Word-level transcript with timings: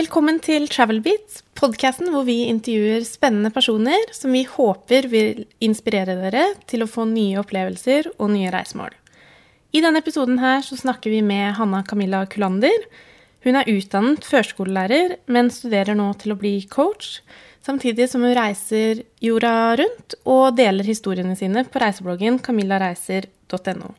Velkommen 0.00 0.38
til 0.40 0.64
Travelbeat, 0.70 1.42
podkasten 1.58 2.08
hvor 2.14 2.22
vi 2.24 2.46
intervjuer 2.48 3.02
spennende 3.04 3.50
personer 3.52 4.06
som 4.16 4.32
vi 4.32 4.46
håper 4.48 5.08
vil 5.12 5.42
inspirere 5.60 6.14
dere 6.16 6.44
til 6.70 6.86
å 6.86 6.88
få 6.88 7.04
nye 7.10 7.36
opplevelser 7.42 8.08
og 8.14 8.30
nye 8.32 8.52
reisemål. 8.54 8.94
I 9.76 9.82
denne 9.84 10.00
episoden 10.00 10.38
her 10.40 10.64
så 10.64 10.78
snakker 10.78 11.12
vi 11.12 11.20
med 11.26 11.52
Hanna 11.58 11.82
Camilla 11.84 12.22
Kulander. 12.32 12.86
Hun 13.44 13.60
er 13.60 13.68
utdannet 13.68 14.24
førskolelærer, 14.24 15.18
men 15.28 15.52
studerer 15.52 15.98
nå 15.98 16.08
til 16.22 16.32
å 16.32 16.38
bli 16.40 16.54
coach, 16.70 17.18
samtidig 17.66 18.08
som 18.08 18.24
hun 18.24 18.32
reiser 18.38 19.02
jorda 19.20 19.74
rundt 19.82 20.16
og 20.24 20.56
deler 20.62 20.88
historiene 20.88 21.36
sine 21.36 21.66
på 21.68 21.82
reisebloggen 21.82 22.40
camillareiser.no. 22.46 23.92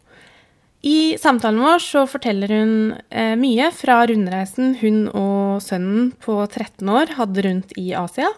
I 0.81 1.17
samtalen 1.21 1.61
vår 1.61 1.81
så 1.83 2.05
forteller 2.09 2.49
hun 2.55 2.71
eh, 3.13 3.35
mye 3.37 3.67
fra 3.75 3.99
rundreisen 4.09 4.73
hun 4.81 5.03
og 5.13 5.61
sønnen 5.61 6.09
på 6.23 6.39
13 6.47 6.89
år 6.89 7.13
hadde 7.19 7.43
rundt 7.45 7.75
i 7.77 7.91
Asia. 7.93 8.31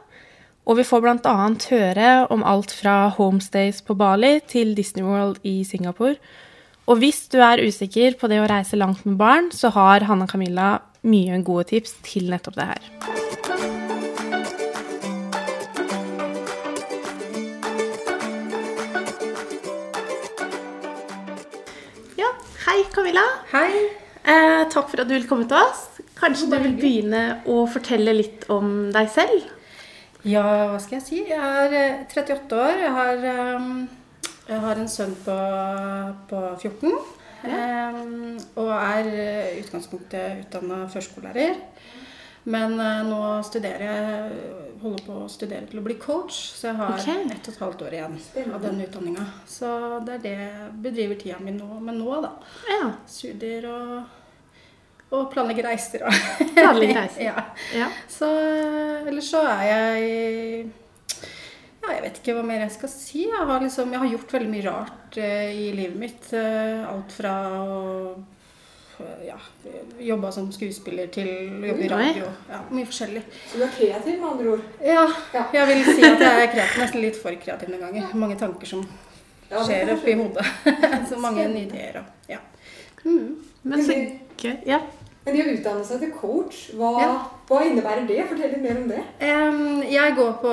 Og 0.68 0.80
vi 0.80 0.86
får 0.88 1.04
bl.a. 1.04 1.36
høre 1.72 2.10
om 2.32 2.44
alt 2.48 2.72
fra 2.76 3.08
homestays 3.16 3.82
på 3.84 3.96
Bali 4.00 4.38
til 4.48 4.76
Disney 4.76 5.08
World 5.08 5.40
i 5.48 5.62
Singapore. 5.68 6.18
Og 6.88 7.00
hvis 7.00 7.30
du 7.32 7.40
er 7.44 7.64
usikker 7.64 8.20
på 8.20 8.28
det 8.32 8.42
å 8.44 8.50
reise 8.52 8.80
langt 8.80 9.06
med 9.08 9.16
barn, 9.20 9.52
så 9.56 9.72
har 9.76 10.08
Hanna 10.08 10.28
Camilla 10.28 10.82
mye 11.04 11.40
gode 11.48 11.70
tips 11.72 11.96
til 12.04 12.28
nettopp 12.32 12.60
det 12.60 12.70
her. 12.74 13.83
Hei 22.68 22.84
Camilla. 22.94 23.24
Hei. 23.52 23.72
Eh, 24.24 24.64
takk 24.72 24.90
for 24.92 25.02
at 25.04 25.10
du 25.10 25.14
vil 25.16 25.28
komme 25.28 25.48
til 25.50 25.58
oss. 25.60 25.88
Kanskje 26.20 26.50
du 26.52 26.56
vil 26.64 26.76
begynne 26.80 27.24
å 27.50 27.64
fortelle 27.70 28.14
litt 28.16 28.46
om 28.54 28.92
deg 28.96 29.10
selv? 29.12 29.50
Ja, 30.24 30.44
hva 30.72 30.78
skal 30.80 31.00
jeg 31.00 31.06
si? 31.08 31.20
Jeg 31.28 31.40
er 31.40 31.76
eh, 31.76 32.06
38 32.08 32.56
år. 32.56 32.78
Jeg 32.86 32.94
har, 32.96 33.26
eh, 33.34 33.68
jeg 34.48 34.62
har 34.68 34.80
en 34.80 34.92
sønn 34.92 35.16
på, 35.26 35.38
på 36.30 36.44
14. 36.62 36.94
eh, 37.44 38.00
og 38.56 38.72
er 38.78 39.10
eh, 39.12 39.50
i 39.58 39.64
utgangspunktet 39.66 40.46
utdanna 40.46 40.86
førskolelærer. 40.94 41.60
Men 42.44 42.80
eh, 42.80 43.04
nå 43.08 43.22
studerer 43.48 43.86
jeg 43.88 44.64
holder 44.84 45.06
på 45.06 45.20
å 45.24 45.30
studere 45.32 45.68
til 45.70 45.80
å 45.80 45.86
bli 45.86 45.96
coach, 46.02 46.40
så 46.58 46.70
jeg 46.70 46.80
har 46.82 46.98
okay. 46.98 47.24
ett 47.32 47.48
og 47.48 47.54
et 47.54 47.62
halvt 47.64 47.86
år 47.86 47.96
igjen 47.98 48.18
av 48.56 48.66
den 48.66 48.82
utdanninga. 48.84 49.28
Så 49.48 49.70
det 50.04 50.18
er 50.18 50.26
det 50.26 50.34
jeg 50.34 50.74
bedriver 50.84 51.20
tida 51.22 51.40
mi 51.44 51.56
nå, 51.56 51.70
med 51.80 52.02
nå, 52.02 52.20
da. 52.26 52.34
Ja. 52.68 52.90
Studier 53.08 53.70
og, 53.72 53.96
og 55.14 55.26
planlegge 55.32 55.66
reiser 55.70 56.04
og 56.08 56.20
Planlegge 56.58 56.98
reiser. 57.00 57.24
ja. 57.30 57.48
ja. 57.78 57.90
Så 58.12 58.28
ellers 59.08 59.32
så 59.32 59.46
er 59.54 59.66
jeg 59.70 60.70
Ja, 61.84 61.96
jeg 61.98 62.04
vet 62.06 62.20
ikke 62.20 62.38
hva 62.38 62.44
mer 62.48 62.66
jeg 62.66 62.76
skal 62.76 62.92
si. 62.92 63.26
Jeg 63.30 63.48
har, 63.48 63.64
liksom, 63.64 63.92
jeg 63.92 64.04
har 64.04 64.14
gjort 64.18 64.38
veldig 64.38 64.52
mye 64.52 64.68
rart 64.68 65.18
eh, 65.20 65.50
i 65.64 65.72
livet 65.76 66.00
mitt. 66.00 66.30
Eh, 66.36 66.84
alt 66.88 67.16
fra 67.16 67.34
å 67.64 67.82
ja, 69.28 69.38
jobba 70.00 70.32
som 70.32 70.52
skuespiller 70.52 71.08
til 71.14 71.28
å 71.28 71.68
jobbe 71.70 71.86
i 71.86 71.90
radio. 71.92 72.30
Ja, 72.50 72.62
mye 72.72 72.86
forskjellig. 72.90 73.24
Så 73.52 73.58
du 73.58 73.64
er 73.68 73.74
kreativ, 73.78 74.20
med 74.22 74.30
andre 74.32 74.52
ord? 74.56 74.64
Ja, 74.84 75.06
Ja. 75.34 75.44
jeg 75.54 75.68
vil 75.68 75.86
si 75.96 76.04
at 76.08 76.20
jeg 76.20 76.44
er 76.48 76.52
kreativ, 76.54 76.82
nesten 76.82 77.02
litt 77.02 77.20
for 77.22 77.36
kreativ 77.46 77.70
noen 77.70 77.82
ganger. 77.88 78.16
Mange 78.26 78.38
tanker 78.40 78.68
som 78.68 78.86
Ja, 79.52 79.62
skjer 79.64 79.94
oppi 79.94 80.14
hodet. 80.18 80.46
Så 81.10 81.20
mange 81.22 81.48
nye 81.48 81.68
ideer 81.68 82.00
og 82.02 82.30
ja. 82.32 82.40
Mm. 83.06 83.36
Men 83.64 83.84
så 83.86 83.94
gøy. 84.40 84.56
Ja. 84.66 84.80
Men 85.26 85.36
det 85.36 85.44
å 85.46 85.52
utdanne 85.58 85.84
seg 85.86 86.00
til 86.00 86.12
coach, 86.12 86.70
hva, 86.76 86.90
Ja. 87.02 87.12
Hva 87.54 87.64
innebærer 87.68 88.08
det? 88.10 88.20
Fortell 88.30 88.52
litt 88.56 88.64
mer 88.64 88.82
om 88.82 88.90
det. 88.92 89.00
Jeg 89.94 90.18
går 90.18 90.36
på 90.42 90.52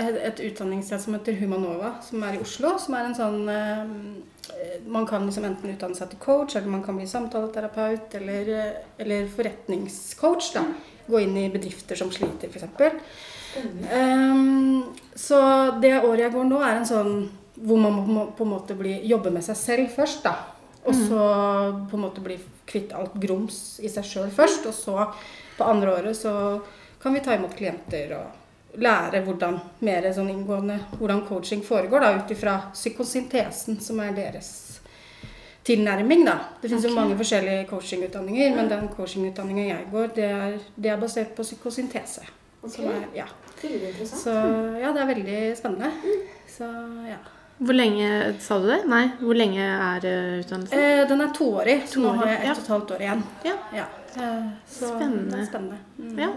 et, 0.00 0.42
utdanningssted 0.48 1.02
som 1.02 1.16
heter 1.18 1.38
Humanova, 1.40 1.96
som 2.06 2.24
er 2.26 2.36
i 2.36 2.42
Oslo. 2.42 2.76
Som 2.82 2.96
er 2.98 3.10
en 3.10 3.16
sånn 3.18 3.38
Man 4.86 5.06
kan 5.08 5.24
liksom 5.26 5.44
enten 5.48 5.72
utdanne 5.72 5.98
seg 5.98 6.12
til 6.12 6.20
coach, 6.22 6.54
eller 6.54 6.70
man 6.70 6.84
kan 6.86 6.96
bli 6.98 7.06
samtaleterapeut, 7.10 8.14
eller, 8.20 8.52
eller 9.02 9.26
forretningscoach. 9.32 10.52
da. 10.54 10.62
Gå 11.06 11.22
inn 11.22 11.36
i 11.38 11.48
bedrifter 11.50 11.98
som 11.98 12.12
sliter, 12.14 12.50
f.eks. 12.50 13.02
Um, 13.56 14.94
så 15.16 15.40
det 15.80 15.96
året 16.02 16.26
jeg 16.26 16.34
går 16.34 16.48
nå, 16.48 16.60
er 16.60 16.80
en 16.80 16.88
sånn 16.88 17.12
hvor 17.56 17.80
man 17.80 18.02
må 18.04 18.26
på 18.36 18.44
en 18.44 18.52
måte 18.52 18.76
bli, 18.76 18.98
jobbe 19.08 19.32
med 19.32 19.44
seg 19.44 19.56
selv 19.58 19.94
først. 19.96 20.26
da. 20.26 20.34
Og 20.86 20.94
så 20.94 21.22
på 21.90 21.98
en 21.98 22.04
måte 22.04 22.22
bli 22.22 22.36
kvitt 22.68 22.92
alt 22.94 23.16
grums 23.18 23.80
i 23.82 23.90
seg 23.90 24.06
sjøl 24.06 24.30
først. 24.34 24.68
Og 24.68 24.76
så 24.76 25.06
på 25.56 25.64
andre 25.64 25.94
året 25.98 26.16
så 26.16 26.32
kan 27.02 27.14
vi 27.14 27.22
ta 27.24 27.34
imot 27.34 27.56
klienter 27.56 28.12
og 28.18 28.80
lære 28.80 29.22
hvordan 29.24 29.58
mer 29.86 30.08
sånn 30.12 30.30
inngående 30.32 30.78
hvordan 30.98 31.22
coaching 31.28 31.62
foregår 31.64 32.04
da, 32.04 32.14
ut 32.18 32.32
ifra 32.34 32.56
psykosyntesen, 32.74 33.80
som 33.80 34.00
er 34.04 34.16
deres 34.16 34.50
tilnærming. 35.66 36.24
da. 36.24 36.38
Det 36.60 36.68
finnes 36.68 36.84
okay. 36.84 36.94
jo 36.94 37.00
mange 37.00 37.16
forskjellige 37.18 37.68
coachingutdanninger, 37.70 38.56
men 38.56 38.68
den 38.70 38.88
coachingutdanninga 38.96 39.64
jeg 39.70 39.86
går, 39.92 40.12
det 40.18 40.28
er, 40.30 40.58
det 40.76 40.92
er 40.92 41.00
basert 41.00 41.32
på 41.36 41.46
psykosyntese. 41.46 42.26
Som 42.66 42.90
er, 42.90 43.06
ja. 43.14 43.26
Så 44.10 44.32
ja, 44.80 44.90
det 44.92 45.00
er 45.02 45.08
veldig 45.08 45.40
spennende. 45.58 45.90
Så 46.50 46.68
ja. 47.06 47.18
Hvor 47.56 47.72
lenge 47.72 48.08
sa 48.44 48.58
du 48.60 48.66
det? 48.68 48.82
Nei, 48.90 49.04
hvor 49.20 49.38
lenge 49.38 49.64
er 49.64 50.04
eh, 50.04 50.32
utdannelsen? 50.42 50.76
Eh, 50.76 51.04
den 51.08 51.22
er 51.24 51.30
toårig, 51.32 51.76
så 51.88 52.02
nå 52.02 52.12
har 52.18 52.34
jeg 52.34 52.42
ett 52.42 52.50
og 52.52 52.64
et 52.64 52.72
halvt 52.74 52.92
år 52.96 53.04
igjen. 53.06 53.22
Ja. 53.46 53.54
Ja. 53.78 53.86
Så 54.70 54.90
Spennende. 54.94 55.30
Det 55.36 55.40
er 55.40 55.48
spennende. 55.50 55.78
Mm. 55.98 56.18
Ja. 56.18 56.30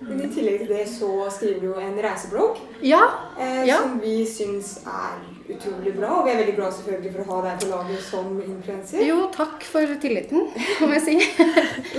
Men 0.00 0.20
i 0.22 0.28
tillegg 0.30 0.60
til 0.62 0.68
det 0.70 0.84
så 0.86 1.08
skriver 1.34 1.60
du 1.60 1.66
jo 1.72 1.78
en 1.82 1.96
reiseblogg, 2.04 2.60
ja. 2.86 3.00
eh, 3.40 3.64
Ja. 3.66 3.80
som 3.82 3.96
vi 3.98 4.20
syns 4.30 4.76
er 4.86 5.16
utrolig 5.50 5.96
bra. 5.96 6.12
Og 6.20 6.28
vi 6.28 6.30
er 6.30 6.38
veldig 6.44 6.54
glad 6.54 6.76
selvfølgelig 6.76 7.12
for 7.16 7.24
å 7.24 7.32
ha 7.32 7.40
deg 7.48 7.64
på 7.64 7.70
laget 7.72 8.04
som 8.06 8.36
influenser. 8.44 9.02
Jo, 9.08 9.24
takk 9.34 9.66
for 9.66 9.96
tilliten, 10.00 10.46
må 10.84 10.92
jeg 11.00 11.02
si. 11.08 11.16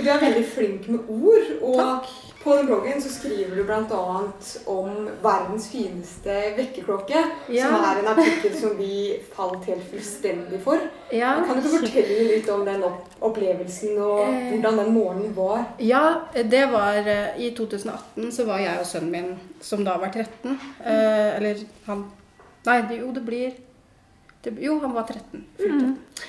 Du 0.00 0.08
er 0.08 0.22
veldig 0.22 0.46
flink 0.54 0.88
med 0.88 1.12
ord. 1.12 1.52
Og 1.60 1.76
Takk. 1.82 2.08
På 2.42 2.54
den 2.56 2.66
bloggen 2.66 3.02
så 3.02 3.10
skriver 3.12 3.56
du 3.56 3.64
bl.a. 3.68 4.22
om 4.72 5.08
verdens 5.22 5.66
fineste 5.68 6.36
vekkerklokke. 6.56 7.20
Ja. 7.52 7.66
Som 7.68 7.84
er 7.84 8.00
en 8.00 8.08
artikkel 8.14 8.54
som 8.56 8.78
vi 8.78 9.18
falt 9.36 9.66
helt 9.68 9.84
fullstendig 9.90 10.60
for. 10.64 10.80
Ja. 11.12 11.34
Kan 11.46 11.60
du 11.60 11.68
fortelle 11.68 12.24
litt 12.30 12.48
om 12.48 12.64
den 12.64 12.84
opplevelsen 13.20 13.98
og 14.00 14.22
Eh. 14.30 14.50
hvordan 14.54 14.78
den 14.80 14.92
morgenen 14.94 15.34
var? 15.36 15.64
Ja, 15.78 16.22
det 16.32 16.64
var 16.72 16.96
eh, 17.04 17.36
I 17.40 17.50
2018 17.56 18.32
så 18.32 18.44
var 18.48 18.58
jeg 18.64 18.78
og 18.80 18.86
sønnen 18.86 19.10
min, 19.12 19.38
som 19.60 19.84
da 19.84 19.98
var 19.98 20.08
13 20.12 20.58
eh, 20.84 21.36
Eller 21.36 21.60
han 21.86 22.06
Nei, 22.66 22.80
jo, 22.98 23.10
det 23.16 23.22
blir 23.24 23.52
Jo, 24.60 24.78
han 24.80 24.92
var 24.94 25.04
13. 25.08 25.44
Fylte. 25.58 25.86
Eh, 25.86 26.28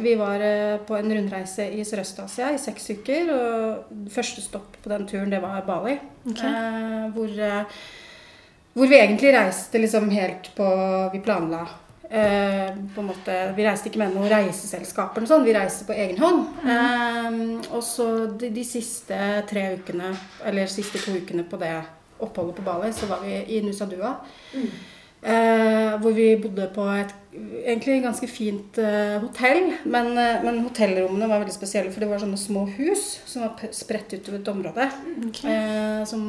vi 0.00 0.14
var 0.14 0.40
eh, 0.40 0.78
på 0.86 0.96
en 0.96 1.12
rundreise 1.12 1.66
i 1.76 1.84
Sørøst-Asia 1.84 2.54
i 2.54 2.60
seks 2.60 2.90
uker. 2.96 3.32
Og 3.34 4.08
første 4.12 4.44
stopp 4.44 4.78
på 4.82 4.92
den 4.92 5.04
turen, 5.10 5.32
det 5.32 5.42
var 5.44 5.64
Bali. 5.66 5.98
Ok. 6.24 6.40
Eh, 6.40 7.02
hvor, 7.12 7.34
eh, 7.48 7.82
hvor 8.72 8.88
vi 8.88 9.00
egentlig 9.00 9.34
reiste 9.36 9.80
liksom 9.80 10.08
helt 10.10 10.54
på 10.56 10.68
Vi 11.12 11.20
planla 11.24 11.66
på 12.14 13.00
en 13.00 13.08
måte, 13.08 13.34
Vi 13.56 13.64
reiste 13.64 13.88
ikke 13.88 13.98
med 13.98 14.12
noen 14.14 14.28
reiseselskaper, 14.30 15.18
eller 15.18 15.30
sånn, 15.30 15.46
vi 15.48 15.54
reiste 15.56 15.86
på 15.88 15.96
egen 15.98 16.20
hånd. 16.20 16.60
Eh, 16.62 17.38
og 17.74 17.82
så 17.82 18.06
de, 18.38 18.52
de 18.54 18.64
siste 18.64 19.18
tre 19.50 19.64
ukene, 19.80 20.12
eller 20.46 20.70
siste 20.70 21.00
to 21.02 21.16
ukene 21.16 21.42
på 21.48 21.58
det 21.58 21.74
oppholdet 22.22 22.60
på 22.60 22.66
Bali, 22.66 22.92
så 22.94 23.08
var 23.10 23.24
vi 23.24 23.40
i 23.56 23.62
Nusa 23.64 23.88
Dua. 23.90 24.14
Eh, 25.24 25.94
hvor 26.02 26.12
vi 26.12 26.34
bodde 26.36 26.66
på 26.74 26.84
et 27.00 27.12
egentlig 27.64 28.02
ganske 28.04 28.26
fint 28.28 28.76
eh, 28.78 29.14
hotell. 29.22 29.70
Men, 29.88 30.10
eh, 30.20 30.42
men 30.44 30.58
hotellrommene 30.66 31.28
var 31.30 31.40
veldig 31.40 31.54
spesielle, 31.54 31.90
for 31.94 32.04
det 32.04 32.10
var 32.10 32.20
sånne 32.20 32.36
små 32.38 32.66
hus 32.76 33.06
som 33.24 33.46
var 33.46 33.72
spredt 33.72 34.12
utover 34.18 34.42
et 34.42 34.50
område. 34.52 34.88
Okay. 35.30 35.48
Eh, 35.54 36.04
som, 36.10 36.26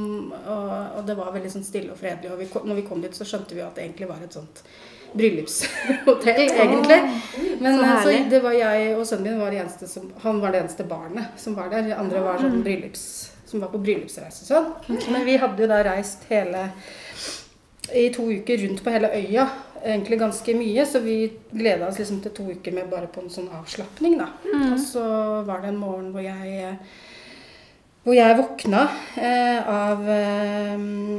og, 0.48 0.72
og 1.02 1.06
det 1.10 1.18
var 1.20 1.34
veldig 1.36 1.52
sånn 1.58 1.68
stille 1.68 1.92
og 1.92 2.00
fredelig. 2.00 2.32
Og 2.32 2.40
vi 2.40 2.48
kom, 2.54 2.64
når 2.70 2.80
vi 2.80 2.86
kom 2.88 3.04
dit, 3.04 3.18
så 3.20 3.28
skjønte 3.28 3.58
vi 3.58 3.66
at 3.66 3.76
det 3.76 3.84
egentlig 3.84 4.08
var 4.14 4.24
et 4.24 4.38
sånt 4.40 4.64
bryllupshotell, 5.16 6.42
egentlig. 6.56 7.00
Men 7.62 7.78
Så 7.80 7.84
eh, 7.86 8.02
så 8.04 8.30
det 8.32 8.42
var 8.44 8.56
jeg 8.58 8.96
og 8.96 9.06
sønnen 9.08 9.30
min 9.34 9.40
var 9.44 9.52
det 9.54 9.62
eneste 9.64 9.88
som 9.92 10.10
Han 10.24 10.42
var 10.44 10.52
det 10.56 10.64
eneste 10.64 10.84
barnet 10.88 11.40
som 11.40 11.56
var 11.56 11.70
der. 11.72 11.84
De 11.90 11.96
andre 12.00 12.24
var 12.24 12.40
Mm. 12.40 12.48
sånn 12.48 12.64
bryllups, 12.64 13.06
som 13.46 13.60
var 13.64 13.70
på 13.76 13.80
bryllupsreise 13.84 14.44
og 14.44 14.50
sånn. 14.88 15.00
Men 15.12 15.26
vi 15.28 15.38
hadde 15.38 15.62
jo 15.64 15.68
da 15.72 15.84
reist 15.84 16.24
hele 16.32 16.70
i 17.94 18.10
to 18.14 18.26
uker 18.32 18.58
rundt 18.64 18.84
på 18.84 18.94
hele 18.96 19.12
øya. 19.14 19.48
Egentlig 19.86 20.18
ganske 20.20 20.54
mye, 20.58 20.86
så 20.90 21.00
vi 21.04 21.32
gleda 21.54 21.88
oss 21.88 22.00
liksom 22.02 22.22
til 22.24 22.32
to 22.34 22.48
uker 22.50 22.74
med 22.74 22.90
bare 22.90 23.06
på 23.12 23.22
en 23.22 23.30
sånn 23.30 23.52
avslapning, 23.54 24.18
da. 24.18 24.32
Og 24.72 24.80
så 24.82 25.04
var 25.46 25.62
det 25.62 25.70
en 25.74 25.78
morgen 25.82 26.10
hvor 26.16 26.26
jeg 26.26 26.80
hvor 28.06 28.14
jeg 28.14 28.38
våkna 28.38 28.84
eh, 29.18 29.66
av 29.66 30.04
eh, 30.14 30.76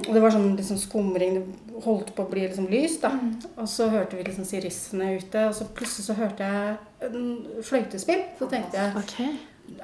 Og 0.07 0.11
det 0.15 0.21
var 0.23 0.31
sånn 0.31 0.53
liksom 0.55 0.79
skumring, 0.79 1.35
det 1.41 1.81
holdt 1.83 2.13
på 2.15 2.23
å 2.23 2.31
bli 2.31 2.45
liksom 2.47 2.69
lyst, 2.71 3.03
da. 3.03 3.11
Og 3.59 3.67
så 3.69 3.89
hørte 3.91 4.17
vi 4.17 4.23
liksom 4.29 4.47
sirissene 4.47 5.17
ute, 5.19 5.49
og 5.49 5.55
så 5.59 5.67
plutselig 5.67 6.07
så 6.07 6.15
hørte 6.19 6.47
jeg 6.47 6.77
en 7.11 7.63
fløytespill. 7.67 8.23
Så 8.39 8.49
tenkte 8.51 8.79
jeg 8.79 9.03
Ok. 9.03 9.19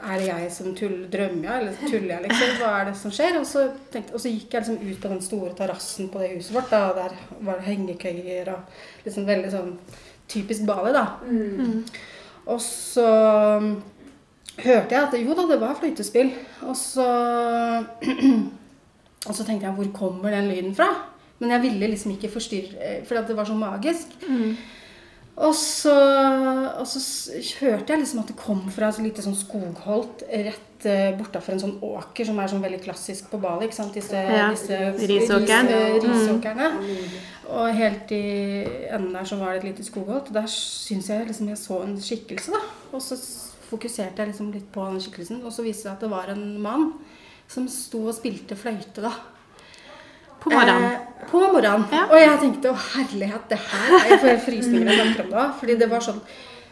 Er 0.02 0.18
det 0.18 0.28
jeg 0.28 0.48
som 0.54 0.74
tuller, 0.76 1.06
drømmer 1.12 1.46
jeg, 1.46 1.60
eller 1.60 1.80
tuller 1.82 2.14
jeg, 2.14 2.24
liksom? 2.26 2.54
Hva 2.60 2.70
er 2.78 2.88
det 2.88 2.94
som 2.98 3.14
skjer? 3.14 3.38
Og 3.38 3.46
så, 3.48 3.66
tenkte, 3.92 4.16
og 4.16 4.22
så 4.22 4.32
gikk 4.32 4.54
jeg 4.54 4.64
liksom 4.64 4.88
ut 4.88 5.02
på 5.02 5.12
den 5.12 5.22
store 5.24 5.52
terrassen 5.58 6.10
på 6.12 6.22
det 6.22 6.32
huset 6.36 6.56
vårt, 6.56 6.72
da, 6.72 6.82
og 6.90 6.98
der 6.98 7.44
var 7.46 7.60
det 7.60 7.68
hengekøyer 7.70 8.50
og 8.54 9.06
liksom 9.06 9.28
veldig 9.28 9.52
sånn 9.52 9.72
typisk 10.32 10.66
Bali, 10.68 10.94
da. 10.96 11.06
Mm. 11.28 11.82
Og 12.52 12.58
så 12.64 13.06
um, 13.60 13.70
hørte 14.58 14.96
jeg 14.96 15.02
at 15.02 15.16
jo 15.20 15.36
da, 15.38 15.46
det 15.50 15.60
var 15.62 15.78
fløytespill. 15.78 16.32
Og 16.66 16.76
så, 16.78 17.08
og 19.28 19.32
så 19.34 19.46
tenkte 19.46 19.68
jeg 19.68 19.74
hvor 19.78 19.90
kommer 19.96 20.34
den 20.34 20.50
lyden 20.50 20.76
fra? 20.78 20.90
Men 21.42 21.56
jeg 21.56 21.64
ville 21.64 21.90
liksom 21.90 22.14
ikke 22.14 22.30
forstyrre, 22.30 23.00
for 23.06 23.18
det 23.18 23.36
var 23.36 23.48
så 23.48 23.54
magisk. 23.58 24.14
Og 25.36 25.54
så, 25.56 25.92
og 26.78 26.86
så 26.86 27.00
hørte 27.62 27.92
jeg 27.94 28.02
liksom 28.02 28.20
at 28.20 28.28
det 28.28 28.36
kom 28.36 28.66
fra 28.70 28.90
et 28.92 28.98
lite 29.00 29.22
sånn 29.24 29.36
skogholt 29.38 30.20
rett 30.28 30.84
uh, 30.84 31.14
bortafor 31.16 31.54
en 31.54 31.62
sånn 31.62 31.78
åker 31.88 32.28
som 32.28 32.38
er 32.42 32.50
sånn 32.52 32.60
veldig 32.62 32.82
klassisk 32.84 33.30
på 33.32 33.40
Bali. 33.40 33.64
ikke 33.64 33.78
sant? 33.78 33.94
Disse, 33.96 34.12
Ja, 34.12 34.50
disse 34.52 34.76
risåkerne. 35.08 35.72
ris- 35.72 36.04
eh, 36.04 36.04
Mm. 36.04 36.10
risåkerne. 36.10 36.68
Og 37.48 37.74
helt 37.74 38.12
i 38.12 38.64
enden 38.92 39.12
der 39.14 39.24
så 39.24 39.38
var 39.40 39.52
det 39.54 39.64
et 39.64 39.70
lite 39.70 39.84
skogholt. 39.88 40.28
Og 40.28 40.32
der 40.34 40.46
syns 40.46 41.08
jeg 41.08 41.26
liksom 41.26 41.48
jeg 41.48 41.56
så 41.58 41.82
en 41.82 41.96
skikkelse, 41.96 42.52
da. 42.52 42.60
Og 42.92 43.00
så 43.00 43.16
fokuserte 43.70 44.16
jeg 44.18 44.28
liksom 44.28 44.52
litt 44.52 44.70
på 44.72 44.84
den 44.90 45.00
skikkelsen, 45.00 45.42
og 45.44 45.52
så 45.52 45.62
viste 45.64 45.88
det 45.88 45.88
seg 45.88 45.92
at 45.92 46.00
det 46.00 46.10
var 46.10 46.28
en 46.28 46.60
mann 46.60 46.92
som 47.48 47.66
sto 47.68 48.06
og 48.08 48.14
spilte 48.14 48.54
fløyte, 48.54 49.00
da. 49.00 49.12
På 50.42 50.50
morgenen. 50.50 50.84
Eh, 50.92 51.28
på 51.30 51.40
morgenen. 51.40 51.86
Ja. 51.92 52.04
Og 52.10 52.18
jeg 52.18 52.40
tenkte 52.42 52.72
å 52.72 52.78
herlighet, 52.78 53.48
det 53.50 53.58
her 53.62 53.96
er 53.98 54.08
Jeg 54.10 54.20
får 54.22 54.32
helt 54.32 54.46
frysninger 54.46 54.90
jeg 54.90 55.00
snakker 55.00 55.24
om 55.28 55.34
det. 55.36 55.46
Fordi 55.60 55.78
det 55.80 55.90
var 55.90 56.04
sånn 56.04 56.20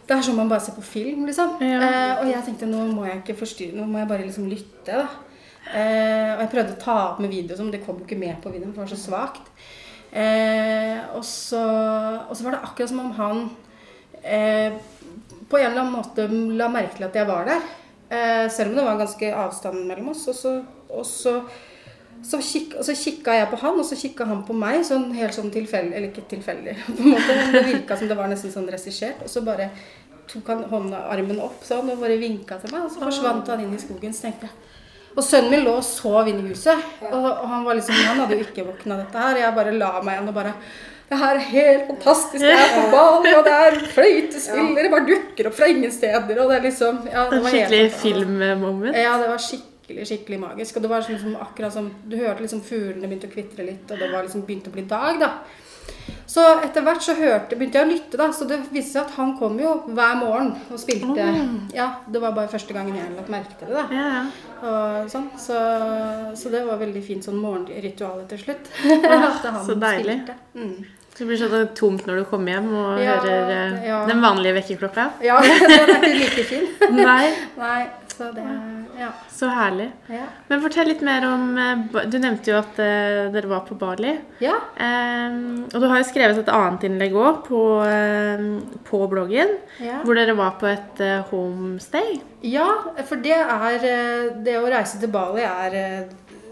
Det 0.07 0.17
er 0.17 0.25
sånn 0.27 0.39
man 0.41 0.49
bare 0.51 0.65
ser 0.65 0.75
på 0.75 0.83
film, 0.83 1.27
liksom. 1.29 1.59
Ja. 1.63 1.81
Eh, 1.87 2.13
og 2.19 2.31
jeg 2.33 2.43
tenkte 2.49 2.67
nå 2.67 2.83
må 2.91 3.05
jeg 3.07 3.21
ikke 3.21 3.39
forstyrre, 3.45 3.77
nå 3.79 3.85
må 3.87 4.01
jeg 4.01 4.09
bare 4.11 4.25
liksom 4.27 4.49
lytte, 4.51 4.97
da. 5.05 5.05
Eh, 5.71 6.33
og 6.35 6.41
jeg 6.43 6.51
prøvde 6.51 6.75
å 6.75 6.81
ta 6.83 6.97
opp 7.13 7.21
med 7.23 7.31
video, 7.31 7.55
men 7.61 7.71
det 7.71 7.85
kom 7.85 8.01
jo 8.01 8.09
ikke 8.09 8.19
med 8.19 8.41
på 8.43 8.51
videoen, 8.51 8.73
for 8.75 8.83
det 8.83 8.89
var 8.89 8.97
så 8.97 9.05
svakt. 9.05 9.53
Eh, 10.11 10.99
og, 11.15 11.23
så, 11.23 11.63
og 12.27 12.35
så 12.35 12.43
var 12.43 12.57
det 12.57 12.65
akkurat 12.67 12.91
som 12.91 13.05
om 13.05 13.13
han 13.15 13.45
eh, 14.27 14.75
på 15.51 15.59
en 15.59 15.69
eller 15.69 15.85
annen 15.85 15.95
måte 15.95 16.27
la 16.59 16.67
merke 16.73 16.99
til 16.99 17.07
at 17.07 17.19
jeg 17.21 17.29
var 17.31 17.47
der. 17.47 17.71
Eh, 18.11 18.47
selv 18.51 18.73
om 18.73 18.81
det 18.81 18.87
var 18.87 18.99
ganske 18.99 19.35
avstand 19.45 19.85
mellom 19.87 20.11
oss. 20.13 20.27
Og 20.31 20.35
så, 20.35 20.55
og 20.91 21.07
så, 21.07 21.37
så, 22.27 22.41
kik, 22.45 22.75
og 22.79 22.85
så 22.85 22.95
kikka 22.97 23.35
jeg 23.39 23.49
på 23.53 23.61
han, 23.63 23.79
og 23.81 23.87
så 23.89 23.97
kikka 23.99 24.27
han 24.29 24.43
på 24.47 24.57
meg, 24.57 24.83
sånn 24.87 25.09
helt 25.17 25.37
sånn 25.37 25.53
tilfeldig 25.55 25.97
Eller 25.97 26.11
ikke 26.11 26.27
tilfeldig, 26.31 26.77
på 26.87 26.99
en 26.99 27.15
måte. 27.15 27.39
Det 27.55 27.65
virka 27.69 27.97
som 27.97 28.11
det 28.11 28.19
var 28.19 28.31
nesten 28.33 28.53
sånn 28.53 28.69
regissert. 28.71 29.23
Og 29.25 29.33
så 29.33 29.45
bare 29.47 29.71
tok 30.31 30.51
han 30.53 30.67
hånda, 30.71 31.07
armen 31.11 31.41
opp 31.43 31.65
sånn, 31.67 31.89
og 31.91 32.03
bare 32.03 32.21
vinka 32.21 32.61
til 32.61 32.75
meg, 32.75 32.87
og 32.87 32.93
så 32.95 33.03
forsvant 33.03 33.49
han 33.51 33.65
inn 33.65 33.75
i 33.75 33.83
skogen. 33.83 34.15
Så 34.15 34.29
tenkte 34.29 34.51
jeg 34.51 34.59
og 35.11 35.25
sønnen 35.27 35.51
min 35.51 35.65
lå 35.67 35.75
og 35.81 35.87
sov 35.87 36.29
inne 36.31 36.45
i 36.45 36.53
huset. 36.53 36.87
Og, 37.09 37.25
og 37.27 37.43
han 37.51 37.67
var 37.67 37.79
liksom, 37.79 37.99
han 38.07 38.23
hadde 38.23 38.39
jo 38.39 38.47
ikke 38.47 38.67
våkna 38.69 39.01
dette 39.01 39.25
her. 39.25 39.35
Og 39.35 39.43
jeg 39.43 39.57
bare 39.59 39.75
la 39.75 39.91
meg 40.05 40.17
igjen 40.17 40.31
og 40.31 40.37
bare 40.37 40.55
Det 41.11 41.19
her 41.19 41.39
er 41.41 41.47
helt 41.51 41.89
fantastisk. 41.89 42.45
Det 42.45 42.53
er 42.55 42.69
på 42.77 42.83
Bali, 42.93 43.33
og 43.35 43.43
det 43.49 43.55
er 43.57 43.79
fløytespill. 43.97 44.69
Dere 44.77 44.93
bare 44.93 45.09
dukker 45.09 45.49
opp 45.51 45.57
fra 45.59 45.71
ingen 45.73 45.91
steder. 45.91 46.39
Og 46.39 46.53
det 46.53 46.61
er 46.61 46.67
liksom 46.69 47.01
ja, 47.11 47.25
det 47.33 47.41
var 47.43 47.57
skikkelig 47.57 47.89
filmmoment. 47.99 48.95
Ja, 48.95 49.17
det 49.19 49.33
var 49.33 49.43
skikkelig, 49.43 49.70
skikkelig 50.09 50.41
magisk. 50.43 50.77
Og 50.77 50.85
det 50.85 50.93
var 50.93 51.09
liksom 51.09 51.37
akkurat 51.41 51.75
som 51.75 51.91
Du 52.05 52.17
hørte 52.17 52.45
liksom 52.45 52.63
fuglene 52.67 53.09
begynte 53.09 53.31
å 53.31 53.35
kvitre 53.35 53.67
litt, 53.67 53.91
og 53.91 53.99
det 53.99 54.13
var 54.13 54.25
liksom 54.27 54.47
begynte 54.47 54.73
å 54.73 54.77
bli 54.77 54.87
dag, 54.91 55.21
da. 55.21 55.33
Så 56.31 56.43
etter 56.63 56.85
hvert 56.87 57.03
så 57.03 57.17
hørte, 57.19 57.57
begynte 57.59 57.81
jeg 57.81 57.87
å 57.87 57.91
lytte, 57.91 58.19
da. 58.21 58.29
Så 58.35 58.47
det 58.47 58.61
viste 58.71 58.95
seg 58.95 59.09
at 59.09 59.17
han 59.19 59.33
kom 59.39 59.59
jo 59.59 59.73
hver 59.91 60.15
morgen 60.21 60.53
og 60.71 60.79
spilte. 60.79 61.27
Ja, 61.75 61.89
det 62.07 62.23
var 62.23 62.37
bare 62.37 62.53
første 62.53 62.77
gangen 62.77 62.95
jeg 62.95 63.11
lagt 63.17 63.33
merke 63.33 63.59
til 63.59 63.73
det, 63.73 63.81
da. 63.81 63.87
Ja, 63.95 64.07
ja. 64.15 64.23
Og 64.61 65.11
sånn. 65.11 65.27
Så, 65.41 65.59
så 66.39 66.53
det 66.53 66.63
var 66.69 66.79
veldig 66.81 67.03
fint 67.03 67.27
sånn 67.27 67.41
morgenritual 67.43 68.23
til 68.31 68.45
slutt. 68.45 68.73
Ja, 68.87 69.35
så 69.67 69.75
deilig. 69.81 70.21
Mm. 70.55 70.79
Så 71.11 71.25
det 71.25 71.29
blir 71.33 71.41
sånn 71.41 71.73
tomt 71.77 72.07
når 72.07 72.23
du 72.23 72.27
kommer 72.31 72.55
hjem 72.55 72.69
og 72.71 73.01
Ja, 73.03 73.17
hører 73.21 73.75
eh, 73.83 74.05
den 74.09 74.23
vanlige 74.23 74.55
vekkerklokka. 74.61 75.09
Ja, 75.27 75.41
den 75.43 75.75
er 75.75 75.91
ikke 75.97 76.13
like 76.15 76.45
fin. 76.49 76.71
Nei, 76.95 77.33
Nei, 77.61 77.81
så 78.15 78.31
det 78.37 78.47
Ja. 79.01 79.09
så 79.33 79.49
herlig. 79.49 79.87
Ja. 80.13 80.27
Men 80.51 80.61
fortell 80.61 80.91
litt 80.93 81.01
mer 81.07 81.25
om 81.25 81.57
eh, 81.57 82.05
Du 82.13 82.19
nevnte 82.21 82.53
jo 82.53 82.59
at 82.61 82.79
eh, 82.85 83.31
dere 83.33 83.49
var 83.49 83.63
på 83.69 83.79
Bali. 83.81 84.13
ja. 84.45 84.59
Um, 84.77 85.65
og 85.73 85.81
du 85.81 85.87
har 85.89 86.03
jo 86.03 86.09
skrevet 86.11 86.39
et 86.43 86.51
annet 86.53 86.85
innlegg 86.89 87.17
òg 87.17 87.43
på, 87.47 87.61
eh, 87.89 88.45
på 88.91 89.01
bloggen, 89.09 89.57
ja. 89.81 90.01
hvor 90.05 90.15
dere 90.19 90.35
var 90.37 90.59
på 90.61 90.69
et 90.69 91.01
eh, 91.01 91.23
homestay. 91.31 92.19
Ja, 92.43 92.69
for 93.09 93.17
det 93.25 93.37
er 93.41 94.35
Det 94.45 94.59
å 94.61 94.69
reise 94.71 95.01
til 95.01 95.09
Bali 95.13 95.43
er 95.49 96.07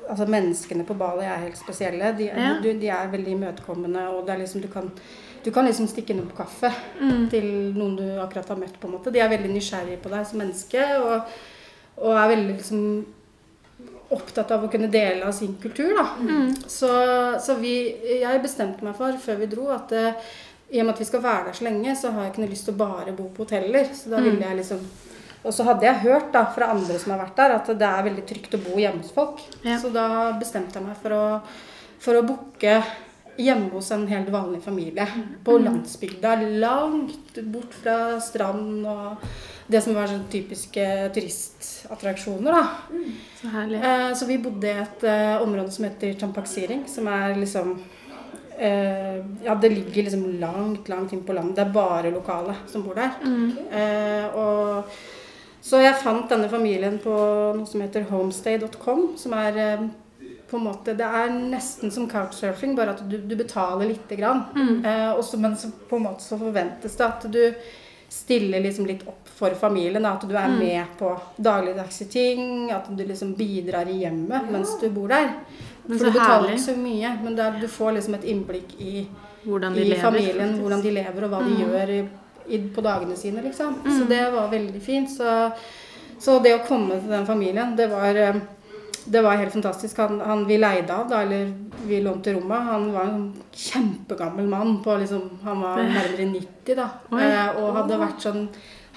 Altså 0.08 0.24
Menneskene 0.24 0.86
på 0.88 0.94
Bali 0.96 1.26
er 1.28 1.42
helt 1.42 1.58
spesielle. 1.60 2.14
De, 2.16 2.30
Ja. 2.32 2.54
de, 2.64 2.72
de 2.80 2.88
er 2.88 3.10
veldig 3.12 3.34
imøtekommende, 3.36 4.06
og 4.08 4.22
det 4.24 4.34
er 4.34 4.38
liksom 4.40 4.62
du 4.64 4.68
kan, 4.72 4.86
du 5.44 5.50
kan 5.52 5.66
liksom 5.68 5.86
stikke 5.86 6.14
innom 6.14 6.30
på 6.30 6.38
kaffe 6.46 6.70
Mm. 6.98 7.28
til 7.28 7.44
noen 7.76 7.96
du 7.98 8.06
akkurat 8.22 8.48
har 8.48 8.56
møtt. 8.56 8.78
på 8.80 8.88
en 8.88 8.94
måte. 8.96 9.12
De 9.12 9.20
er 9.20 9.28
veldig 9.28 9.50
nysgjerrige 9.52 10.00
på 10.00 10.08
deg 10.08 10.24
som 10.26 10.38
menneske, 10.40 10.80
og, 11.02 11.28
og 11.98 12.12
er 12.14 12.34
veldig 12.34 12.56
liksom 12.56 12.82
opptatt 14.14 14.52
av 14.54 14.64
å 14.64 14.70
kunne 14.72 14.88
dele 14.88 15.26
av 15.28 15.34
sin 15.36 15.56
kultur. 15.60 15.92
da. 15.96 16.06
Mm. 16.20 16.54
Så, 16.66 16.90
så 17.44 17.58
vi, 17.60 17.74
jeg 18.22 18.44
bestemte 18.44 18.86
meg 18.86 18.96
for 18.96 19.18
før 19.20 19.42
vi 19.42 19.50
dro 19.52 19.68
at 19.74 19.92
eh, 19.96 20.30
i 20.68 20.80
og 20.80 20.88
med 20.88 20.94
at 20.94 21.02
vi 21.02 21.08
skal 21.08 21.24
være 21.24 21.48
der 21.48 21.58
så 21.58 21.64
lenge, 21.64 21.96
så 21.96 22.12
har 22.12 22.24
jeg 22.24 22.32
ikke 22.34 22.42
noe 22.44 22.52
lyst 22.52 22.66
til 22.68 22.76
å 22.76 22.80
bare 22.80 23.14
bo 23.16 23.28
på 23.32 23.44
hoteller. 23.46 23.88
Så 23.96 24.12
da 24.12 24.20
ville 24.24 24.44
jeg 24.44 24.60
liksom 24.62 24.88
Og 25.46 25.54
så 25.54 25.64
hadde 25.64 25.86
jeg 25.86 26.02
hørt 26.02 26.32
da 26.34 26.42
fra 26.50 26.72
andre 26.74 26.96
som 26.98 27.12
har 27.14 27.20
vært 27.20 27.36
der, 27.38 27.52
at 27.54 27.68
det 27.80 27.88
er 27.88 28.06
veldig 28.08 28.24
trygt 28.26 28.56
å 28.56 28.60
bo 28.64 28.72
hjemme 28.76 29.04
hos 29.04 29.12
folk. 29.14 29.38
Ja. 29.62 29.76
Så 29.80 29.92
da 29.94 30.32
bestemte 30.36 30.80
jeg 30.80 30.84
meg 30.84 30.96
for 30.98 31.14
å, 31.14 31.22
for 32.02 32.18
å 32.18 32.24
booke 32.26 32.80
hjemme 33.38 33.70
hos 33.76 33.92
en 33.94 34.02
helt 34.10 34.32
vanlig 34.34 34.58
familie 34.64 35.06
på 35.46 35.60
landsbygda. 35.62 36.34
Langt 36.58 37.38
bort 37.54 37.76
fra 37.78 38.18
strand 38.20 38.82
og 38.90 39.30
det 39.68 39.82
som 39.84 39.94
var 39.94 40.06
sånn 40.08 40.24
typiske 40.32 40.84
turistattraksjoner. 41.14 42.52
da. 42.52 42.66
Så 43.40 43.48
herlig. 43.52 43.80
Eh, 43.84 44.14
Så 44.14 44.26
vi 44.26 44.38
bodde 44.38 44.66
i 44.66 44.80
et 44.82 45.04
eh, 45.04 45.42
område 45.42 45.70
som 45.70 45.84
heter 45.84 46.14
Champaksiring, 46.20 46.86
som 46.88 47.06
er 47.08 47.34
liksom 47.36 47.78
eh, 48.58 49.18
Ja, 49.44 49.54
det 49.54 49.68
ligger 49.74 50.02
liksom 50.08 50.40
langt, 50.40 50.88
langt 50.88 51.12
inn 51.12 51.22
på 51.24 51.32
landet. 51.36 51.56
Det 51.56 51.66
er 51.66 51.72
bare 51.74 52.10
lokale 52.14 52.54
som 52.66 52.82
bor 52.82 52.94
der. 52.98 53.10
Eh, 53.70 54.36
og 54.36 54.84
så 55.60 55.80
jeg 55.82 55.98
fant 56.00 56.28
denne 56.30 56.48
familien 56.48 56.98
på 57.02 57.12
noe 57.58 57.66
som 57.66 57.80
heter 57.82 58.06
homestay.com, 58.08 59.16
som 59.18 59.32
er 59.36 59.56
eh, 59.58 59.88
på 60.48 60.56
en 60.56 60.64
måte, 60.64 60.94
Det 60.96 61.04
er 61.04 61.28
nesten 61.28 61.90
som 61.92 62.06
couchsurfing, 62.08 62.74
bare 62.74 62.94
at 62.94 63.02
du, 63.10 63.18
du 63.18 63.34
betaler 63.36 63.84
lite 63.90 64.16
grann. 64.16 64.46
Mm. 64.56 64.84
og 65.18 65.22
så- 65.24 65.36
men 65.38 65.56
så 65.56 65.68
på 65.90 65.96
en 65.96 66.02
måte 66.06 66.22
så 66.24 66.38
forventes 66.38 66.96
det 66.96 67.04
at 67.06 67.26
du 67.30 67.54
stiller 68.08 68.60
liksom 68.64 68.86
litt 68.86 69.04
opp 69.08 69.28
for 69.38 69.54
familien. 69.60 70.02
Da, 70.02 70.14
at 70.16 70.26
du 70.28 70.34
er 70.36 70.52
med 70.52 70.94
på 70.98 71.12
dagligdagse 71.36 72.08
ting. 72.12 72.70
At 72.74 72.88
du 72.90 73.04
liksom 73.04 73.34
bidrar 73.38 73.88
i 73.88 74.00
hjemmet 74.02 74.50
mens 74.52 74.76
du 74.80 74.88
bor 74.90 75.08
der. 75.12 75.32
Men 75.88 75.98
For 75.98 76.08
du 76.10 76.18
betaler 76.18 76.52
ikke 76.52 76.66
så 76.66 76.76
mye, 76.76 77.14
men 77.24 77.36
der, 77.36 77.60
du 77.60 77.68
får 77.72 77.94
liksom 77.96 78.18
et 78.18 78.24
innblikk 78.28 78.74
i, 78.78 79.06
Hvordan 79.44 79.76
i 79.76 79.86
lever. 79.86 80.02
familien. 80.02 80.58
Hvordan 80.60 80.82
de 80.84 80.90
lever, 80.98 81.24
og 81.24 81.30
hva 81.32 81.40
de 81.46 81.54
gjør 81.62 81.92
i, 81.94 82.02
i, 82.48 82.58
på 82.74 82.84
dagene 82.84 83.16
sine, 83.16 83.44
liksom. 83.46 83.78
Så 83.86 84.04
det 84.10 84.20
var 84.34 84.50
veldig 84.52 84.82
fint. 84.84 85.08
Så, 85.08 85.38
så 86.20 86.36
det 86.44 86.58
å 86.58 86.64
komme 86.68 87.00
til 87.00 87.08
den 87.14 87.24
familien, 87.28 87.72
det 87.78 87.88
var 87.88 88.20
eh, 88.20 88.36
det 89.08 89.22
var 89.24 89.36
helt 89.40 89.52
fantastisk. 89.52 89.96
Han, 89.98 90.20
han 90.20 90.44
vi 90.46 90.58
leide 90.58 90.94
av, 90.94 91.08
da, 91.08 91.22
eller 91.22 91.48
vi 91.88 92.00
lånte 92.04 92.32
rommet, 92.36 92.66
han 92.68 92.88
var 92.94 93.10
en 93.10 93.22
kjempegammel 93.52 94.48
mann. 94.48 94.78
På 94.84 94.96
liksom, 95.00 95.38
han 95.44 95.62
var 95.64 95.82
nærmere 95.82 96.26
90 96.32 96.76
da. 96.78 96.88
Eh, 97.18 97.60
og 97.62 97.76
hadde 97.80 98.02
vært 98.04 98.26
sånn 98.28 98.48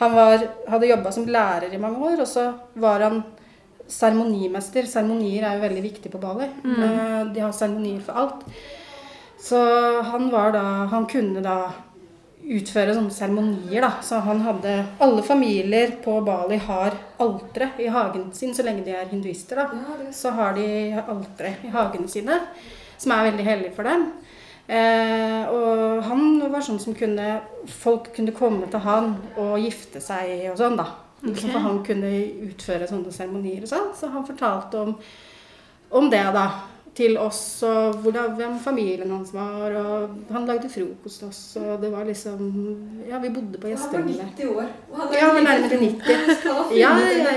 Han 0.02 0.16
var, 0.18 0.42
hadde 0.68 0.88
jobba 0.90 1.12
som 1.14 1.28
lærer 1.30 1.74
i 1.76 1.78
mange 1.78 2.00
år, 2.02 2.22
og 2.24 2.28
så 2.28 2.48
var 2.82 3.04
han 3.06 3.20
seremonimester. 3.92 4.88
Seremonier 4.90 5.46
er 5.46 5.60
jo 5.60 5.66
veldig 5.68 5.84
viktig 5.84 6.12
på 6.12 6.22
Bali. 6.24 6.48
Eh, 6.66 7.22
de 7.36 7.44
har 7.44 7.54
seremonier 7.54 8.02
for 8.02 8.18
alt. 8.18 8.42
Så 9.42 9.58
han 10.06 10.30
var 10.30 10.52
da 10.54 10.64
Han 10.90 11.06
kunne 11.10 11.42
da 11.42 11.72
utføre 12.42 12.94
sånne 12.98 13.14
seremonier, 13.14 13.82
da. 13.84 13.92
Så 14.02 14.20
han 14.26 14.42
hadde 14.42 14.74
Alle 15.00 15.22
familier 15.26 15.96
på 16.04 16.18
Bali 16.26 16.58
har 16.58 16.98
altre 17.22 17.72
i 17.78 17.88
hagen 17.94 18.32
sin, 18.34 18.54
så 18.58 18.66
lenge 18.66 18.86
de 18.86 18.96
er 18.98 19.10
hinduister, 19.12 19.62
da. 19.62 20.10
Så 20.12 20.34
har 20.34 20.56
de 20.58 20.68
altre 21.02 21.56
i 21.64 21.70
hagene 21.74 22.10
sine, 22.10 22.40
som 23.02 23.14
er 23.16 23.32
veldig 23.32 23.46
hellig 23.48 23.72
for 23.76 23.90
dem. 23.90 24.10
Eh, 24.72 25.50
og 25.52 26.04
han 26.06 26.38
var 26.52 26.64
sånn 26.64 26.80
som 26.80 26.96
kunne 26.96 27.42
Folk 27.68 28.12
kunne 28.16 28.32
komme 28.32 28.70
til 28.72 28.80
han 28.86 29.10
og 29.36 29.58
gifte 29.60 30.00
seg 30.04 30.46
og 30.52 30.60
sånn, 30.62 30.78
da. 30.80 30.88
Ok. 31.22 31.42
For 31.44 31.62
han 31.62 31.82
kunne 31.86 32.12
utføre 32.48 32.88
sånne 32.90 33.14
seremonier 33.14 33.66
og 33.66 33.70
sånn. 33.70 33.92
Så 33.98 34.10
han 34.14 34.26
fortalte 34.26 34.80
om, 34.82 34.96
om 36.00 36.10
det, 36.10 36.24
da. 36.34 36.46
Til 36.96 37.16
oss, 37.18 37.64
og 37.64 38.02
hvordan, 38.04 38.34
hvem 38.36 38.58
familien 38.60 39.12
hans 39.14 39.30
var. 39.34 39.72
Og 39.80 40.32
han 40.34 40.48
lagde 40.50 40.70
frokost 40.70 41.22
til 41.22 41.30
oss, 41.30 41.40
og 41.62 41.82
det 41.82 41.92
var 41.94 42.04
liksom 42.08 42.42
Ja, 43.08 43.20
vi 43.24 43.30
bodde 43.32 43.62
på 43.62 43.72
Han 43.72 43.94
var 43.94 44.04
90 44.08 44.50
år. 44.52 44.68
og 44.92 44.98
han 45.00 45.14
Ja, 45.16 45.30
like 45.32 45.46
nærmere 45.46 45.80
90. 45.80 46.02
Han 46.12 46.28
har 46.28 46.36
funnet 46.44 46.78
Ja, 46.78 46.92
ja, 47.00 47.36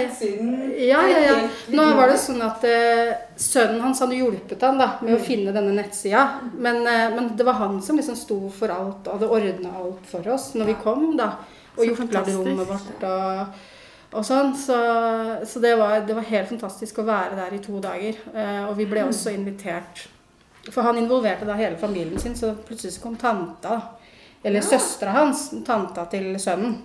ja. 0.89 1.03
Ja, 1.05 1.21
ja. 1.27 1.37
Nå 1.71 1.85
var 1.95 2.11
det 2.11 2.19
sånn 2.19 2.43
at 2.43 2.65
eh, 2.67 3.15
sønnen 3.37 3.81
hans 3.85 4.03
hadde 4.03 4.19
hjulpet 4.19 4.63
han 4.67 4.79
da, 4.79 4.89
med 5.01 5.15
å 5.17 5.23
finne 5.23 5.55
denne 5.55 5.75
nettsida. 5.77 6.25
Men, 6.59 6.83
eh, 6.87 7.15
men 7.15 7.31
det 7.39 7.47
var 7.47 7.61
han 7.63 7.79
som 7.83 7.97
liksom 7.97 8.19
sto 8.19 8.41
for 8.51 8.75
alt 8.75 9.07
og 9.07 9.21
hadde 9.21 9.31
ordna 9.39 9.77
alt 9.85 10.11
for 10.11 10.35
oss 10.35 10.51
når 10.59 10.73
vi 10.73 10.81
kom. 10.83 11.13
da. 11.17 11.37
Og 11.77 11.87
gjort 11.89 12.11
klart 12.11 12.29
rommet 12.35 12.69
vårt 12.69 13.07
og, 13.07 13.63
og 14.15 14.25
sånn. 14.27 14.53
Så, 14.59 14.77
så 15.51 15.61
det, 15.63 15.75
var, 15.81 16.01
det 16.07 16.15
var 16.17 16.27
helt 16.31 16.49
fantastisk 16.53 16.99
å 17.03 17.07
være 17.09 17.37
der 17.39 17.57
i 17.57 17.63
to 17.65 17.81
dager. 17.83 18.19
Eh, 18.35 18.63
og 18.69 18.77
vi 18.79 18.87
ble 18.91 19.05
også 19.09 19.33
invitert 19.35 20.07
For 20.71 20.81
han 20.87 20.97
involverte 20.97 21.45
da 21.45 21.59
hele 21.59 21.77
familien 21.77 22.19
sin, 22.23 22.33
så 22.39 22.55
plutselig 22.65 22.97
kom 23.03 23.17
tanta. 23.21 23.69
da. 23.69 23.81
Eller 24.45 24.61
Ja. 24.63 24.67
søstera 24.79 25.13
hans, 25.13 25.51
tanta 25.67 26.05
til 26.13 26.35
sønnen, 26.41 26.79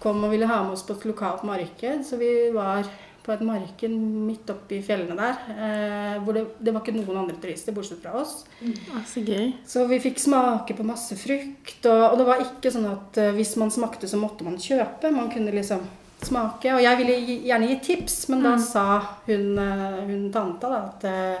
kom 0.00 0.22
og 0.24 0.30
ville 0.32 0.46
ha 0.48 0.62
med 0.62 0.72
oss 0.72 0.82
på 0.84 0.92
et 0.96 1.04
lokalt 1.08 1.42
marked. 1.44 2.04
Så 2.04 2.16
vi 2.20 2.50
var 2.52 2.84
på 3.24 3.32
et 3.32 3.40
marked 3.40 3.88
midt 3.90 4.50
oppe 4.52 4.76
i 4.76 4.82
fjellene 4.84 5.16
der. 5.16 5.38
Eh, 5.56 6.18
hvor 6.24 6.36
det, 6.36 6.44
det 6.60 6.72
var 6.74 6.82
ikke 6.84 6.96
noen 6.98 7.22
andre 7.22 7.36
turister 7.40 7.72
bortsett 7.72 8.02
fra 8.04 8.12
oss. 8.20 8.44
Ja, 8.60 9.00
så 9.08 9.24
gøy. 9.24 9.54
Så 9.66 9.86
vi 9.88 10.00
fikk 10.04 10.20
smake 10.20 10.76
på 10.76 10.84
masse 10.84 11.16
frukt. 11.16 11.80
Og, 11.88 12.02
og 12.12 12.18
det 12.20 12.26
var 12.28 12.44
ikke 12.44 12.72
sånn 12.72 12.88
at 12.92 13.16
eh, 13.20 13.32
hvis 13.36 13.56
man 13.60 13.72
smakte, 13.72 14.08
så 14.08 14.20
måtte 14.20 14.44
man 14.44 14.60
kjøpe. 14.60 15.12
Man 15.16 15.30
kunne 15.32 15.52
liksom 15.56 15.80
smake. 16.24 16.72
Og 16.74 16.82
jeg 16.82 16.98
ville 17.00 17.38
gjerne 17.48 17.68
gi 17.68 17.76
tips, 17.86 18.28
men 18.32 18.42
da 18.42 18.54
Mm. 18.56 18.58
sa 18.64 18.84
hun, 19.26 19.58
eh, 19.58 20.00
hun 20.08 20.30
tanta 20.32 20.68
da, 20.68 20.82
at 20.88 21.04
eh, 21.04 21.38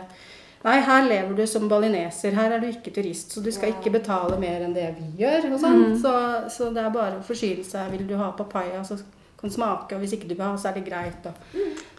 Nei, 0.64 0.78
her 0.80 1.02
lever 1.04 1.34
du 1.36 1.46
som 1.46 1.68
balineser. 1.68 2.32
Her 2.32 2.52
er 2.52 2.58
du 2.62 2.66
ikke 2.70 2.90
turist, 2.94 3.34
så 3.34 3.42
du 3.44 3.50
skal 3.52 3.68
ikke 3.74 3.90
betale 3.92 4.38
mer 4.40 4.62
enn 4.64 4.72
det 4.72 4.94
vi 4.96 5.22
gjør. 5.22 5.50
Og 5.52 5.60
sånn. 5.60 5.82
Mm. 5.90 5.98
så, 6.00 6.12
så 6.48 6.70
det 6.72 6.80
er 6.80 6.88
bare 6.94 7.18
å 7.18 7.22
forsyne 7.26 7.62
seg. 7.62 7.90
Vil 7.92 8.06
du 8.08 8.14
ha 8.16 8.30
papaya, 8.32 8.80
så 8.82 8.96
kan 9.36 9.50
du 9.50 9.52
smake. 9.52 9.92
Og 9.92 10.00
hvis 10.00 10.14
ikke 10.16 10.26
du 10.26 10.32
vil 10.34 10.46
ha, 10.46 10.54
så 10.56 10.70
er 10.70 10.78
det 10.78 10.86
greit. 10.86 11.26
Og. 11.28 11.34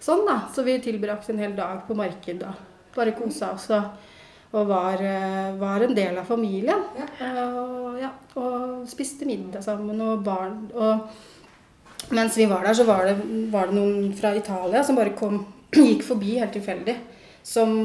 Sånn, 0.02 0.26
da. 0.26 0.40
Så 0.52 0.64
vi 0.66 0.80
tilbrakte 0.82 1.30
en 1.36 1.44
hel 1.44 1.54
dag 1.56 1.86
på 1.86 1.94
marked 1.96 2.42
og 2.42 2.56
bare 2.96 3.12
kosa 3.14 3.52
oss. 3.54 3.70
Og, 4.56 4.66
var, 4.68 4.98
eh, 4.98 5.54
var 5.62 5.84
en 5.86 5.94
del 5.94 6.18
av 6.18 6.26
familien. 6.26 6.82
Ja. 6.98 7.46
Og, 7.46 8.00
ja, 8.02 8.10
og 8.36 8.88
spiste 8.90 9.28
middag 9.30 9.62
sammen 9.62 10.02
og 10.02 10.24
barn. 10.26 10.72
Og 10.74 11.06
mens 12.10 12.38
vi 12.38 12.46
var 12.46 12.64
der, 12.64 12.74
så 12.74 12.84
var 12.84 13.06
det, 13.06 13.16
var 13.52 13.68
det 13.68 13.78
noen 13.78 14.14
fra 14.18 14.36
Italia 14.36 14.84
som 14.84 14.98
bare 14.98 15.16
kom, 15.18 15.44
gikk 15.72 16.04
forbi 16.08 16.38
helt 16.40 16.54
tilfeldig. 16.54 16.96
Som 17.46 17.76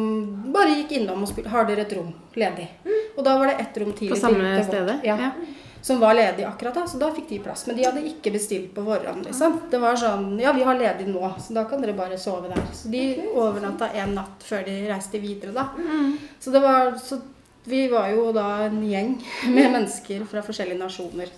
bare 0.52 0.72
gikk 0.78 0.94
innom 0.96 1.24
og 1.24 1.28
spurte 1.28 1.52
har 1.52 1.66
dere 1.68 1.84
et 1.84 1.90
rom 1.92 2.14
ledig. 2.40 2.68
Og 3.16 3.24
da 3.26 3.34
var 3.36 3.50
det 3.50 3.58
ett 3.60 3.80
rom 3.82 3.90
tidlig. 3.92 4.14
På 4.14 4.20
samme 4.22 4.54
stedet? 4.64 5.00
Ja, 5.04 5.32
Som 5.82 6.00
var 6.00 6.14
ledig 6.14 6.44
akkurat 6.44 6.74
da, 6.74 6.86
så 6.88 6.98
da 7.00 7.10
fikk 7.12 7.28
de 7.28 7.38
plass. 7.44 7.66
Men 7.66 7.76
de 7.76 7.84
hadde 7.84 8.04
ikke 8.08 8.32
bestilt 8.32 8.74
på 8.74 8.84
forhånd. 8.84 9.26
liksom. 9.26 9.58
Det 9.70 9.80
var 9.80 9.96
sånn 10.00 10.38
Ja, 10.40 10.52
vi 10.56 10.64
har 10.64 10.78
ledig 10.80 11.08
nå, 11.08 11.24
så 11.40 11.56
da 11.56 11.64
kan 11.68 11.84
dere 11.84 11.96
bare 11.96 12.18
sove 12.20 12.48
der. 12.48 12.62
Så 12.72 12.88
de 12.92 13.02
overnatta 13.34 13.90
en 14.00 14.16
natt 14.16 14.44
før 14.48 14.64
de 14.64 14.78
reiste 14.88 15.20
videre, 15.20 15.52
da. 15.56 15.68
Mm. 15.76 16.16
Så 16.40 16.52
det 16.56 16.64
var 16.64 16.96
så 17.00 17.20
vi 17.64 17.88
var 17.88 18.08
jo 18.08 18.30
da 18.32 18.46
en 18.64 18.80
gjeng 18.88 19.18
med 19.54 19.72
mennesker 19.72 20.24
fra 20.28 20.42
forskjellige 20.44 20.80
nasjoner 20.80 21.28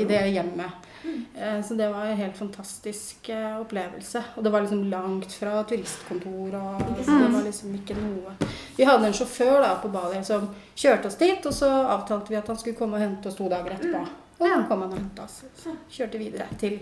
i 0.00 0.08
det 0.08 0.22
hjemmet. 0.32 0.85
Eh, 1.34 1.62
Så 1.62 1.74
det 1.74 1.88
var 1.92 2.04
en 2.06 2.16
helt 2.16 2.36
fantastisk 2.36 3.28
eh, 3.28 3.60
opplevelse. 3.60 4.22
Og 4.36 4.44
det 4.44 4.52
var 4.52 4.60
liksom 4.60 4.84
langt 4.90 5.32
fra 5.32 5.62
turistkontor. 5.64 6.54
Og 6.54 7.04
så 7.04 7.18
det 7.22 7.32
var 7.34 7.42
liksom 7.44 7.74
ikke 7.74 7.96
noe 8.00 8.34
Vi 8.76 8.84
hadde 8.84 9.06
en 9.06 9.12
sjåfør 9.16 9.60
da 9.62 9.74
på 9.82 9.88
Bali 9.88 10.22
som 10.24 10.48
kjørte 10.76 11.06
oss 11.06 11.16
dit, 11.16 11.46
og 11.46 11.54
så 11.54 11.68
avtalte 11.96 12.28
vi 12.30 12.36
at 12.36 12.46
han 12.48 12.58
skulle 12.58 12.76
komme 12.76 12.96
og 12.98 13.00
hente 13.06 13.28
oss 13.28 13.36
to 13.38 13.48
dager 13.48 13.72
etterpå. 13.76 14.02
Og 14.38 14.46
så 14.48 14.62
kom 14.68 14.82
han 14.82 14.90
og 14.92 14.98
hentet 14.98 15.24
oss. 15.24 15.42
Så 15.56 15.72
kjørte 15.90 16.18
videre 16.20 16.46
til, 16.60 16.80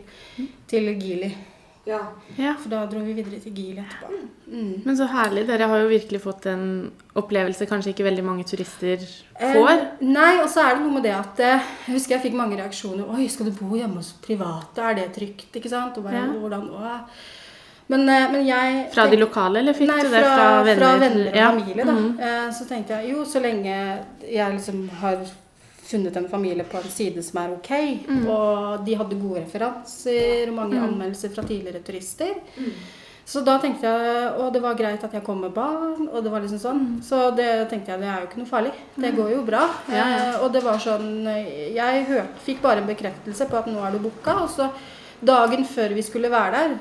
til 0.66 0.88
Gili. 0.99 1.28
Ja. 1.87 1.99
Ja. 2.38 2.55
For 2.59 2.71
da 2.73 2.87
dro 2.87 3.00
vi 3.05 3.12
videre 3.12 3.38
til 3.43 3.53
Gili 3.53 3.83
etterpå. 3.83 4.09
Mm. 4.49 4.83
Men 4.87 4.97
så 4.97 5.05
herlig. 5.11 5.47
Dere 5.47 5.67
har 5.69 5.79
jo 5.83 5.88
virkelig 5.91 6.21
fått 6.23 6.47
en 6.47 6.91
opplevelse 7.14 7.67
kanskje 7.69 7.93
ikke 7.93 8.07
veldig 8.07 8.25
mange 8.25 8.45
turister 8.49 8.99
Eh, 9.41 9.53
får. 9.53 9.83
nei, 10.00 10.41
og 10.41 10.49
så 10.49 10.62
er 10.64 10.75
det 10.76 10.83
noe 10.85 10.93
med 10.95 11.03
det 11.03 11.12
at 11.14 11.41
eh, 11.41 11.61
Jeg 11.87 11.95
husker 11.99 12.14
jeg 12.17 12.23
fikk 12.31 12.35
mange 12.41 12.57
reaksjoner. 12.57 13.05
'Oi, 13.05 13.29
skal 13.29 13.47
du 13.47 13.53
bo 13.53 13.75
hjemme 13.76 13.97
hos 13.97 14.12
private? 14.23 14.79
Er 14.83 14.95
det 14.95 15.12
trygt?' 15.12 15.57
Ikke 15.61 15.69
sant? 15.69 15.97
Og 15.99 16.05
bare, 16.05 16.14
Ja. 16.14 16.26
hvordan, 16.26 16.69
å. 16.71 17.00
Men, 17.88 18.09
eh, 18.09 18.31
men 18.33 18.47
jeg 18.47 18.88
Fra 18.95 19.07
de 19.11 19.17
lokale, 19.17 19.59
eller 19.59 19.73
fikk 19.75 19.88
Nei, 19.88 20.03
du 20.03 20.09
fra, 20.09 20.19
det 20.19 20.25
fra 20.25 20.62
venner? 20.64 20.81
fra 20.81 20.99
venner 20.99 21.29
og 21.29 21.37
Ja. 21.37 21.50
familie, 21.50 21.85
da. 21.85 21.93
Mm. 21.93 22.19
Eh, 22.21 22.50
Så 22.50 22.64
tenkte 22.69 22.88
jeg 23.03 23.11
jo, 23.12 23.25
så 23.25 23.41
lenge 23.43 23.99
jeg 24.33 24.53
liksom 24.55 24.88
har 24.88 25.19
funnet 25.95 26.17
en 26.21 26.29
familie 26.29 26.67
på 26.67 26.79
en 26.83 26.91
side 26.91 27.23
som 27.25 27.41
er 27.45 27.55
ok, 27.55 27.71
Mm. 28.09 28.27
og 28.29 28.85
de 28.87 28.95
hadde 29.01 29.21
gode 29.23 29.41
referanser 29.47 30.49
og 30.51 30.55
mange 30.59 30.75
Mm. 30.77 30.85
anmeldelser 30.91 31.33
fra 31.35 31.43
tidligere 31.47 31.83
turister, 31.87 32.35
Mm. 32.59 32.73
så 33.27 33.43
da 33.45 33.59
tenkte 33.59 33.83
jeg, 33.89 34.33
og 34.39 34.53
det 34.53 34.61
var 34.63 34.75
greit 34.75 35.05
at 35.05 35.13
jeg 35.13 35.25
kom 35.25 35.41
med 35.41 35.55
barn, 35.55 36.09
og 36.13 36.23
det 36.23 36.31
var 36.33 36.41
liksom 36.41 36.59
sånn. 36.61 37.03
Så 37.03 37.35
det 37.37 37.69
tenkte 37.71 37.93
jeg, 37.93 38.01
det 38.01 38.09
er 38.09 38.21
jo 38.21 38.27
ikke 38.27 38.39
noe 38.43 38.47
farlig. 38.51 38.73
Det 38.99 39.15
går 39.17 39.31
jo 39.37 39.43
bra. 39.43 39.63
Ja, 39.89 39.95
ja. 39.95 40.17
Eh, 40.35 40.43
og 40.45 40.53
det 40.53 40.63
var 40.63 40.77
sånn, 40.79 41.25
jeg 41.75 42.05
hørte, 42.07 42.29
fikk 42.45 42.61
bare 42.61 42.79
en 42.83 42.87
bekreftelse 42.87 43.47
på 43.49 43.57
at 43.59 43.67
nå 43.67 43.81
er 43.87 43.93
du 43.93 43.99
booka, 43.99 44.43
og 44.43 44.51
så 44.51 44.71
dagen 45.25 45.65
før 45.65 45.95
vi 45.95 46.03
skulle 46.03 46.29
være 46.29 46.53
der, 46.53 46.79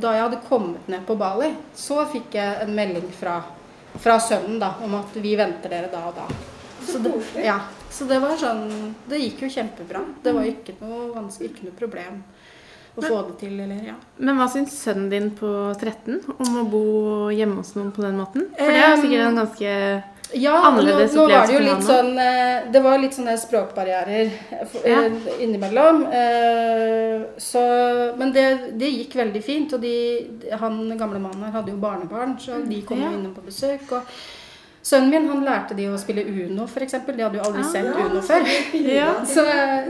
da 0.00 0.12
jeg 0.12 0.22
hadde 0.22 0.40
kommet 0.48 0.88
ned 0.88 1.06
på 1.06 1.16
Bali, 1.16 1.54
så 1.74 2.04
fikk 2.10 2.32
jeg 2.32 2.62
en 2.62 2.74
melding 2.74 3.10
fra, 3.12 3.42
fra 3.98 4.18
sønnen 4.18 4.58
da, 4.58 4.74
om 4.82 4.94
at 4.94 5.14
vi 5.14 5.36
venter 5.36 5.68
dere 5.70 5.90
da 5.92 5.98
og 6.08 6.14
da. 6.16 6.26
Så 6.86 6.98
det, 7.02 7.12
ja, 7.44 7.58
så 7.90 8.04
det 8.08 8.18
var 8.22 8.36
sånn, 8.38 8.94
det 9.10 9.18
gikk 9.24 9.42
jo 9.46 9.48
kjempebra. 9.56 10.04
Det 10.22 10.32
var 10.36 10.44
ikke 10.48 10.76
noe 10.80 11.12
vanskelig, 11.14 11.50
ikke 11.52 11.68
noe 11.68 11.78
problem 11.78 12.18
å 12.96 13.02
få 13.04 13.16
det 13.28 13.38
til, 13.42 13.56
eller 13.60 13.82
ja. 13.90 13.94
Men 14.24 14.38
hva 14.38 14.46
syns 14.48 14.72
sønnen 14.80 15.10
din 15.12 15.30
på 15.36 15.48
13 15.76 16.20
om 16.38 16.54
å 16.62 16.66
bo 16.70 16.84
hjemme 17.34 17.58
hos 17.60 17.74
noen 17.76 17.90
på 17.92 18.00
den 18.06 18.16
måten? 18.16 18.46
For 18.56 18.72
det 18.72 18.84
er 18.86 18.96
sikkert 19.02 19.26
en 19.26 19.40
ganske 19.42 19.72
Ja, 20.34 20.54
Annerledes 20.66 21.12
nå, 21.14 21.22
nå 21.22 21.36
opplevelse 21.36 21.60
litt 21.62 21.72
ham. 21.74 21.82
sånn 21.86 22.16
eh, 22.18 22.64
Det 22.74 22.80
var 22.82 22.96
litt 22.98 23.14
sånne 23.14 23.36
språkbarrierer 23.38 24.30
eh, 24.56 24.88
Ja. 24.90 25.02
innimellom. 25.44 26.00
eh, 26.10 27.26
Så, 27.38 27.60
men 28.18 28.32
det, 28.34 28.46
det 28.80 28.90
gikk 28.90 29.14
veldig 29.20 29.42
fint. 29.44 29.76
Og 29.76 29.80
de, 29.84 29.92
han 30.58 30.80
gamle 30.98 31.20
mannen 31.20 31.44
her 31.46 31.54
hadde 31.60 31.70
jo 31.76 31.78
barnebarn, 31.82 32.38
så 32.42 32.58
de 32.66 32.80
kom 32.82 32.98
jo 32.98 33.04
Ja. 33.10 33.12
innom 33.14 33.34
på 33.36 33.44
besøk. 33.46 33.92
Og 33.92 34.02
sønnen 34.86 35.10
min 35.10 35.24
han 35.30 35.40
lærte 35.46 35.74
de 35.74 35.88
å 35.90 35.96
spille 35.98 36.22
Uno, 36.22 36.64
f.eks. 36.70 36.92
De 37.06 37.22
hadde 37.24 37.38
jo 37.40 37.44
aldri 37.48 37.62
Ah. 37.64 37.70
sett 37.72 37.88
Uno 38.04 38.20
før. 38.22 38.46
Ja. 38.86 39.08
Så, 39.26 39.42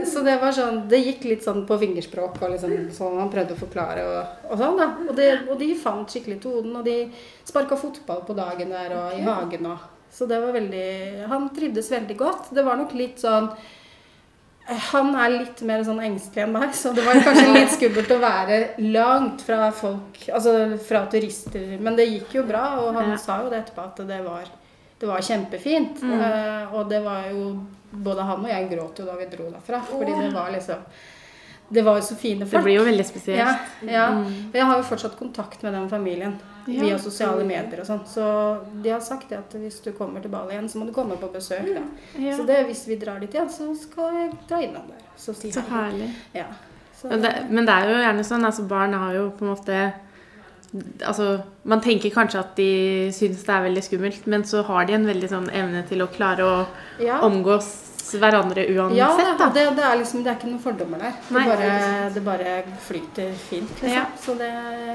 så 0.09 0.23
det 0.25 0.37
var 0.41 0.51
sånn 0.55 0.79
Det 0.89 0.97
gikk 1.03 1.27
litt 1.29 1.43
sånn 1.45 1.65
på 1.69 1.77
fingerspråk 1.83 2.39
og 2.41 2.55
liksom 2.55 2.73
sånn 2.95 3.19
han 3.21 3.29
prøvde 3.33 3.53
å 3.53 3.59
forklare 3.61 4.05
og, 4.09 4.47
og 4.51 4.57
sånn, 4.63 4.77
da. 4.79 4.87
Og, 5.09 5.13
det, 5.19 5.27
og 5.51 5.59
de 5.61 5.69
fant 5.77 6.09
skikkelig 6.09 6.39
tonen, 6.41 6.75
og 6.79 6.85
de 6.87 6.97
sparka 7.45 7.77
fotball 7.77 8.23
på 8.25 8.33
dagen 8.37 8.73
der 8.73 8.95
og 8.97 9.19
i 9.19 9.21
hagen 9.27 9.69
og 9.73 9.85
Så 10.17 10.25
det 10.25 10.39
var 10.41 10.53
veldig 10.55 11.27
Han 11.29 11.49
trivdes 11.53 11.91
veldig 11.91 12.15
godt. 12.17 12.49
Det 12.55 12.63
var 12.65 12.77
nok 12.79 12.93
litt 12.97 13.19
sånn 13.21 13.51
han 14.91 15.13
er 15.15 15.29
litt 15.31 15.61
mer 15.63 15.79
sånn 15.87 16.01
engstelig 16.03 16.43
enn 16.43 16.51
meg, 16.51 16.73
så 16.75 16.89
det 16.95 17.05
var 17.05 17.15
kanskje 17.23 17.53
litt 17.55 17.71
skummelt 17.71 18.09
å 18.11 18.17
være 18.19 18.57
langt 18.91 19.39
fra 19.47 19.69
folk, 19.71 20.17
altså 20.27 20.55
fra 20.83 21.05
turister. 21.07 21.77
Men 21.79 21.95
det 21.95 22.09
gikk 22.09 22.33
jo 22.35 22.43
bra, 22.49 22.65
og 22.81 22.97
han 22.97 23.13
Ja. 23.13 23.19
sa 23.21 23.37
jo 23.45 23.49
det 23.53 23.61
etterpå 23.61 23.85
at 23.85 24.01
det 24.09 24.17
var, 24.25 24.49
det 24.99 25.05
var 25.05 25.21
kjempefint. 25.21 26.01
Mm. 26.01 26.19
Uh, 26.19 26.73
og 26.75 26.89
det 26.89 27.03
var 27.05 27.29
jo 27.31 27.49
Både 27.91 28.21
han 28.27 28.41
og 28.43 28.49
jeg 28.51 28.65
gråt 28.69 28.97
jo 28.99 29.05
da 29.07 29.13
vi 29.15 29.25
dro 29.31 29.45
derfra, 29.49 29.79
fordi 29.87 30.11
det 30.11 30.31
var 30.33 30.49
liksom 30.51 30.81
Det 31.69 31.81
var 31.85 31.95
jo 31.95 32.03
så 32.03 32.15
fine 32.15 32.45
folk. 32.45 32.51
Det 32.51 32.63
blir 32.63 32.75
jo 32.75 32.83
veldig 32.83 33.05
spesielt. 33.05 33.39
Ja, 33.39 33.55
ja. 33.87 34.07
Mm. 34.11 34.51
Jeg 34.53 34.65
har 34.65 34.77
jo 34.77 34.83
fortsatt 34.87 35.17
kontakt 35.19 35.63
med 35.63 35.73
den 35.73 35.89
familien 35.89 36.35
Ja. 36.67 36.81
via 36.83 36.97
sosiale 36.99 37.43
medier 37.47 37.79
og 37.79 37.87
sånn. 37.87 38.01
Så 38.07 38.23
de 38.83 38.89
har 38.91 38.99
sagt 38.99 39.29
det 39.29 39.37
at 39.37 39.53
hvis 39.55 39.79
du 39.83 39.91
kommer 39.95 40.21
til 40.21 40.31
Bali 40.31 40.51
igjen, 40.55 40.67
så 40.69 40.79
må 40.79 40.85
du 40.85 40.93
komme 40.93 41.15
på 41.15 41.29
besøk. 41.31 41.67
da. 41.75 41.81
Ja. 42.19 42.35
Så 42.37 42.45
det, 42.45 42.65
hvis 42.67 42.87
vi 42.87 42.95
drar 42.99 43.19
dit 43.19 43.33
igjen, 43.33 43.49
så 43.49 43.69
skal 43.75 44.15
jeg 44.15 44.31
dra 44.49 44.59
innom 44.63 44.87
der. 44.87 45.03
Så 45.15 45.35
si 45.35 45.51
Så 45.51 45.63
herlig. 45.69 46.09
Ja. 46.33 46.45
Så, 46.95 47.07
Men 47.07 47.21
det, 47.21 47.33
men 47.49 47.65
det 47.65 47.73
er 47.73 47.89
jo 47.89 48.01
gjerne 48.03 48.23
sånn, 48.23 48.45
altså 48.45 48.67
barn 48.67 48.93
har 48.93 49.13
jo 49.13 49.29
på 49.29 49.45
en 49.45 49.51
måte 49.53 49.93
Altså, 50.75 51.39
man 51.63 51.81
tenker 51.81 52.11
kanskje 52.13 52.41
at 52.41 52.55
de 52.59 52.71
syns 53.15 53.43
det 53.47 53.53
er 53.53 53.67
veldig 53.69 53.83
skummelt, 53.85 54.25
men 54.27 54.43
så 54.47 54.63
har 54.67 54.87
de 54.87 54.97
en 54.97 55.07
veldig 55.07 55.29
sånn 55.31 55.51
evne 55.55 55.83
til 55.87 56.03
å 56.03 56.09
klare 56.11 56.47
å 56.47 56.57
ja. 57.03 57.21
omgås 57.25 57.69
hverandre 58.15 58.63
uansett, 58.71 58.97
Ja, 58.97 59.49
det, 59.53 59.63
det, 59.75 59.83
er 59.83 59.97
liksom, 59.99 60.23
det 60.23 60.31
er 60.31 60.37
ikke 60.37 60.49
noen 60.51 60.63
fordommer 60.63 61.01
der. 61.01 61.15
Det 61.27 61.43
bare, 61.49 61.71
det 62.15 62.23
bare 62.23 62.53
flyter 62.85 63.33
fint, 63.35 63.71
liksom. 63.81 63.95
Ja. 63.95 64.05
Så 64.23 64.35
det 64.39 64.51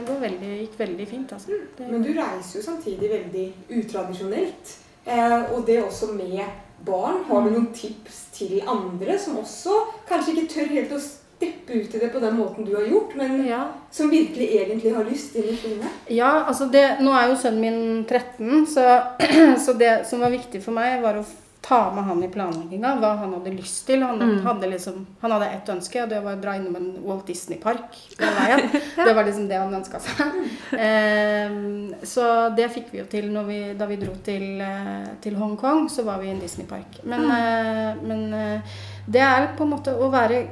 går 0.09 0.21
veldig, 0.23 0.53
gikk 0.63 0.79
veldig 0.81 1.09
fint, 1.11 1.35
altså. 1.37 1.59
Det, 1.77 1.89
Men 1.91 2.05
du 2.05 2.13
reiser 2.17 2.59
jo 2.59 2.65
samtidig 2.65 3.11
veldig 3.13 3.47
utradisjonelt. 3.81 4.77
Eh, 5.05 5.39
og 5.53 5.67
det 5.67 5.83
også 5.83 6.13
med 6.15 6.41
barn. 6.87 7.25
Har 7.29 7.45
du 7.45 7.53
noen 7.53 7.73
tips 7.77 8.25
til 8.37 8.61
andre 8.69 9.19
som 9.21 9.39
også 9.43 9.77
kanskje 10.09 10.37
ikke 10.37 10.55
tør 10.55 10.73
helt 10.77 10.97
å 10.97 11.03
steppe 11.43 11.73
ut 11.83 11.95
i 11.95 11.99
det 11.99 12.09
på 12.15 12.21
den 12.23 12.37
måten 12.39 12.65
du 12.65 12.75
har 12.77 12.87
gjort, 12.87 13.15
men 13.19 13.47
Ja. 13.49 13.65
som 13.91 14.11
virkelig 14.11 14.49
egentlig 14.63 14.95
har 14.95 15.05
lyst 15.05 15.37
inn 15.37 15.45
i 15.51 15.57
skyene. 15.57 15.91
Ja, 16.09 16.45
altså 16.47 16.71
det, 16.71 16.99
nå 17.01 17.13
er 17.13 17.29
jo 17.31 17.37
sønnen 17.37 17.61
min 17.61 18.05
13, 18.05 18.67
så, 18.67 18.87
så 19.67 19.73
det 19.79 20.07
som 20.07 20.21
var 20.21 20.31
viktig 20.31 20.63
for 20.63 20.73
meg, 20.73 21.03
var 21.03 21.19
å 21.21 21.25
ta 21.63 21.93
med 21.95 22.03
han 22.05 22.23
i 22.25 22.27
planlegginga. 22.27 22.97
Hva 22.99 23.13
han 23.21 23.35
hadde 23.37 23.53
lyst 23.55 23.85
til. 23.87 24.01
Han, 24.03 24.19
hadde, 24.43 24.67
liksom, 24.73 25.05
han 25.21 25.31
hadde 25.31 25.47
ett 25.55 25.69
ønske, 25.71 26.01
og 26.03 26.09
det 26.11 26.19
var 26.25 26.35
å 26.35 26.41
dra 26.43 26.57
innom 26.59 26.75
en 26.75 26.89
Walt 27.07 27.27
Disney-park 27.31 27.95
veien. 28.19 28.65
Det 28.97 29.13
var 29.15 29.23
liksom 29.29 29.47
det 29.47 29.61
han 29.63 29.77
ønska 29.79 30.01
seg. 30.03 30.41
Ehm, 30.75 31.95
så 32.03 32.49
det 32.57 32.67
fikk 32.75 32.91
vi 32.93 32.99
jo 33.03 33.07
til 33.13 33.29
når 33.33 33.47
vi, 33.47 33.61
da 33.79 33.87
vi 33.87 33.99
dro 34.01 34.15
til, 34.27 34.47
eh, 34.61 35.13
til 35.23 35.39
Hongkong. 35.39 35.87
Så 35.91 36.03
var 36.07 36.19
vi 36.19 36.33
i 36.33 36.35
en 36.35 36.43
Disney-park. 36.43 36.99
Men, 37.05 37.31
eh, 37.31 38.03
men 38.11 38.27
eh, 38.35 38.75
det 39.07 39.23
er 39.23 39.53
på 39.57 39.63
en 39.63 39.73
måte 39.77 39.95
å 39.95 40.11
være 40.13 40.43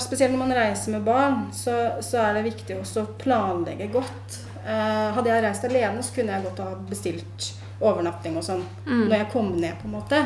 Spesielt 0.00 0.32
når 0.32 0.38
man 0.38 0.52
reiser 0.56 0.92
med 0.92 1.02
barn, 1.06 1.48
så, 1.52 1.74
så 2.04 2.18
er 2.22 2.34
det 2.38 2.42
viktig 2.50 2.76
også 2.80 3.02
å 3.02 3.10
planlegge 3.18 3.88
godt. 3.92 4.38
Eh, 4.66 5.08
hadde 5.16 5.28
jeg 5.32 5.42
reist 5.42 5.64
alene, 5.66 6.02
så 6.06 6.14
kunne 6.14 6.36
jeg 6.36 6.44
godt 6.46 6.60
ha 6.62 6.70
bestilt 6.88 7.48
overnatting 7.82 8.36
og 8.38 8.44
sånn 8.46 8.60
når 8.86 9.16
jeg 9.16 9.28
kom 9.32 9.48
ned, 9.58 9.74
på 9.80 9.88
en 9.88 9.94
måte. 9.96 10.20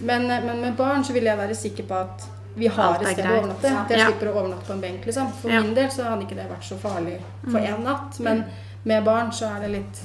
Men, 0.00 0.24
eh, 0.30 0.42
men 0.42 0.60
med 0.64 0.76
barn 0.78 1.04
så 1.06 1.12
ville 1.14 1.30
jeg 1.30 1.38
være 1.38 1.54
sikker 1.54 1.86
på 1.86 1.94
at 2.00 2.24
vi 2.56 2.66
har 2.66 2.96
et 2.98 3.12
sted 3.12 3.24
å 3.30 3.36
overnatte. 3.38 3.70
At 3.84 3.90
jeg 3.94 3.98
Ja. 4.00 4.06
slipper 4.08 4.32
å 4.32 4.40
overnatte 4.40 4.66
på 4.66 4.72
en 4.74 4.80
benk, 4.80 5.04
liksom. 5.06 5.30
For 5.40 5.50
Ja. 5.50 5.60
min 5.62 5.74
del 5.74 5.88
så 5.90 6.02
hadde 6.08 6.26
ikke 6.26 6.34
det 6.40 6.48
vært 6.50 6.66
så 6.66 6.76
farlig 6.82 7.20
for 7.50 7.58
én 7.60 7.84
natt. 7.84 8.18
Men 8.20 8.44
med 8.84 9.04
barn 9.04 9.30
så 9.30 9.46
er 9.56 9.60
det 9.60 9.70
litt, 9.70 10.00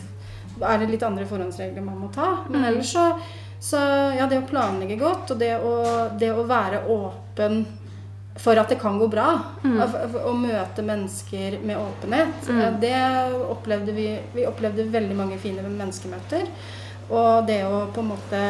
er 0.61 0.77
det 0.77 0.89
litt 0.91 1.03
andre 1.03 1.25
forhåndsregler 1.25 1.81
man 1.83 1.97
må 1.97 2.11
ta. 2.13 2.43
Men 2.49 2.63
ellers 2.65 2.93
så, 2.93 3.19
så 3.59 3.77
ja, 4.15 4.27
det 4.27 4.43
å 4.43 4.47
planlegge 4.47 4.99
godt, 4.99 5.31
og 5.31 5.39
det 5.39 5.55
å, 5.59 5.73
det 6.19 6.29
å 6.31 6.45
være 6.47 6.85
åpen 6.87 7.65
for 8.35 8.59
at 8.59 8.69
det 8.69 8.79
kan 8.81 8.97
gå 8.99 9.07
bra. 9.07 9.29
Å 9.63 9.85
å 10.27 10.33
møte 10.35 10.83
mennesker 10.85 11.59
med 11.63 11.79
åpenhet. 11.79 12.49
Mm. 12.49 12.79
Det 12.81 12.97
opplevde 13.51 13.95
vi 13.95 14.09
Vi 14.33 14.47
opplevde 14.47 14.89
veldig 14.91 15.15
mange 15.15 15.39
fine 15.39 15.63
menneskemøter. 15.63 16.49
Og 17.09 17.47
det 17.47 17.61
å 17.67 17.85
på 17.93 18.01
en 18.01 18.09
måte 18.09 18.41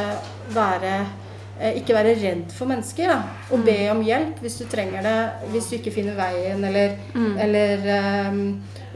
være 0.55 0.93
eh, 1.59 1.75
ikke 1.81 1.95
være 1.97 2.15
redd 2.21 2.53
for 2.55 2.71
mennesker. 2.71 3.11
Da. 3.11 3.47
Og 3.53 3.65
be 3.67 3.77
om 3.91 4.01
hjelp 4.05 4.39
hvis 4.43 4.57
du 4.61 4.65
trenger 4.71 5.05
det. 5.05 5.17
Hvis 5.53 5.69
du 5.69 5.77
ikke 5.79 5.93
finner 5.93 6.17
veien, 6.17 6.63
eller, 6.65 6.95
eller 7.45 7.89
um, 8.31 8.45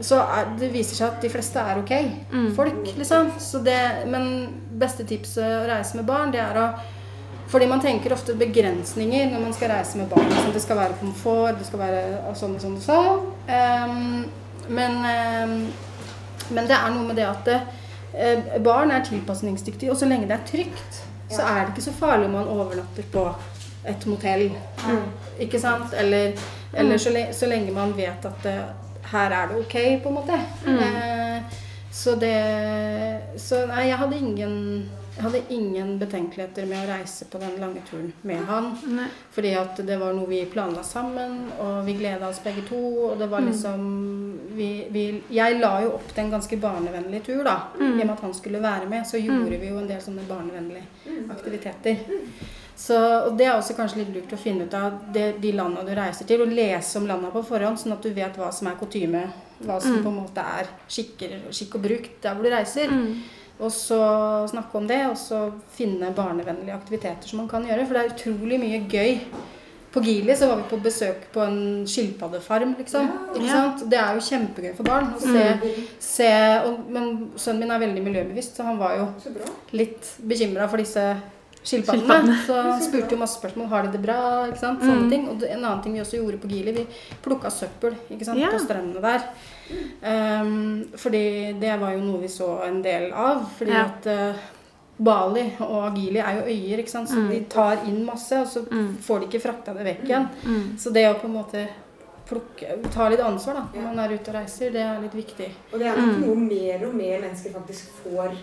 Så 0.00 0.16
er, 0.16 0.54
det 0.58 0.72
viser 0.72 0.96
seg 0.96 1.10
at 1.10 1.20
de 1.20 1.28
fleste 1.28 1.60
er 1.60 1.82
ok 1.82 1.92
folk, 2.56 2.86
liksom. 2.96 3.34
Så 3.38 3.60
det, 3.62 4.06
men 4.08 4.48
beste 4.80 5.04
tipset 5.04 5.44
å 5.44 5.68
reise 5.68 5.98
med 5.98 6.08
barn, 6.08 6.32
det 6.32 6.40
er 6.40 6.56
å 6.56 6.70
fordi 7.50 7.66
man 7.66 7.82
tenker 7.82 8.14
ofte 8.14 8.36
begrensninger 8.38 9.30
når 9.32 9.42
man 9.42 9.54
skal 9.56 9.72
reise 9.72 9.98
med 9.98 10.08
barn. 10.10 10.30
Sånn, 10.30 10.52
det 10.54 10.62
skal 10.62 10.78
være 10.78 10.98
komfort, 11.00 11.58
det 11.58 11.66
skal 11.66 11.82
være 11.82 12.02
sånn 12.38 12.56
og 12.56 12.64
sånn 12.64 12.76
og 12.78 12.84
sånn. 12.84 13.24
Um, 13.50 14.66
men, 14.70 14.98
um, 15.02 15.54
men 16.54 16.70
det 16.70 16.78
er 16.78 16.92
noe 16.94 17.08
med 17.08 17.18
det 17.18 17.26
at 17.26 17.50
uh, 17.50 18.58
barn 18.62 18.94
er 18.94 19.02
tilpasningsdyktige, 19.06 19.90
og 19.90 19.98
så 19.98 20.06
lenge 20.10 20.30
det 20.30 20.38
er 20.38 20.46
trygt, 20.46 21.00
så 21.30 21.42
er 21.46 21.64
det 21.64 21.74
ikke 21.74 21.88
så 21.88 21.94
farlig 21.94 22.26
om 22.26 22.38
man 22.38 22.50
overnatter 22.50 23.06
på 23.10 23.26
et 23.86 24.06
motell. 24.06 24.50
Ikke 25.40 25.60
sant? 25.62 25.94
Eller, 25.96 26.32
eller 26.74 26.98
så, 26.98 27.12
le 27.14 27.28
så 27.34 27.48
lenge 27.50 27.74
man 27.74 27.94
vet 27.96 28.26
at 28.28 28.48
eh, 28.50 28.64
her 29.12 29.34
er 29.34 29.50
det 29.50 29.60
ok, 29.62 29.76
på 30.02 30.10
en 30.10 30.18
måte. 30.18 30.38
Eh, 30.66 31.59
så 31.92 32.14
det 32.14 32.36
Så 33.36 33.64
nei, 33.66 33.88
jeg 33.90 33.98
hadde 33.98 34.18
ingen 34.18 34.56
jeg 35.20 35.24
hadde 35.26 35.40
ingen 35.52 35.88
betenkeligheter 36.00 36.64
med 36.64 36.80
å 36.80 36.92
reise 36.94 37.26
på 37.28 37.36
den 37.42 37.58
lange 37.60 37.82
turen 37.84 38.06
med 38.24 38.40
han. 38.48 38.70
Nei. 38.88 39.08
Fordi 39.34 39.50
at 39.58 39.80
det 39.84 39.98
var 40.00 40.14
noe 40.16 40.30
vi 40.30 40.38
planla 40.48 40.80
sammen, 40.86 41.34
og 41.60 41.82
vi 41.84 41.96
gleda 41.98 42.30
oss 42.30 42.40
begge 42.40 42.62
to. 42.70 42.78
Og 43.10 43.18
det 43.20 43.28
var 43.28 43.44
liksom 43.44 43.82
vi, 44.56 44.70
vi, 44.88 45.02
Jeg 45.28 45.58
la 45.60 45.74
jo 45.84 45.90
opp 45.98 46.14
til 46.14 46.24
en 46.24 46.32
ganske 46.38 46.56
barnevennlig 46.62 47.20
tur, 47.26 47.42
da. 47.44 47.58
I 47.76 47.90
og 47.90 47.98
med 47.98 48.14
at 48.14 48.24
han 48.24 48.32
skulle 48.38 48.62
være 48.64 48.88
med, 48.88 49.04
så 49.10 49.20
gjorde 49.20 49.60
vi 49.60 49.68
jo 49.68 49.82
en 49.82 49.90
del 49.90 50.00
sånne 50.00 50.24
barnevennlige 50.30 51.20
aktiviteter. 51.36 52.00
Så, 52.80 52.96
og 52.96 53.36
det 53.36 53.44
er 53.44 53.58
også 53.58 53.76
kanskje 53.76 54.00
litt 54.00 54.14
lurt 54.14 54.32
å 54.32 54.40
finne 54.40 54.64
ut 54.64 54.74
av 54.78 55.02
det, 55.12 55.34
de 55.42 55.52
landa 55.52 55.84
du 55.84 55.92
reiser 55.92 56.24
til, 56.24 56.46
og 56.46 56.54
lese 56.54 56.96
om 56.96 57.04
landa 57.10 57.28
på 57.34 57.44
forhånd, 57.44 57.76
sånn 57.76 57.98
at 57.98 58.06
du 58.06 58.14
vet 58.16 58.40
hva 58.40 58.48
som 58.56 58.70
er 58.70 58.80
kutyme, 58.80 59.26
hva 59.60 59.76
som 59.82 60.00
på 60.00 60.08
en 60.08 60.20
måte 60.22 60.40
er 60.40 60.68
skikker, 60.88 61.36
skikk 61.52 61.76
og 61.78 61.84
bruk 61.84 62.10
der 62.22 62.34
hvor 62.34 62.46
du 62.46 62.52
reiser. 62.54 62.92
Og 63.60 63.72
så 63.72 64.00
snakke 64.48 64.78
om 64.78 64.86
det, 64.88 65.02
og 65.10 65.16
så 65.20 65.50
finne 65.76 66.14
barnevennlige 66.16 66.72
aktiviteter 66.74 67.28
som 67.28 67.42
man 67.42 67.48
kan 67.50 67.66
gjøre. 67.68 67.84
For 67.86 67.96
det 67.96 68.04
er 68.04 68.14
utrolig 68.14 68.60
mye 68.62 68.78
gøy. 68.88 69.18
På 69.90 70.00
Gili 70.00 70.36
så 70.38 70.46
var 70.46 70.60
vi 70.60 70.68
på 70.70 70.78
besøk 70.84 71.24
på 71.34 71.42
en 71.42 71.86
skilpaddefarm, 71.88 72.76
liksom. 72.78 73.08
Ja. 73.42 73.48
sant? 73.50 73.82
Det 73.90 73.98
er 73.98 74.14
jo 74.14 74.22
kjempegøy 74.22 74.70
for 74.78 74.86
barn 74.86 75.10
å 75.16 75.18
se, 75.18 75.74
se 75.98 76.30
og, 76.62 76.86
Men 76.88 77.10
sønnen 77.34 77.64
min 77.64 77.74
er 77.74 77.82
veldig 77.82 78.04
miljøbevisst, 78.06 78.56
så 78.56 78.68
han 78.68 78.78
var 78.78 78.96
jo 79.00 79.08
litt 79.74 80.14
bekymra 80.22 80.70
for 80.70 80.80
disse 80.80 81.04
skilpaddene. 81.62 82.36
Så 82.46 82.58
spurte 82.86 83.14
jo 83.14 83.20
masse 83.20 83.38
spørsmål. 83.40 83.66
Har 83.68 83.82
de 83.86 83.92
det 83.96 84.02
bra? 84.04 84.18
Ikke 84.48 84.62
sant? 84.62 84.84
Sånne 84.84 85.10
ting. 85.12 85.26
Og 85.28 85.42
en 85.44 85.64
annen 85.64 85.82
ting 85.84 85.96
vi 85.96 86.00
også 86.04 86.20
gjorde 86.20 86.40
på 86.42 86.48
Gili, 86.50 86.72
vi 86.72 86.86
plukka 87.24 87.50
søppel 87.52 87.96
ikke 88.10 88.24
sant? 88.28 88.40
Ja. 88.40 88.50
på 88.54 88.62
strendene 88.62 89.02
der. 89.04 89.26
Um, 90.02 90.84
fordi 90.98 91.52
det 91.60 91.74
var 91.80 91.92
jo 91.94 92.00
noe 92.06 92.22
vi 92.22 92.30
så 92.32 92.62
en 92.66 92.80
del 92.82 93.12
av. 93.12 93.44
Fordi 93.58 93.70
Ja. 93.76 93.84
at 93.84 94.06
uh, 94.06 94.48
Bali 95.00 95.46
og 95.64 95.94
Gili 95.96 96.18
er 96.20 96.40
jo 96.40 96.48
øyer, 96.48 96.78
ikke 96.82 96.90
sant? 96.90 97.08
så 97.08 97.22
de 97.28 97.44
tar 97.48 97.86
inn 97.88 98.02
masse, 98.04 98.36
og 98.36 98.46
så 98.46 98.64
får 99.00 99.20
de 99.20 99.26
ikke 99.30 99.40
frakta 99.46 99.72
det 99.72 99.86
vekk 99.86 100.02
igjen. 100.04 100.26
Så 100.78 100.92
det 100.92 101.06
å 101.08 101.14
på 101.16 101.24
en 101.26 101.38
måte 101.38 101.62
plukke, 102.28 102.76
ta 102.92 103.08
litt 103.08 103.22
ansvar 103.24 103.54
da, 103.54 103.62
når 103.74 103.82
man 103.88 103.98
er 104.04 104.12
ute 104.14 104.30
og 104.30 104.36
reiser, 104.36 104.70
det 104.70 104.82
er 104.84 105.00
litt 105.02 105.16
viktig. 105.16 105.48
Og 105.72 105.80
det 105.80 105.88
er 105.88 105.96
nok 105.96 106.20
noe 106.26 106.36
mer 106.36 106.84
og 106.86 106.94
mer 106.94 107.16
mennesker 107.24 107.54
faktisk 107.56 107.88
får 108.04 108.36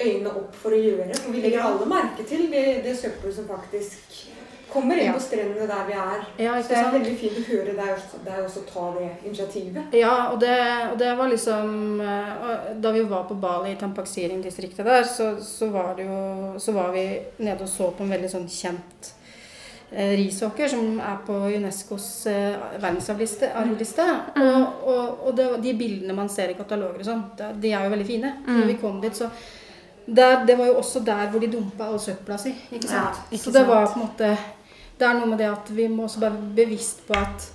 øynene 0.00 0.30
opp 0.40 0.54
for 0.56 0.72
å 0.72 0.78
gjøre. 0.80 1.14
For 1.18 1.32
vi 1.34 1.42
legger 1.44 1.60
alle 1.66 1.86
merke 1.90 2.24
til 2.28 2.48
det, 2.52 2.82
det 2.84 2.96
søppelet 2.98 3.34
som 3.36 3.48
faktisk 3.50 4.22
kommer 4.72 4.96
inn 4.96 5.10
Ja. 5.10 5.12
på 5.12 5.20
strendene 5.20 5.66
der 5.68 5.82
vi 5.86 5.92
er. 5.92 6.22
Ja, 6.40 6.54
Så 6.62 6.68
det 6.72 6.76
er 6.78 6.92
veldig 6.94 7.16
fint 7.20 7.36
å 7.36 7.44
høre 7.44 7.74
deg 7.76 7.90
også, 7.92 8.20
deg 8.24 8.38
også 8.44 8.62
ta 8.72 8.84
det 8.98 9.08
initiativet. 9.28 9.92
Ja, 9.92 10.14
og 10.32 10.40
det, 10.40 10.54
og 10.92 10.98
det 10.98 11.10
var 11.18 11.28
liksom 11.28 12.00
eh, 12.00 12.72
Da 12.80 12.92
vi 12.94 13.02
var 13.04 13.24
på 13.28 13.34
Bali 13.34 13.72
i 13.74 13.76
Tampaksiring-distriktet 13.76 14.84
der, 14.86 15.02
så, 15.04 15.36
så 15.44 15.68
var 15.68 15.92
det 15.96 16.06
jo 16.08 16.54
Så 16.58 16.72
var 16.72 16.88
vi 16.92 17.04
nede 17.44 17.62
og 17.62 17.68
så 17.68 17.90
på 17.92 18.02
en 18.06 18.14
veldig 18.16 18.30
sånn 18.32 18.48
kjent 18.48 19.12
eh, 19.92 20.16
risåker 20.16 20.68
som 20.72 20.98
er 21.04 21.18
på 21.26 21.36
Unescos 21.52 22.26
eh, 22.32 22.56
verdensarvliste. 22.80 23.52
Mm. 23.54 24.42
Og, 24.42 24.86
og, 24.88 25.26
og 25.28 25.36
det, 25.36 25.50
de 25.68 25.74
bildene 25.76 26.16
man 26.16 26.32
ser 26.32 26.48
i 26.48 26.56
kataloger 26.56 27.02
og 27.04 27.04
sånn, 27.12 27.26
de 27.60 27.74
er 27.76 27.84
jo 27.84 27.92
veldig 27.92 28.08
fine. 28.08 28.32
Når 28.48 28.70
vi 28.72 28.78
kom 28.80 29.02
dit, 29.04 29.16
så 29.20 29.28
der, 30.06 30.44
Det 30.46 30.58
var 30.58 30.66
jo 30.66 30.76
også 30.78 31.00
der 31.06 31.30
hvor 31.30 31.40
de 31.40 31.50
dumpa 31.52 31.84
all 31.84 32.00
søpla 32.00 32.36
si. 32.38 32.54
Ikke 32.70 32.88
sant? 32.88 33.16
Ja, 33.16 33.26
ikke 33.30 33.44
så 33.44 33.50
det 33.50 33.66
var 33.68 33.86
på 33.86 34.00
en 34.00 34.06
måte 34.06 34.36
Det 34.98 35.08
er 35.08 35.18
noe 35.18 35.26
med 35.26 35.38
det 35.38 35.50
at 35.50 35.70
vi 35.74 35.88
må 35.88 36.04
også 36.04 36.20
være 36.20 36.54
bevisst 36.56 37.06
på 37.06 37.14
at 37.18 37.50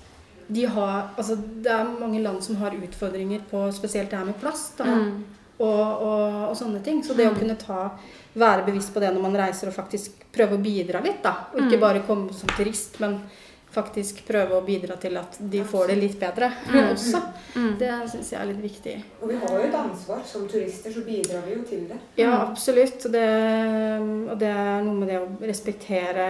de 0.47 0.65
har, 0.65 1.09
altså 1.17 1.35
det 1.35 1.71
er 1.71 1.87
mange 1.99 2.21
land 2.23 2.41
som 2.41 2.55
har 2.55 2.71
utfordringer 2.71 3.41
på 3.51 3.65
spesielt 3.75 4.09
det 4.11 4.17
her 4.17 4.25
med 4.25 4.37
plast 4.39 4.77
da, 4.79 4.85
og, 5.59 6.01
og, 6.01 6.35
og 6.49 6.55
sånne 6.55 6.79
ting. 6.83 7.01
Så 7.03 7.13
det 7.17 7.27
å 7.27 7.33
kunne 7.35 7.57
ta, 7.59 7.89
være 8.33 8.63
bevisst 8.69 8.93
på 8.93 9.03
det 9.03 9.09
når 9.11 9.25
man 9.25 9.35
reiser 9.35 9.67
og 9.67 9.75
faktisk 9.75 10.23
prøve 10.31 10.55
å 10.55 10.61
bidra 10.63 11.01
litt, 11.03 11.19
da. 11.23 11.49
Og 11.51 11.65
ikke 11.65 11.81
bare 11.81 12.03
komme 12.07 12.31
som 12.33 12.51
turist, 12.55 12.99
men 13.03 13.17
faktisk 13.77 14.23
prøve 14.27 14.57
å 14.57 14.65
bidra 14.65 14.97
til 15.01 15.17
at 15.21 15.37
de 15.39 15.63
får 15.67 15.91
det 15.91 15.97
litt 16.01 16.19
bedre 16.21 16.51
også. 16.91 17.21
Det 17.79 17.93
syns 18.11 18.33
jeg 18.33 18.41
er 18.41 18.51
litt 18.51 18.61
viktig. 18.65 18.95
Og 19.21 19.31
vi 19.31 19.39
har 19.41 19.55
jo 19.55 19.65
et 19.69 19.79
ansvar. 19.79 20.21
Som 20.27 20.47
turister 20.51 20.93
så 20.93 21.05
bidrar 21.05 21.45
vi 21.47 21.57
jo 21.57 21.65
til 21.67 21.87
det. 21.89 21.99
Ja, 22.19 22.33
absolutt. 22.43 23.05
Og 23.07 23.13
det, 23.13 23.27
og 24.33 24.37
det 24.41 24.53
er 24.53 24.87
noe 24.87 25.01
med 25.01 25.11
det 25.13 25.19
å 25.21 25.27
respektere 25.47 26.29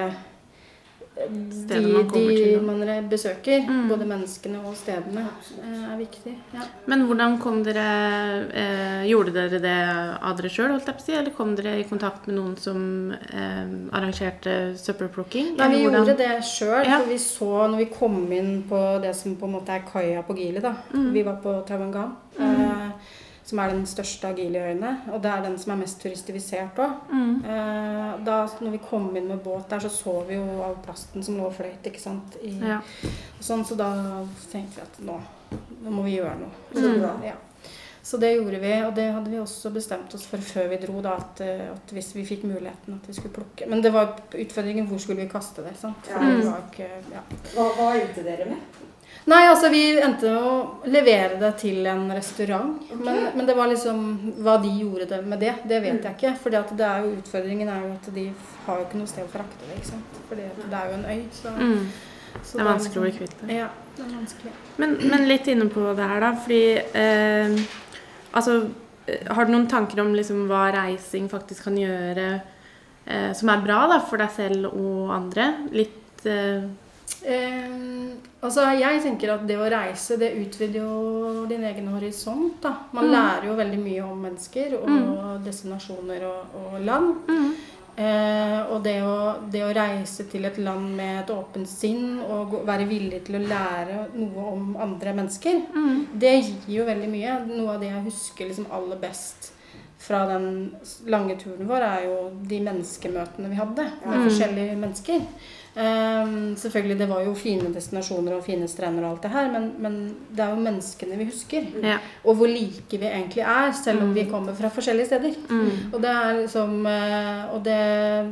de, 1.17 1.80
man 1.82 2.08
de 2.08 2.60
man 2.62 2.80
besøker, 3.10 3.10
besøker. 3.10 3.65
Både 3.89 4.06
menneskene 4.06 4.60
og 4.65 4.75
stedene. 4.77 5.23
eh, 5.63 5.93
er 5.93 5.97
viktig. 5.97 6.34
Ja. 6.53 6.62
Men 6.86 7.06
hvordan 7.08 7.39
kom 7.41 7.63
dere 7.65 7.86
eh, 8.53 9.03
Gjorde 9.10 9.34
dere 9.34 9.60
det 9.63 9.75
av 10.21 10.38
dere 10.38 10.49
sjøl? 10.53 10.75
Eller 10.77 11.32
kom 11.36 11.56
dere 11.58 11.80
i 11.80 11.84
kontakt 11.89 12.27
med 12.27 12.36
noen 12.38 12.56
som 12.58 13.12
eh, 13.12 13.65
arrangerte 13.97 14.75
søppelplukking? 14.77 15.56
Nei, 15.58 15.69
vi 15.73 15.84
hvordan- 15.84 16.06
gjorde 16.06 16.17
det 16.17 16.43
sjøl. 16.45 16.86
Ja. 16.86 16.99
For 16.99 17.10
vi 17.10 17.17
så 17.17 17.51
når 17.71 17.77
vi 17.77 17.86
kom 17.97 18.32
inn 18.32 18.63
på 18.69 19.01
det 19.01 19.15
som 19.15 19.36
på 19.36 19.45
en 19.49 19.53
måte 19.58 19.69
er 19.73 19.86
kaia 19.91 20.21
på 20.23 20.36
Gili, 20.38 20.60
da. 20.62 20.75
Mm. 20.93 21.12
Vi 21.13 21.23
var 21.23 21.41
på 21.43 21.58
Tawangan. 21.67 22.15
Eh, 22.39 22.89
som 23.47 23.60
er 23.63 23.69
den 23.71 23.86
største 23.88 24.27
av 24.27 24.36
Gili-øyene. 24.36 24.89
Og 25.15 25.21
det 25.23 25.31
er 25.31 25.41
den 25.45 25.57
som 25.57 25.71
er 25.71 25.79
mest 25.79 26.01
turistifisert 26.03 26.75
òg. 26.83 26.97
Mm. 27.13 27.45
Eh, 27.47 28.17
da 28.27 28.41
når 28.60 28.71
vi 28.75 28.81
kom 28.89 29.05
inn 29.15 29.29
med 29.31 29.39
båt 29.45 29.69
der, 29.71 29.79
så 29.79 29.89
så 29.89 30.15
vi 30.27 30.36
jo 30.36 30.62
all 30.65 30.75
plasten 30.83 31.23
som 31.23 31.38
lå 31.39 31.45
og 31.47 31.53
fløyt. 31.55 31.83
ikke 31.88 31.99
sant? 32.03 32.36
I, 32.43 32.57
Ja. 32.60 32.81
sånn, 33.39 33.63
så 33.65 33.77
da 33.79 33.89
tenkte 34.51 34.75
vi 34.75 34.81
at 34.81 34.99
nå, 34.99 35.19
nå 35.83 35.89
må 35.91 36.03
vi 36.03 36.17
gjøre 36.17 36.39
noe. 36.39 36.51
Så 36.73 36.99
bra. 36.99 37.13
Ja. 37.23 37.33
Så 38.03 38.17
det 38.19 38.33
gjorde 38.38 38.60
vi, 38.62 38.71
og 38.88 38.93
det 38.95 39.12
hadde 39.13 39.29
vi 39.29 39.38
også 39.39 39.69
bestemt 39.73 40.13
oss 40.15 40.25
for 40.25 40.38
før 40.39 40.69
vi 40.69 40.77
dro. 40.86 41.01
da, 41.01 41.15
At, 41.15 41.41
eh, 41.41 41.71
at 41.71 41.91
hvis 41.91 42.13
vi 42.15 42.23
fikk 42.25 42.43
muligheten, 42.43 42.99
at 43.01 43.07
vi 43.07 43.13
skulle 43.13 43.33
plukke. 43.33 43.67
Men 43.69 43.81
det 43.81 43.91
var 43.93 44.13
utfordringen 44.33 44.88
hvor 44.88 44.97
skulle 44.99 45.21
vi 45.23 45.27
kaste 45.29 45.63
det. 45.63 45.77
sant? 45.77 46.05
For 46.05 46.19
Ja. 46.23 46.36
det 46.38 46.45
var 46.45 46.62
ikke, 46.71 46.89
ja. 47.13 47.21
Hva, 47.55 47.69
hva 47.75 47.93
endte 48.01 48.23
dere 48.23 48.45
med? 48.45 48.57
Nei, 49.27 49.41
altså 49.49 49.69
vi 49.73 49.82
endte 49.99 50.30
med 50.32 50.43
å 50.47 50.51
levere 50.88 51.36
det 51.41 51.49
til 51.60 51.86
en 51.89 52.06
restaurant. 52.15 52.77
Men, 52.95 53.25
men 53.36 53.45
det 53.49 53.56
var 53.58 53.67
liksom 53.67 54.03
Hva 54.45 54.58
de 54.63 54.69
gjorde 54.80 55.08
det 55.10 55.19
med 55.27 55.39
det, 55.43 55.56
det 55.67 55.82
vet 55.84 56.03
jeg 56.06 56.15
ikke. 56.15 56.36
For 56.39 56.56
utfordringen 56.56 57.67
er 57.67 57.82
jo 57.84 57.91
at 57.97 58.08
de 58.15 58.27
har 58.67 58.77
jo 58.80 58.86
ikke 58.86 59.01
noe 59.01 59.08
sted 59.12 59.25
å 59.25 59.32
frakte 59.34 59.65
det. 59.67 59.75
ikke 59.82 59.89
sant? 59.89 60.21
Fordi 60.30 60.47
det 60.63 60.80
er 60.80 60.88
jo 60.93 60.95
en 60.99 61.06
øy. 61.12 61.25
Så, 61.34 61.49
Mm. 61.58 61.88
så 62.43 62.58
Det 62.58 62.62
er 62.62 62.69
vanskelig 62.71 62.97
å 63.01 63.06
bli 63.08 63.12
kvitt 63.17 63.36
det. 63.41 63.53
Ja, 63.58 63.67
det 63.97 64.06
er 64.06 64.15
vanskelig. 64.15 64.51
Men, 64.77 64.97
men 65.10 65.27
litt 65.27 65.47
inne 65.47 65.69
på 65.73 65.93
det 65.97 66.08
her, 66.13 66.19
da. 66.21 66.32
Fordi 66.36 66.63
eh, 66.93 67.58
Altså, 68.38 68.58
eh, 69.08 69.27
har 69.34 69.45
du 69.45 69.51
noen 69.51 69.67
tanker 69.67 69.99
om 70.03 70.13
liksom 70.15 70.47
hva 70.47 70.67
reising 70.75 71.27
faktisk 71.32 71.63
kan 71.63 71.77
gjøre 71.80 72.41
eh, 73.08 73.32
som 73.34 73.49
er 73.49 73.63
bra 73.63 73.88
da, 73.88 73.99
for 73.99 74.17
deg 74.21 74.30
selv 74.36 74.67
og 74.71 75.12
andre? 75.15 75.51
Litt 75.71 76.25
eh, 76.27 76.67
Eh, 77.25 78.13
altså 78.41 78.62
Jeg 78.80 79.01
tenker 79.03 79.34
at 79.34 79.47
det 79.47 79.58
å 79.58 79.69
reise, 79.71 80.17
det 80.19 80.34
utvider 80.38 80.82
jo 80.84 81.45
din 81.49 81.63
egen 81.63 81.88
horisont. 81.88 82.62
da. 82.62 82.75
Man 82.93 83.06
Mm. 83.06 83.12
lærer 83.12 83.45
jo 83.47 83.56
veldig 83.56 83.80
mye 83.84 84.03
om 84.03 84.21
mennesker 84.21 84.73
og 84.82 85.43
destinasjoner 85.43 86.23
og, 86.23 86.45
og 86.56 86.82
land. 86.86 87.15
mm, 87.27 87.53
Eh, 87.99 88.62
og 88.71 88.84
det 88.84 89.01
å, 89.01 89.49
det 89.49 89.63
å 89.65 89.73
reise 89.73 90.30
til 90.30 90.45
et 90.45 90.58
land 90.60 90.95
med 90.95 91.23
et 91.23 91.32
åpent 91.34 91.67
sinn 91.67 92.19
og 92.30 92.51
gå, 92.51 92.60
være 92.63 92.86
villig 92.88 93.23
til 93.25 93.38
å 93.39 93.47
lære 93.47 94.10
noe 94.13 94.51
om 94.53 94.75
andre 94.80 95.13
mennesker, 95.15 95.63
mm, 95.73 96.06
det 96.13 96.43
gir 96.43 96.75
jo 96.77 96.86
veldig 96.86 97.10
mye. 97.10 97.39
Noe 97.47 97.73
av 97.73 97.80
det 97.82 97.89
jeg 97.89 98.03
husker 98.06 98.45
liksom 98.51 98.67
aller 98.71 98.97
best 98.97 99.51
fra 99.97 100.27
den 100.27 100.75
lange 101.08 101.39
turen 101.39 101.65
vår, 101.67 101.82
er 101.82 102.03
jo 102.06 102.30
de 102.47 102.60
menneskemøtene 102.60 103.49
vi 103.49 103.56
hadde 103.56 103.88
med 104.06 104.19
Mm. 104.19 104.30
forskjellige 104.30 104.77
mennesker. 104.77 105.21
Ehm, 105.78 106.56
selvfølgelig, 106.58 107.00
det 107.00 107.10
var 107.10 107.22
jo 107.22 107.34
fine 107.38 107.74
destinasjoner 107.74 108.34
og 108.34 108.44
fine 108.44 108.68
strender 108.68 109.04
og 109.06 109.12
alt 109.12 109.24
det 109.24 109.32
her, 109.32 109.52
men, 109.52 109.68
men 109.80 109.98
det 110.36 110.40
er 110.40 110.50
jo 110.50 110.56
menneskene 110.56 111.18
vi 111.18 111.26
husker. 111.30 111.62
ja. 111.84 111.98
Og 112.24 112.36
hvor 112.36 112.48
like 112.48 112.98
vi 112.98 113.06
egentlig 113.06 113.42
er, 113.44 113.72
selv 113.84 114.02
om 114.04 114.16
vi 114.16 114.24
kommer 114.30 114.54
fra 114.58 114.68
forskjellige 114.74 115.06
steder. 115.06 115.34
Mm, 115.50 115.94
Og 115.94 116.02
det 116.02 116.10
er 116.10 116.40
liksom 116.42 116.86
eh, 116.86 117.54
Og 117.54 117.66
det 117.66 117.80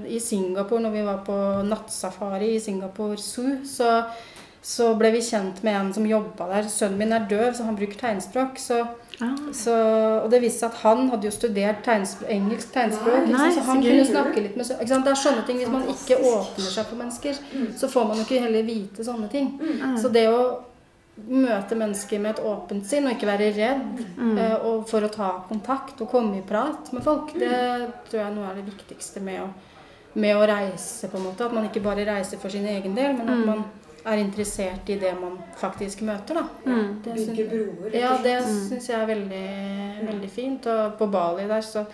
i 0.10 0.20
Singapore, 0.20 0.82
når 0.82 0.90
vi 0.90 1.06
var 1.06 1.22
på 1.26 1.38
nattsafari 1.70 2.56
i 2.56 2.60
Singapore 2.60 3.18
Zoo, 3.18 3.58
så, 3.66 4.04
så 4.66 4.88
ble 4.98 5.12
vi 5.14 5.20
kjent 5.22 5.60
med 5.64 5.76
en 5.78 5.92
som 5.94 6.06
jobba 6.10 6.48
der. 6.50 6.64
Sønnen 6.74 6.98
min 6.98 7.12
er 7.14 7.28
døv, 7.30 7.52
så 7.54 7.68
han 7.68 7.76
bruker 7.78 8.00
tegnspråk. 8.00 8.58
Så, 8.58 8.80
ah, 9.22 9.36
så, 9.54 9.76
og 10.24 10.32
det 10.34 10.40
viste 10.42 10.64
seg 10.64 10.72
at 10.72 10.80
han 10.82 11.04
hadde 11.12 11.28
jo 11.30 11.34
studert 11.36 11.84
tegnspråk, 11.86 12.32
engelsk 12.34 12.72
tegnspråk. 12.74 13.28
Nei, 13.30 13.30
liksom, 13.30 13.52
så 13.54 13.62
så 13.62 13.66
han 13.70 13.84
kunne 13.86 14.06
snakke 14.10 14.42
litt 14.48 14.56
med 14.58 14.66
sønnen. 14.66 14.82
ikke 14.82 14.96
sant? 14.96 15.06
Det 15.06 15.14
er 15.14 15.22
sånne 15.22 15.44
ting. 15.46 15.60
Hvis 15.62 15.74
man 15.76 15.86
ikke 15.94 16.18
åpner 16.32 16.72
seg 16.80 16.90
for 16.90 16.96
mennesker, 17.04 17.44
så 17.78 17.92
får 17.94 18.08
man 18.10 18.18
jo 18.18 18.26
ikke 18.26 18.42
heller 18.48 18.64
vite 18.72 19.06
sånne 19.06 19.30
ting. 19.36 19.52
ah, 19.86 19.96
Så 20.02 20.10
det 20.18 20.26
å 20.34 20.42
møte 21.30 21.78
mennesker 21.80 22.20
med 22.20 22.34
et 22.36 22.44
åpent 22.44 22.84
sinn 22.90 23.06
og 23.08 23.14
ikke 23.16 23.30
være 23.30 23.52
redd 23.56 24.02
mm, 24.18 24.34
eh, 24.38 24.56
og 24.68 24.82
for 24.90 25.06
å 25.06 25.12
ta 25.14 25.30
kontakt 25.48 26.02
og 26.04 26.10
komme 26.12 26.42
i 26.42 26.44
prat 26.44 26.90
med 26.92 27.06
folk, 27.06 27.30
det 27.40 27.54
tror 28.10 28.18
jeg 28.20 28.26
er 28.26 28.34
noe 28.36 28.50
av 28.50 28.58
det 28.60 28.66
viktigste 28.68 29.22
med 29.24 29.46
å, 29.46 29.48
med 30.20 30.36
å 30.36 30.44
reise. 30.50 31.08
på 31.08 31.16
en 31.22 31.24
måte. 31.30 31.46
At 31.48 31.54
man 31.56 31.70
ikke 31.70 31.86
bare 31.86 32.04
reiser 32.10 32.42
for 32.42 32.50
sin 32.52 32.66
egen 32.68 32.96
del, 32.98 33.14
men 33.16 33.30
at 33.30 33.38
Mm. 33.38 33.46
man 33.46 33.64
er 34.06 34.18
interessert 34.22 34.90
i 34.90 34.96
det 35.02 35.14
man 35.20 35.38
faktisk 35.58 36.02
møter. 36.02 36.36
da. 36.36 36.44
mm, 36.66 37.02
Det 37.04 37.14
Bygge 37.16 37.46
broer. 37.50 37.96
ja, 38.00 38.18
det 38.24 38.36
Mm. 38.46 38.70
syns 38.70 38.88
jeg 38.90 39.00
er 39.02 39.06
veldig, 39.08 40.08
veldig 40.12 40.30
fint. 40.30 40.68
Og 40.68 40.98
på 40.98 41.08
Bali 41.12 41.48
der 41.48 41.62
så 41.62 41.86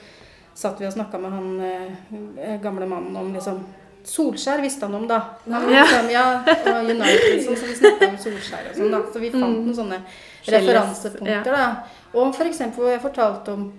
satt 0.53 0.79
vi 0.79 0.85
og 0.85 0.93
snakka 0.93 1.17
med 1.19 1.31
han 1.31 1.61
eh, 1.61 2.57
gamle 2.61 2.85
mannen 2.87 3.15
om 3.15 3.33
liksom 3.33 3.63
Solskjær 4.03 4.61
visste 4.61 4.81
han 4.87 4.95
om, 4.95 5.07
da. 5.07 5.19
Han, 5.51 5.69
Ja. 5.69 5.83
liksom, 5.83 6.09
ja, 6.09 6.23
og 6.41 6.89
United, 6.89 7.35
liksom, 7.35 7.55
så 7.55 7.65
vi 7.67 7.75
snakka 7.75 8.07
om 8.09 8.17
Solskjær 8.17 8.69
og 8.71 8.75
sånn. 8.75 8.91
da. 8.91 9.01
Så 9.13 9.19
vi 9.19 9.29
fant 9.29 9.43
Mm. 9.43 9.65
noen 9.65 9.75
sånne 9.75 9.99
referansepunkter. 10.47 11.43
da. 11.51 11.83
Og 12.13 12.33
for 12.35 12.43
eksempel 12.45 12.83
hvor 12.83 12.89
jeg 12.91 13.01
fortalte 13.01 13.53
om 13.53 13.71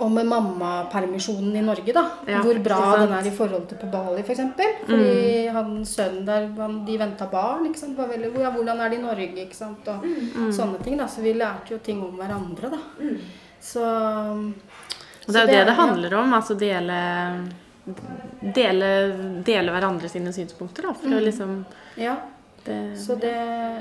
om 0.00 0.14
mammapermisjonen 0.28 1.56
i 1.56 1.62
Norge, 1.62 1.92
da. 1.94 2.02
Ja, 2.26 2.40
hvor 2.44 2.58
bra 2.62 2.78
den 2.98 3.12
er 3.12 3.26
i 3.26 3.30
forhold 3.34 3.68
til 3.70 3.78
på 3.78 3.90
Bali, 3.92 4.20
f.eks. 4.22 4.40
Fordi 4.86 5.46
han 5.54 5.70
sønnen 5.86 6.24
der, 6.26 6.48
han, 6.58 6.84
de 6.84 6.98
venta 6.98 7.26
barn. 7.30 7.64
ikke 7.66 7.78
sant? 7.78 7.96
Var 7.96 8.06
veldig, 8.10 8.32
ja, 8.42 8.50
hvordan 8.50 8.80
er 8.84 8.88
det 8.90 8.98
i 8.98 9.02
Norge? 9.02 9.28
ikke 9.46 9.54
sant? 9.56 9.88
Og 9.88 10.04
Mm. 10.04 10.50
sånne 10.52 10.82
ting. 10.84 10.96
da. 10.98 11.06
Så 11.06 11.20
vi 11.22 11.32
lærte 11.32 11.70
jo 11.70 11.78
ting 11.78 12.02
om 12.02 12.16
hverandre, 12.18 12.70
da. 12.70 12.78
Mm. 13.00 13.18
Så 13.60 13.80
Og 13.80 15.32
det 15.34 15.36
er 15.36 15.46
jo 15.46 15.52
det 15.52 15.66
det 15.66 15.74
handler 15.76 16.14
om. 16.14 16.32
Altså 16.34 16.54
dele 16.58 16.98
Dele, 18.54 18.88
dele 19.44 19.72
hverandre 19.72 20.08
sine 20.10 20.32
synspunkter, 20.32 20.82
da. 20.82 20.92
For 20.92 21.08
å 21.08 21.18
Mm. 21.20 21.24
liksom 21.24 21.64
Ja. 21.96 22.16
Det, 22.68 22.78
Så 23.00 23.16
det, 23.20 23.32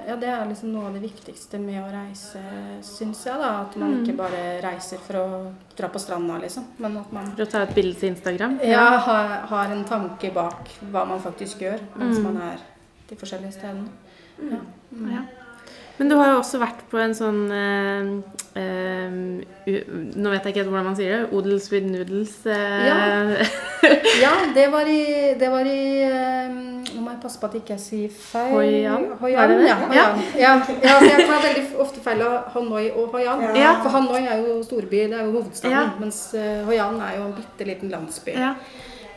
ja, 0.08 0.16
det 0.20 0.30
er 0.32 0.46
liksom 0.50 0.72
noe 0.74 0.88
av 0.90 0.94
det 0.98 1.02
viktigste 1.04 1.60
med 1.62 1.82
å 1.84 1.90
reise, 1.94 2.42
syns 2.88 3.22
jeg. 3.28 3.38
da, 3.42 3.52
At 3.66 3.76
man 3.78 3.98
ikke 4.02 4.16
bare 4.18 4.44
reiser 4.64 4.98
for 5.04 5.20
å 5.22 5.28
dra 5.78 5.90
på 5.94 6.00
stranda, 6.02 6.40
liksom. 6.42 6.66
Men 6.80 6.98
at 7.04 7.12
man 7.14 7.32
For 7.36 7.46
å 7.46 7.52
ta 7.52 7.64
et 7.68 7.76
bilde 7.76 8.00
til 8.00 8.14
Instagram. 8.16 8.60
ja, 8.64 8.86
har, 9.08 9.36
har 9.52 9.76
en 9.76 9.84
tanke 9.86 10.32
bak 10.34 10.70
hva 10.92 11.06
man 11.08 11.20
faktisk 11.24 11.62
gjør 11.68 11.80
mens 11.96 12.18
Mm. 12.20 12.24
man 12.32 12.42
er 12.52 12.58
de 13.10 13.16
forskjellige 13.16 13.54
stedene. 13.60 13.90
Ja. 14.40 14.64
Mm. 14.92 15.12
Ja. 15.12 15.22
Men 16.00 16.10
du 16.12 16.16
har 16.16 16.28
jo 16.30 16.40
også 16.44 16.60
vært 16.62 16.84
på 16.92 17.00
en 17.02 17.14
sånn 17.18 17.40
eh, 17.50 18.10
eh, 18.62 19.16
Nå 20.16 20.30
vet 20.30 20.46
jeg 20.46 20.54
ikke 20.54 20.66
hvordan 20.70 20.86
man 20.92 20.96
sier 20.96 21.24
det. 21.24 21.32
Odels 21.34 21.72
with 21.74 21.88
noodles. 21.90 22.36
Eh, 22.46 22.86
Ja. 22.86 22.98
ja, 24.26 24.34
det 24.54 24.68
var 24.72 24.86
i, 24.86 25.34
det 25.40 25.50
var 25.50 25.66
i 25.66 26.04
eh, 26.06 26.77
må 27.08 27.14
jeg 27.16 27.22
passe 27.24 27.40
på 27.42 27.48
at 27.48 27.56
jeg 27.58 27.64
ikke 27.64 27.78
sier 27.82 28.10
feil. 28.14 28.52
Hoian? 28.54 29.06
Hoian, 29.22 29.50
det 29.54 29.58
det? 29.64 29.70
ja. 29.72 29.78
Hoi 29.88 30.42
Ja. 30.44 30.52
ja, 30.84 30.98
jeg 31.08 31.28
tar 31.30 31.46
veldig 31.48 31.64
ofte 31.86 32.04
feil 32.04 32.22
av 32.28 32.52
Hanoi 32.54 32.90
og 32.92 33.16
Hoian. 33.16 33.46
Ja. 33.56 33.72
For 33.82 33.96
Hanoi 33.96 34.22
er 34.28 34.44
jo 34.44 34.60
storby, 34.68 35.06
det 35.08 35.18
er 35.22 35.26
jo 35.30 35.38
hovedstaden. 35.40 35.72
Ja. 35.78 35.86
Mens 36.04 36.20
Hoian 36.68 37.00
er 37.08 37.16
jo 37.18 37.26
en 37.30 37.34
bitte 37.40 37.68
liten 37.72 37.90
landsby. 37.96 38.36
ja. 38.38 38.54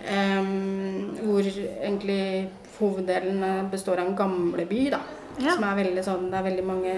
Em, 0.09 1.11
hvor 1.20 1.44
egentlig 1.44 2.48
hoveddelen 2.79 3.42
eh, 3.44 3.59
består 3.70 3.98
av 4.00 4.07
en 4.09 4.14
gamleby, 4.16 4.87
da. 4.94 5.00
Ja. 5.37 5.53
Som 5.59 5.66
er 5.68 5.76
veldig 5.79 6.03
sånn 6.05 6.24
Det 6.31 6.38
er 6.40 6.42
veldig 6.46 6.64
mange 6.66 6.94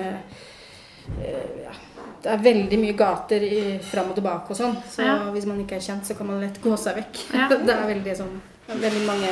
uh, 1.18 1.50
ja, 1.66 1.74
Det 2.22 2.30
er 2.32 2.40
veldig 2.46 2.78
mye 2.80 2.94
gater 2.98 3.42
i, 3.44 3.58
fram 3.82 4.08
og 4.12 4.16
tilbake 4.20 4.54
og 4.54 4.58
sånn. 4.58 4.76
Så 4.90 5.02
Ja. 5.02 5.16
hvis 5.34 5.46
man 5.50 5.58
ikke 5.64 5.76
er 5.80 5.84
kjent, 5.84 6.06
så 6.06 6.14
kan 6.18 6.30
man 6.30 6.40
lett 6.42 6.62
gå 6.62 6.76
seg 6.78 6.96
vekk. 7.02 7.20
Ja. 7.34 7.48
Det 7.66 7.74
er 7.74 7.86
veldig 7.90 8.16
sånn 8.22 8.38
det 8.62 8.76
er 8.76 8.82
Veldig 8.86 9.02
mange 9.08 9.30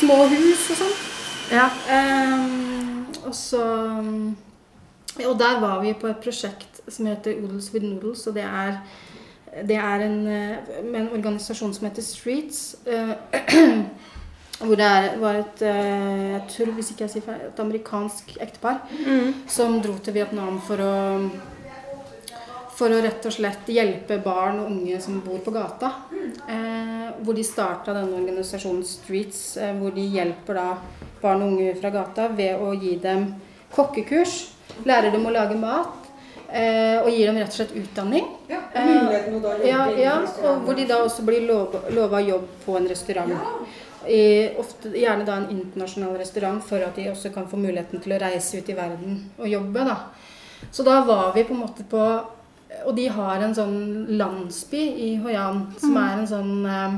små 0.00 0.16
hus 0.32 0.70
og 0.70 0.76
sånn. 0.82 0.94
ja. 1.52 1.68
Em, 1.90 3.06
og 3.24 3.34
så 3.34 3.62
Og 5.24 5.38
der 5.38 5.60
var 5.60 5.80
vi 5.82 5.92
på 5.94 6.08
et 6.10 6.16
prosjekt 6.24 6.80
som 6.88 7.06
heter 7.06 7.36
Oodles 7.42 7.70
with 7.72 7.84
Noodles, 7.86 8.26
og 8.26 8.34
det 8.34 8.42
er 8.44 8.78
det 9.68 9.76
er 9.76 10.02
en, 10.02 10.26
eh, 10.26 10.56
med 10.84 11.00
en 11.00 11.08
organisasjon 11.14 11.74
som 11.74 11.84
heter 11.86 12.02
Streets. 12.02 12.74
eh, 12.86 13.12
hvor 14.64 14.74
det 14.74 14.84
er, 14.84 15.16
var 15.20 15.34
et 15.38 15.62
eh, 15.62 16.32
jeg 16.32 16.42
tror, 16.50 16.72
hvis 16.74 16.90
ikke 16.90 17.04
jeg 17.04 17.10
sier 17.10 17.22
feil, 17.22 17.40
et 17.52 17.60
amerikansk 17.62 18.36
ektepar 18.40 18.80
Mm. 19.06 19.34
som 19.46 19.80
dro 19.82 19.94
til 19.98 20.14
Vietnam 20.14 20.60
for 20.66 20.76
å 20.82 21.30
for 22.74 22.90
å 22.90 23.00
rett 23.02 23.26
og 23.26 23.34
slett 23.34 23.68
hjelpe 23.70 24.18
barn 24.22 24.58
og 24.62 24.70
unge 24.72 25.00
som 25.02 25.20
bor 25.24 25.38
på 25.44 25.54
gata. 25.54 25.92
Eh, 26.48 27.10
hvor 27.22 27.36
de 27.36 27.44
starta 27.46 27.94
denne 27.94 28.18
organisasjonen 28.18 28.84
Streets, 28.86 29.56
eh, 29.56 29.74
hvor 29.78 29.94
de 29.94 30.06
hjelper 30.16 30.58
da 30.58 30.68
barn 31.22 31.42
og 31.42 31.52
unge 31.52 31.74
fra 31.80 31.92
gata 31.94 32.28
ved 32.28 32.58
å 32.58 32.72
gi 32.74 32.96
dem 33.02 33.28
kokkekurs. 33.74 34.50
Lærer 34.84 35.14
dem 35.14 35.26
å 35.26 35.34
lage 35.34 35.58
mat. 35.58 36.00
Eh, 36.54 37.00
og 37.02 37.08
gir 37.10 37.26
dem 37.26 37.38
rett 37.40 37.50
og 37.50 37.58
slett 37.58 37.74
utdanning. 37.78 38.26
Ja, 38.48 38.60
Eh, 38.74 39.34
å 39.34 39.40
da 39.40 39.56
Ja, 39.66 39.86
ja, 39.90 40.18
og 40.42 40.64
hvor 40.64 40.74
de 40.74 40.84
da 40.84 40.98
også 41.02 41.24
blir 41.24 41.46
lova, 41.46 42.20
jobb 42.20 42.48
på 42.64 42.76
en 42.76 42.88
restaurant. 42.88 43.32
I, 44.06 44.50
ofte, 44.58 44.90
gjerne 44.92 45.24
da 45.24 45.36
en 45.36 45.50
internasjonal 45.50 46.18
restaurant 46.18 46.62
for 46.62 46.82
at 46.82 46.94
de 46.96 47.08
også 47.10 47.32
kan 47.32 47.46
få 47.48 47.56
muligheten 47.56 48.02
til 48.02 48.12
å 48.12 48.20
reise 48.20 48.58
ut 48.58 48.68
i 48.68 48.76
verden 48.76 49.30
og 49.38 49.48
jobbe. 49.48 49.84
da. 49.84 49.96
Så 50.70 50.82
da 50.82 51.00
var 51.04 51.32
vi 51.34 51.44
på 51.44 51.54
en 51.54 51.60
måte 51.60 51.84
på 51.84 52.02
Og 52.86 52.94
de 52.96 53.08
har 53.08 53.42
en 53.42 53.54
sånn 53.56 54.06
landsby 54.18 54.84
i 55.08 55.10
Hoi 55.24 55.34
An 55.40 55.66
som 55.80 55.96
er 55.96 56.18
en 56.20 56.26
sånn 56.30 56.54
eh, 56.68 56.96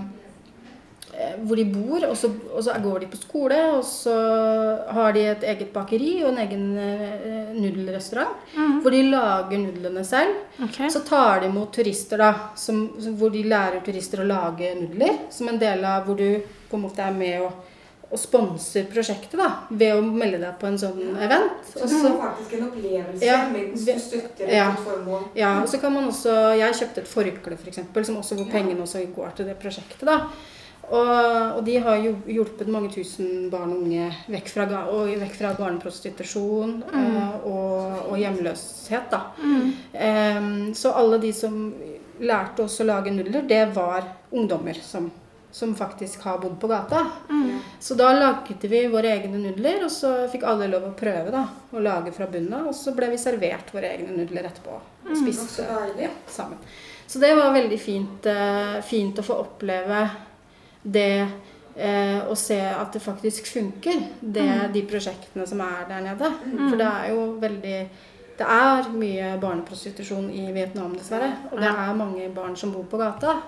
hvor 1.46 1.57
de 1.57 1.64
bor, 1.72 2.03
og 2.11 2.16
så, 2.18 2.29
og 2.53 2.61
så 2.66 2.75
går 2.85 3.01
de 3.01 3.07
på 3.09 3.16
skole, 3.22 3.57
og 3.79 3.85
så 3.88 4.12
har 4.92 5.14
de 5.16 5.22
et 5.31 5.46
eget 5.49 5.70
bakeri 5.72 6.18
og 6.25 6.33
en 6.35 6.40
egen 6.42 6.64
eh, 6.77 7.55
nudelrestaurant. 7.57 8.35
Mm. 8.57 8.75
Hvor 8.85 8.92
de 8.92 9.01
lager 9.14 9.62
nudlene 9.62 10.03
selv. 10.05 10.42
Okay. 10.66 10.90
Så 10.92 11.01
tar 11.09 11.40
de 11.40 11.49
imot 11.49 11.72
turister, 11.72 12.20
da, 12.20 12.33
som, 12.61 12.83
som- 13.01 13.16
hvor 13.16 13.33
de 13.33 13.46
lærer 13.49 13.81
turister 13.87 14.20
å 14.20 14.29
lage 14.29 14.75
nudler. 14.77 15.22
Som 15.33 15.49
en 15.55 15.59
del 15.62 15.85
av 15.88 16.05
hvor 16.05 16.20
du 16.20 16.42
på 16.68 16.77
en 16.77 16.85
måte 16.85 17.01
er 17.07 17.16
med 17.16 17.46
og, 17.46 17.64
og 18.07 18.21
sponser 18.23 18.85
prosjektet 18.87 19.35
da, 19.40 19.49
ved 19.71 19.97
å 19.99 20.03
melde 20.05 20.38
deg 20.38 20.59
på 20.61 20.69
en 20.69 20.77
sånn 20.79 21.16
event. 21.27 21.57
Så 21.73 21.88
du 21.90 21.95
får 21.99 22.19
faktisk 22.21 22.53
en 22.59 22.66
opplevelse 22.69 23.27
Ja, 23.27 23.40
mens 23.51 23.87
du 23.87 23.95
støtter 24.03 24.53
ja. 24.53 24.69
et 24.71 24.85
formål. 24.85 25.25
ja, 25.35 25.57
og 25.62 25.66
så 25.71 25.81
kan 25.83 25.95
man 25.97 26.07
også 26.12 26.37
Jeg 26.55 26.79
kjøpte 26.83 27.03
et 27.03 27.11
forkle, 27.11 27.59
f.eks., 27.59 27.81
som 28.07 28.21
også 28.21 28.38
hvor 28.38 28.53
pengene 28.53 28.85
også 28.85 29.03
går 29.16 29.35
til 29.38 29.51
det 29.51 29.59
prosjektet. 29.59 30.07
da. 30.07 30.21
Og, 30.87 31.57
og 31.59 31.64
de 31.66 31.81
har 31.83 31.99
jo 31.99 32.12
hjulpet 32.31 32.69
mange 32.71 32.92
tusen 32.95 33.49
barn 33.51 33.73
og 33.75 33.83
unge 33.83 34.07
vekk 34.31 34.51
fra, 34.53 34.66
vekk 35.19 35.35
fra 35.35 35.53
barneprostitusjon 35.59 36.77
mm. 36.87 37.16
og, 37.42 38.12
og 38.12 38.14
hjemløshet. 38.21 39.11
Da. 39.11 39.23
Em, 39.99 40.53
så 40.79 40.95
alle 40.95 41.19
de 41.23 41.33
som 41.35 41.59
lærte 42.23 42.69
oss 42.69 42.79
å 42.81 42.87
lage 42.87 43.11
nudler, 43.11 43.42
det 43.51 43.64
var 43.75 44.07
ungdommer 44.31 44.79
som, 44.79 45.11
som 45.57 45.77
faktisk 45.77 46.21
har 46.21 46.38
bodd 46.38 46.61
på 46.61 46.69
gata. 46.69 47.07
Så 47.81 47.95
da 47.95 48.12
laget 48.12 48.64
vi 48.64 48.83
våre 48.92 49.09
egne 49.09 49.38
nudler, 49.40 49.87
og 49.87 49.90
så 49.90 50.11
fikk 50.29 50.42
alle 50.45 50.66
lov 50.69 50.90
å 50.90 50.97
prøve 50.99 51.33
da, 51.33 51.47
å 51.73 51.81
lage 51.81 52.12
fra 52.12 52.27
bunnen 52.29 52.53
av. 52.59 52.66
Og 52.69 52.77
så 52.77 52.92
ble 52.92 53.09
vi 53.14 53.21
servert 53.21 53.73
våre 53.73 53.95
egne 53.95 54.19
nudler 54.19 54.51
etterpå. 54.51 54.77
Og 55.07 55.14
spiste 55.16 55.64
mm, 55.64 55.95
ja, 56.03 56.11
sammen. 56.29 56.61
Så 57.07 57.23
det 57.23 57.31
var 57.38 57.57
veldig 57.57 57.79
fint, 57.81 58.29
uh, 58.29 58.83
fint 58.85 59.16
å 59.16 59.25
få 59.25 59.38
oppleve 59.47 60.03
det 60.83 61.25
uh, 61.25 62.29
å 62.29 62.37
se 62.37 62.61
at 62.61 62.92
det 62.92 63.01
faktisk 63.07 63.49
funker, 63.55 64.05
det, 64.21 64.51
de 64.77 64.85
prosjektene 64.90 65.49
som 65.49 65.64
er 65.64 65.88
der 65.88 66.05
nede. 66.11 66.33
For 66.53 66.77
det 66.77 66.90
er 66.90 67.14
jo 67.14 67.25
veldig 67.47 67.81
Det 68.37 68.44
er 68.46 68.90
mye 68.92 69.31
barneprostitusjon 69.40 70.27
i 70.31 70.42
Vietnam, 70.53 70.92
dessverre. 70.99 71.31
Og 71.53 71.57
det 71.62 71.70
er 71.70 71.94
mange 71.96 72.27
barn 72.37 72.57
som 72.57 72.72
bor 72.75 72.85
på 72.90 72.99
gata. 73.01 73.38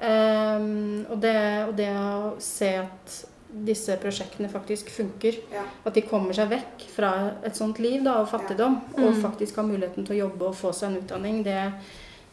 Ehm, 0.00 1.04
og, 1.10 1.18
det, 1.20 1.34
og 1.68 1.74
det 1.76 1.90
å 1.92 2.32
se 2.42 2.70
at 2.80 3.18
disse 3.52 3.98
prosjektene 4.00 4.48
faktisk 4.48 4.88
funker, 4.90 5.36
Ja. 5.52 5.62
at 5.84 5.94
de 5.94 6.00
kommer 6.08 6.32
seg 6.32 6.48
vekk 6.48 6.86
fra 6.94 7.10
et 7.44 7.56
sånt 7.58 7.78
liv 7.78 8.02
da, 8.04 8.14
og 8.22 8.28
fattigdom, 8.30 8.78
og 8.96 9.14
faktisk 9.20 9.56
har 9.60 9.64
muligheten 9.68 10.06
til 10.06 10.16
å 10.16 10.20
jobbe 10.28 10.48
og 10.48 10.54
få 10.56 10.72
seg 10.72 10.90
en 10.90 11.02
utdanning, 11.02 11.42
det, 11.44 11.58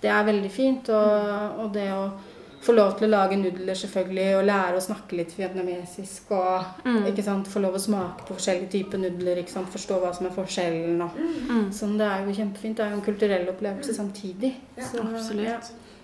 det 0.01 0.09
er 0.09 0.23
veldig 0.23 0.51
fint. 0.51 0.89
Og, 0.89 1.59
og 1.65 1.73
det 1.75 1.89
å 1.91 2.05
få 2.61 2.73
lov 2.75 2.97
til 2.99 3.07
å 3.07 3.09
lage 3.11 3.37
nudler 3.39 3.73
selvfølgelig, 3.79 4.35
og 4.37 4.43
lære 4.49 4.75
å 4.77 4.83
snakke 4.83 5.15
litt 5.15 5.31
vietnamesisk, 5.37 6.31
og 6.31 6.87
ikke 7.07 7.23
sant, 7.23 7.47
få 7.47 7.59
lov 7.63 7.75
å 7.77 7.79
smake 7.79 8.25
på 8.27 8.35
forskjellige 8.35 8.71
typer 8.73 8.97
nudler, 8.99 9.37
ikke 9.43 9.51
sant, 9.53 9.69
forstå 9.71 9.99
hva 10.01 10.11
som 10.15 10.25
er 10.27 10.35
forskjellen. 10.35 11.01
Og, 11.01 11.11
sånn, 11.73 11.97
det 12.01 12.07
er 12.07 12.25
jo 12.27 12.35
kjempefint. 12.41 12.77
Det 12.77 12.85
er 12.85 12.91
jo 12.91 12.97
en 12.99 13.05
kulturell 13.05 13.47
opplevelse 13.53 13.95
samtidig. 13.95 14.55
Ja, 14.77 14.83
Så, 14.91 14.99
absolutt. 15.05 15.47
ja. 15.47 15.59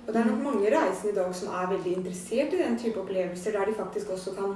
Og 0.08 0.14
det 0.14 0.22
er 0.22 0.26
nok 0.30 0.42
mange 0.46 0.70
reisende 0.70 1.12
i 1.12 1.16
dag 1.16 1.36
som 1.36 1.48
er 1.50 1.68
veldig 1.76 1.94
interessert 1.98 2.54
i 2.54 2.58
den 2.64 2.76
type 2.78 3.00
opplevelser, 3.02 3.52
der 3.58 3.66
de 3.66 3.74
faktisk 3.74 4.10
også 4.14 4.36
kan 4.38 4.56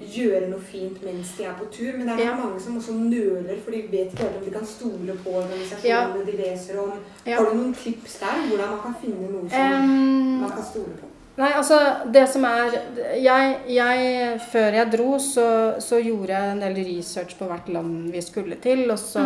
gjøre 0.00 0.46
noe 0.48 0.60
fint 0.64 1.00
mens 1.04 1.32
de 1.36 1.44
er 1.48 1.54
på 1.58 1.66
tur. 1.72 1.92
Men 1.96 2.06
det 2.06 2.14
er 2.14 2.18
nok 2.18 2.26
Ja. 2.28 2.36
mange 2.44 2.60
som 2.60 2.76
også 2.76 2.92
nøler, 2.92 3.58
for 3.64 3.70
de 3.72 3.82
vet 3.90 4.12
ikke 4.14 4.28
om 4.28 4.44
de 4.44 4.50
kan 4.50 4.66
stole 4.66 5.16
på 5.24 5.30
organisasjonene 5.40 6.26
de 6.26 6.36
leser 6.36 6.78
om. 6.80 6.92
Ja. 7.26 7.36
Har 7.36 7.50
du 7.50 7.56
noen 7.56 7.74
tips 7.74 8.18
der, 8.20 8.44
hvordan 8.48 8.68
man 8.76 8.80
kan 8.84 8.94
finne 9.02 9.30
noe 9.32 9.50
som 9.50 9.72
um, 9.72 10.40
man 10.44 10.50
kan 10.50 10.64
stole 10.72 10.94
på? 11.00 11.09
Nei, 11.38 11.52
altså 11.56 11.76
det 12.12 12.26
som 12.28 12.44
er 12.44 12.74
jeg, 13.22 13.52
jeg, 13.72 14.40
Før 14.50 14.76
jeg 14.76 14.92
dro, 14.92 15.12
så, 15.22 15.46
så 15.82 16.00
gjorde 16.02 16.34
jeg 16.34 16.54
en 16.54 16.62
del 16.64 16.80
research 16.90 17.36
på 17.38 17.48
hvert 17.48 17.70
land 17.72 18.10
vi 18.12 18.22
skulle 18.24 18.58
til. 18.62 18.84
Og 18.90 18.98
så, 18.98 19.24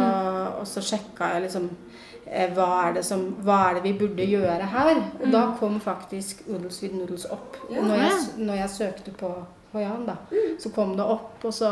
og 0.61 0.67
så 0.69 0.85
sjekka 0.85 1.33
jeg 1.35 1.47
liksom 1.49 1.69
eh, 2.27 2.53
hva 2.55 2.69
er, 2.85 2.95
det 2.99 3.05
som, 3.09 3.27
hva 3.45 3.61
er 3.69 3.79
det 3.79 3.87
vi 3.89 3.97
burde 4.05 4.29
gjøre 4.31 4.71
her? 4.77 5.03
Og 5.23 5.27
da 5.33 5.47
kom 5.59 5.81
faktisk 5.83 6.45
Oodles 6.49 6.83
with 6.85 6.95
Noodles 6.95 7.27
opp. 7.33 7.59
Ja. 7.71 7.83
Når, 7.83 8.07
jeg, 8.07 8.25
når 8.45 8.63
jeg 8.63 8.75
søkte 8.79 9.17
på 9.19 9.35
An, 9.75 10.05
da. 10.07 10.21
Så 10.63 10.71
kom 10.71 10.93
det 10.95 11.03
opp, 11.03 11.43
og 11.43 11.51
så 11.51 11.71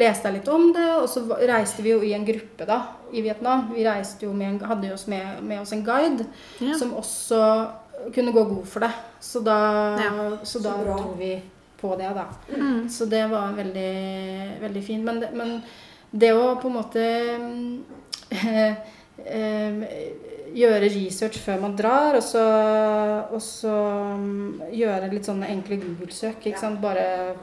leste 0.00 0.30
jeg 0.30 0.38
litt 0.38 0.48
om 0.48 0.70
det. 0.72 0.86
Og 1.02 1.08
så 1.12 1.24
reiste 1.44 1.84
vi 1.84 1.92
jo 1.92 2.00
i 2.00 2.14
en 2.16 2.24
gruppe 2.24 2.64
da, 2.68 2.80
i 3.12 3.20
Vietnam. 3.24 3.68
Vi 3.74 3.84
jo 3.84 4.32
med 4.32 4.64
hadde 4.64 4.88
jo 4.88 4.96
med, 5.12 5.42
med 5.42 5.60
oss 5.60 5.74
en 5.76 5.84
guide 5.84 6.24
Ja. 6.60 6.78
som 6.78 6.94
også 6.96 7.42
kunne 8.14 8.32
gå 8.32 8.44
god 8.44 8.66
for 8.66 8.80
det. 8.80 8.92
Så 9.20 9.40
da, 9.44 9.96
Ja. 9.98 10.10
så 10.42 10.58
da 10.62 10.72
Så 10.72 10.84
dro 10.84 11.14
vi 11.18 11.42
på 11.80 11.96
det, 11.98 12.10
da. 12.14 12.26
Mm. 12.56 12.88
Så 12.88 13.06
det 13.08 13.26
var 13.30 13.52
veldig, 13.52 14.60
veldig 14.60 14.84
fint. 14.84 15.04
Men 15.04 15.24
men 15.34 15.62
det 16.10 16.32
å 16.32 16.54
på 16.60 16.68
en 16.68 16.74
måte 16.74 17.04
eh, 18.30 18.74
eh, 19.26 19.74
gjøre 20.54 20.88
research 20.94 21.38
før 21.42 21.60
man 21.60 21.76
drar, 21.76 22.14
og 22.16 22.22
så, 22.22 22.44
og 23.32 23.40
så 23.42 23.74
mm, 24.18 24.60
gjøre 24.72 25.10
litt 25.12 25.26
sånne 25.26 25.48
enkle 25.50 25.76
Google-søk. 25.82 26.38
ikke 26.46 26.50
Ja. 26.54 26.58
sant? 26.60 26.80
Bare 26.80 27.34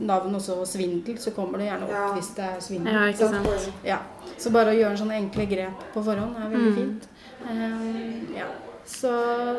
navn 0.00 0.34
og 0.34 0.40
så 0.40 0.56
svindel, 0.66 1.18
så 1.18 1.30
kommer 1.36 1.58
det 1.58 1.68
gjerne 1.68 1.84
opp 1.84 1.90
Ja. 1.92 2.06
hvis 2.14 2.34
det 2.34 2.44
er 2.44 2.60
svindel. 2.60 2.92
Ja, 2.92 3.06
ikke 3.12 3.28
sant. 3.28 3.46
Poeng. 3.46 3.72
Ja, 3.84 3.98
så 4.38 4.50
bare 4.50 4.72
å 4.72 4.78
gjøre 4.78 4.96
sånne 4.98 5.18
enkle 5.20 5.46
grep 5.46 5.84
på 5.94 6.02
forhånd 6.04 6.36
er 6.36 6.48
veldig 6.50 6.72
Mm. 6.72 6.76
fint. 6.76 7.08
Um, 7.50 8.34
ja. 8.36 8.46
Så, 8.86 9.12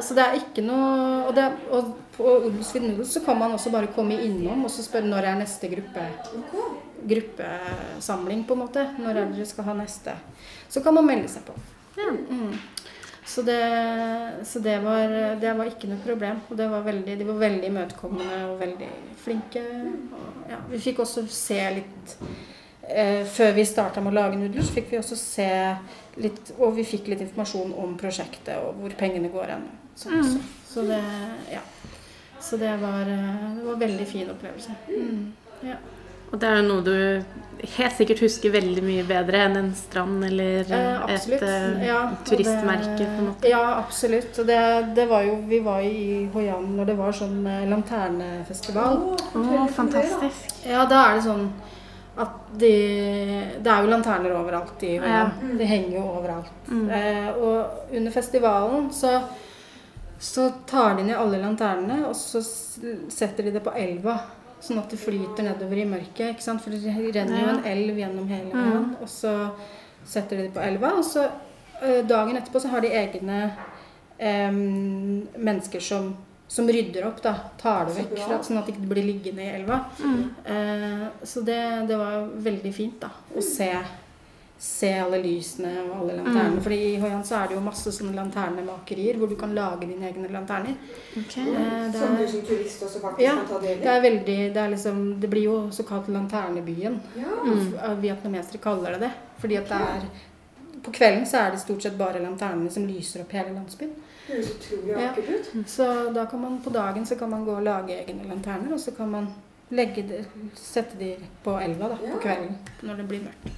så 0.03 0.15
det 0.17 0.23
er 0.23 0.37
ikke 0.39 0.63
noe 0.65 1.27
Og, 1.27 1.35
det, 1.37 1.45
og 1.71 1.91
på 2.15 2.25
Odelsfrid 2.47 2.83
Noodles 2.83 3.13
så 3.15 3.21
kan 3.25 3.37
man 3.39 3.53
også 3.55 3.71
bare 3.73 3.91
komme 3.95 4.17
innom 4.21 4.65
og 4.67 4.71
så 4.73 4.83
spørre 4.85 5.09
når 5.09 5.29
er 5.29 5.39
neste 5.39 5.69
gruppe, 5.71 6.03
gruppesamling, 7.07 8.43
på 8.45 8.57
en 8.57 8.61
måte. 8.61 8.83
Når 8.99 9.15
er 9.15 9.31
dere 9.31 9.47
skal 9.49 9.69
ha 9.69 9.77
neste? 9.77 10.15
Så 10.69 10.83
kan 10.83 10.93
man 10.93 11.07
melde 11.07 11.31
seg 11.31 11.45
på. 11.47 11.55
Ja. 11.97 12.11
Mm. 12.11 12.57
Så, 13.25 13.41
det, 13.41 13.61
så 14.43 14.59
det, 14.59 14.79
var, 14.83 15.07
det 15.39 15.53
var 15.57 15.69
ikke 15.69 15.89
noe 15.91 16.03
problem. 16.03 16.41
Og 16.49 16.57
det 16.59 16.67
var 16.71 16.85
veldig, 16.85 17.17
de 17.17 17.27
var 17.27 17.41
veldig 17.45 17.69
imøtekommende 17.69 18.39
og 18.49 18.59
veldig 18.59 18.89
flinke. 19.23 19.63
Og, 20.17 20.45
ja, 20.51 20.59
vi 20.69 20.81
fikk 20.83 20.99
også 21.05 21.23
se 21.31 21.59
litt 21.77 22.15
eh, 22.89 23.21
Før 23.29 23.53
vi 23.55 23.67
starta 23.67 24.03
med 24.03 24.13
å 24.13 24.19
lage 24.19 24.39
nudler, 24.41 24.65
så 24.65 24.75
fikk 24.75 24.91
vi 24.91 24.99
også 24.99 25.19
se 25.19 25.49
litt 26.17 26.51
Og 26.59 26.75
vi 26.75 26.83
fikk 26.83 27.07
litt 27.07 27.21
informasjon 27.21 27.73
om 27.77 27.95
prosjektet 27.97 28.57
og 28.57 28.75
hvor 28.81 28.89
pengene 28.99 29.29
går 29.31 29.45
hen. 29.55 29.63
Sånn, 29.95 30.19
Mm. 30.21 30.41
Så 30.67 30.81
det 30.87 31.01
Ja. 31.51 31.59
Så 32.41 32.57
det 32.57 32.79
var, 32.81 33.01
eh, 33.01 33.55
det 33.55 33.63
var 33.65 33.73
en 33.73 33.79
veldig 33.79 34.07
fin 34.07 34.27
opplevelse. 34.29 34.71
Mm. 34.89 35.31
Ja. 35.63 35.75
Og 36.33 36.39
det 36.39 36.47
er 36.47 36.55
jo 36.61 36.67
noe 36.67 36.81
du 36.81 37.23
helt 37.77 37.93
sikkert 37.97 38.19
husker 38.23 38.51
veldig 38.51 38.81
mye 38.83 39.03
bedre 39.03 39.37
enn 39.45 39.57
en 39.57 39.73
strand 39.75 40.23
eller 40.23 40.61
Eh, 40.63 41.13
et 41.13 41.41
eh, 41.41 41.85
Ja, 41.85 42.09
turistmerke, 42.25 42.97
det- 42.97 43.05
på 43.07 43.19
en 43.19 43.27
måte. 43.27 43.49
Ja, 43.49 43.77
absolutt. 43.79 44.39
Og 44.39 44.47
det, 44.47 44.95
det 44.95 45.07
var 45.09 45.23
jo, 45.23 45.35
vi 45.47 45.59
var 45.59 45.81
i 45.81 46.29
Hoi 46.33 46.47
An 46.49 46.77
når 46.77 46.85
det 46.85 46.97
var 46.97 47.11
sånn 47.11 47.45
eh, 47.45 47.67
lanternefestival. 47.69 48.97
Å, 48.97 49.17
da. 49.33 49.67
fantastisk. 49.67 50.65
Ja, 50.65 50.85
da 50.85 51.11
er 51.11 51.15
det 51.15 51.23
sånn 51.27 51.51
at 52.17 52.29
de 52.59 52.71
Det 53.63 53.67
er 53.71 53.81
jo 53.85 53.89
lanterner 53.89 54.33
overalt 54.35 54.83
i 54.83 54.97
Hoi 54.99 55.07
Ja. 55.07 55.29
De 55.57 55.65
henger 55.65 55.95
jo 55.97 56.03
overalt. 56.17 56.67
Mm. 56.67 56.89
Eh, 56.89 57.29
og 57.37 57.95
under 57.95 58.11
festivalen 58.11 58.91
så 58.91 59.21
så 60.21 60.51
tar 60.67 60.95
de 60.97 61.03
ned 61.03 61.15
alle 61.17 61.39
lanternene, 61.41 62.03
og 62.05 62.13
så 62.15 62.43
setter 63.09 63.43
de 63.43 63.51
det 63.55 63.63
på 63.65 63.71
elva. 63.75 64.19
Sånn 64.61 64.77
at 64.77 64.89
det 64.93 64.99
flyter 64.99 65.41
nedover 65.47 65.77
i 65.81 65.85
mørket. 65.85 66.35
ikke 66.35 66.41
sant? 66.45 66.61
For 66.61 66.69
det 66.69 66.83
renner 66.85 67.39
jo 67.39 67.47
Ja. 67.47 67.55
en 67.57 67.63
elv 67.65 67.95
gjennom 67.97 68.27
hele 68.27 68.51
Mm. 68.53 68.95
Og 69.01 69.07
så 69.09 69.49
setter 70.05 70.37
de 70.37 70.43
det 70.43 70.53
på 70.53 70.59
elva, 70.61 70.91
og 70.97 71.03
så 71.03 71.25
eh, 71.81 72.03
dagen 72.05 72.37
etterpå 72.37 72.61
så 72.61 72.67
har 72.69 72.81
de 72.81 72.89
egne 72.89 73.51
eh, 74.19 74.51
mennesker 74.51 75.79
som, 75.81 76.15
som 76.51 76.67
rydder 76.67 77.05
opp, 77.07 77.21
da. 77.23 77.31
Tar 77.61 77.85
det 77.87 77.93
vekk, 77.95 78.09
bra. 78.17 78.37
sånn 78.43 78.57
at 78.59 78.65
det 78.67 78.73
ikke 78.75 78.89
blir 78.91 79.05
liggende 79.07 79.43
i 79.45 79.51
elva. 79.55 79.77
Mm. 80.03 80.23
Eh, 80.51 81.05
så 81.23 81.43
det, 81.47 81.59
det 81.87 81.95
var 81.95 82.25
veldig 82.47 82.71
fint, 82.75 82.97
da. 82.99 83.07
Å 83.39 83.43
se, 83.45 83.69
se 84.59 84.89
alle 84.99 85.21
lysene 85.23 85.71
og 85.85 85.93
alle 86.01 86.17
lanternene. 86.17 86.57
Mm. 86.57 86.65
Fordi 86.65 86.79
i 86.89 86.97
Hoian 86.99 87.23
så 87.23 87.37
er 87.39 87.47
det 87.47 87.55
jo 87.55 87.63
masse 87.63 87.93
sånne 87.95 88.17
lanternemakerier 88.19 89.21
hvor 89.21 89.31
du 89.31 89.37
kan 89.39 89.55
lage 89.55 89.87
dine 89.93 90.11
egne 90.11 90.27
lanterner. 90.35 90.75
Eh, 91.15 91.23
det 91.31 91.95
Som 92.03 92.19
du 92.19 92.27
som 92.35 92.43
turist 92.51 92.83
også 92.89 92.99
faktisk 93.07 93.23
Ja, 93.29 93.37
kan 93.39 93.47
ta 93.53 93.63
del 93.63 93.77
i. 93.77 93.81
det 93.85 93.95
er 93.95 94.05
veldig 94.09 94.37
Det, 94.51 94.61
er 94.65 94.75
liksom, 94.75 95.01
det 95.23 95.31
blir 95.31 95.47
jo 95.47 95.57
så 95.71 95.87
kalt 95.87 96.11
lanternebyen. 96.11 96.99
Ja. 97.15 97.31
Mm. 97.47 97.73
Vietnamesere 98.03 98.59
kaller 98.67 98.99
det 98.99 99.05
det. 99.07 99.13
Fordi 99.39 99.55
at 99.63 99.71
det 99.71 99.79
er 99.95 100.05
På 100.83 100.91
kvelden 100.91 101.23
så 101.25 101.45
er 101.45 101.51
det 101.55 101.63
stort 101.63 101.81
sett 101.87 101.95
bare 101.95 102.19
lanternene 102.19 102.69
som 102.69 102.83
lyser 102.91 103.23
opp 103.23 103.31
hele 103.39 103.55
landsbyen. 103.55 103.95
Høres 104.31 104.51
utrolig 104.55 104.93
Ja. 104.95 104.99
vakkert 105.11 105.29
ut. 105.55 105.69
Så 105.69 106.13
da 106.13 106.25
kan 106.25 106.41
man 106.41 106.61
på 106.63 106.69
dagen 106.73 107.05
så 107.05 107.15
kan 107.19 107.29
man 107.29 107.45
gå 107.45 107.55
og 107.57 107.63
lage 107.63 107.97
egne 108.05 108.27
lanterner, 108.29 108.73
og 108.73 108.79
så 108.79 108.91
kan 108.95 109.09
man 109.11 109.27
det, 109.71 110.25
sette 110.55 110.97
de 110.99 111.15
på 111.43 111.57
elva 111.63 111.87
da, 111.89 111.97
Ja. 112.03 112.13
på 112.13 112.19
kvelden 112.19 112.57
når 112.83 112.97
det 112.97 113.07
blir 113.07 113.19
mørkt. 113.19 113.51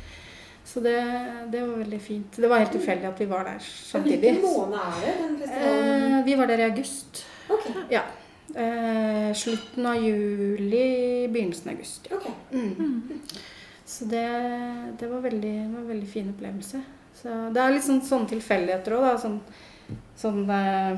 Så 0.66 0.80
det, 0.82 1.52
det 1.52 1.62
var 1.62 1.78
veldig 1.84 2.02
fint. 2.02 2.36
Det 2.36 2.50
var 2.50 2.60
helt 2.60 2.72
tilfeldig 2.72 3.06
at 3.08 3.20
vi 3.20 3.26
var 3.26 3.44
der 3.44 3.60
samtidig. 3.60 4.20
Hvilken 4.20 4.42
måned 4.42 4.78
er 4.80 5.00
det, 5.06 5.16
den 5.22 5.38
festivalen? 5.40 6.20
Eh, 6.20 6.26
vi 6.26 6.36
var 6.36 6.46
der 6.48 6.58
i 6.58 6.70
august. 6.70 7.26
Okay. 7.50 7.74
Ja. 7.92 8.02
Eh, 8.56 9.34
slutten 9.34 9.86
av 9.86 9.96
juli, 9.96 11.28
begynnelsen 11.28 11.70
av 11.70 11.76
august. 11.76 12.08
Ja. 12.10 12.16
Okay. 12.16 12.32
Mm. 12.52 13.22
Så 13.86 14.06
det, 14.06 14.24
det 15.00 15.10
var 15.12 15.20
veldig, 15.22 15.42
det 15.42 15.74
var 15.74 15.82
en 15.82 15.88
veldig 15.88 16.08
fin 16.10 16.30
opplevelse. 16.30 16.82
Så 17.22 17.30
det 17.54 17.62
er 17.62 17.72
litt 17.76 17.86
sånn, 17.86 18.02
sånne 18.02 18.30
tilfeldigheter 18.30 18.96
òg. 18.98 19.20
Sånn, 19.22 19.40
sånn 20.17 20.50
eh, 20.50 20.98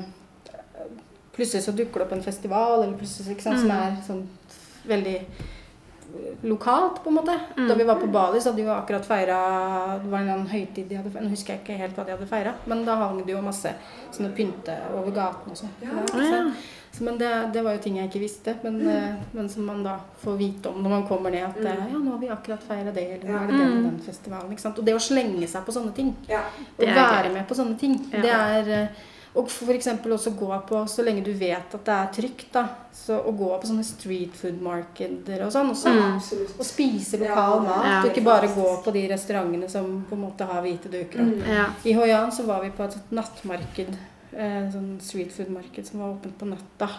Plutselig 1.35 1.63
så 1.65 1.71
dukker 1.75 1.99
det 1.99 2.05
opp 2.05 2.13
en 2.15 2.21
festival, 2.23 2.83
eller 2.83 2.93
plutselig, 2.97 3.33
ikke 3.35 3.43
sant, 3.43 3.59
som 3.59 3.67
Mm. 3.67 3.75
er 3.75 3.97
sånn 4.07 4.27
veldig 4.87 5.25
lokalt, 6.43 7.01
på 7.03 7.09
en 7.09 7.15
måte. 7.17 7.33
Mm. 7.57 7.67
Da 7.67 7.75
vi 7.75 7.83
var 7.83 7.95
på 7.99 8.07
Bali, 8.07 8.39
så 8.39 8.49
hadde 8.51 8.61
vi 8.61 8.67
jo 8.69 8.73
akkurat 8.75 9.05
feira 9.05 9.99
Det 10.03 10.09
var 10.11 10.19
en 10.19 10.47
høytid 10.47 10.87
de 10.87 10.95
hadde 10.95 11.11
feira. 11.11 11.25
Nå 11.25 11.29
husker 11.33 11.53
jeg 11.55 11.63
ikke 11.63 11.77
helt 11.81 11.95
hva 11.97 12.05
de 12.05 12.11
hadde 12.15 12.27
feira, 12.29 12.53
men 12.67 12.85
da 12.85 12.95
hang 12.95 13.17
det 13.25 13.33
jo 13.35 13.41
masse 13.41 13.73
sånne 14.15 14.31
pynte 14.37 14.77
over 14.93 15.11
gaten 15.11 15.51
og 15.51 15.57
sånn. 15.57 15.73
Ja. 15.81 15.89
Ja, 16.13 16.51
men 17.01 17.17
det, 17.17 17.31
det 17.53 17.61
var 17.65 17.73
jo 17.75 17.81
ting 17.83 17.97
jeg 17.97 18.07
ikke 18.09 18.19
visste, 18.21 18.53
men, 18.63 18.77
eh, 18.87 19.15
men 19.33 19.49
som 19.49 19.65
man 19.65 19.83
da 19.83 19.97
får 20.23 20.37
vite 20.37 20.69
om 20.69 20.83
når 20.83 20.89
man 20.89 21.07
kommer 21.07 21.31
ned. 21.33 21.43
At 21.49 21.57
eh, 21.65 21.81
ja, 21.91 21.97
nå 21.99 22.11
har 22.11 22.19
vi 22.21 22.29
akkurat 22.29 22.63
feira 22.63 22.91
det, 22.95 23.07
eller 23.17 23.31
nå 23.33 23.41
er 23.41 23.47
det 23.51 23.57
den 23.59 23.73
og 23.77 23.83
den 23.89 23.99
festivalen. 24.05 24.51
ikke 24.51 24.61
sant? 24.61 24.79
Og 24.79 24.85
det 24.85 24.95
å 24.95 25.01
slenge 25.01 25.47
seg 25.47 25.65
på 25.65 25.71
sånne 25.75 25.93
ting, 25.97 26.15
Ja. 26.29 26.43
å 26.77 26.85
være 26.85 27.33
med 27.33 27.47
på 27.47 27.55
sånne 27.57 27.77
ting, 27.79 27.99
Ja. 28.13 28.21
det 28.21 28.31
er 28.31 28.73
eh, 28.83 28.87
Og 29.35 29.49
f.eks. 29.51 29.87
også 30.07 30.31
gå 30.39 30.47
på, 30.67 30.77
så 30.87 31.03
lenge 31.03 31.21
du 31.21 31.33
vet 31.33 31.73
at 31.75 31.83
det 31.83 31.91
er 31.93 32.11
trygt, 32.21 32.53
da, 32.53 32.61
så 32.93 33.17
å 33.19 33.33
gå 33.35 33.49
på 33.59 33.67
sånne 33.67 33.83
street 33.83 34.31
food-markeder 34.31 35.43
og 35.45 35.51
sånn 35.51 35.71
også. 35.73 35.91
mm. 35.91 36.53
Og 36.57 36.63
spise 36.65 37.19
lokal 37.19 37.57
Ja, 37.57 37.59
mat, 37.65 37.85
ja. 37.85 37.97
og 37.99 38.09
ikke 38.13 38.23
bare 38.23 38.47
gå 38.47 38.67
på 38.85 38.93
de 38.95 39.01
restaurantene 39.11 39.67
som 39.69 40.05
på 40.09 40.15
en 40.15 40.21
måte 40.21 40.47
har 40.47 40.61
hvite 40.63 40.87
duker. 40.89 41.19
Mm. 41.19 41.43
Ja. 41.51 41.65
I 41.83 41.93
Hoi 41.97 42.09
An 42.15 42.31
så 42.31 42.45
var 42.47 42.61
vi 42.63 42.69
på 42.71 42.83
et 42.87 42.95
nattmarked, 43.11 43.97
eh, 44.33 44.69
sånn 44.73 44.95
street 45.01 45.31
food-marked 45.35 45.85
som 45.87 45.99
var 46.01 46.15
åpent 46.15 46.37
på 46.39 46.45
natta. 46.49 46.89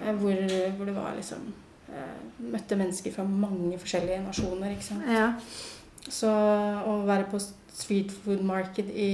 Eh, 0.00 0.12
hvor, 0.14 0.34
hvor 0.76 0.86
det 0.86 0.94
var 0.94 1.16
liksom 1.16 1.48
eh, 1.90 2.14
Møtte 2.52 2.76
mennesker 2.78 3.12
fra 3.12 3.24
mange 3.26 3.78
forskjellige 3.82 4.22
nasjoner, 4.26 4.70
ikke 4.76 4.88
sant. 4.92 5.08
ja. 5.10 5.32
Så 6.08 6.28
å 6.88 6.92
være 7.04 7.26
på 7.28 7.36
street 7.42 8.10
food 8.24 8.40
market 8.46 8.86
i, 8.94 9.10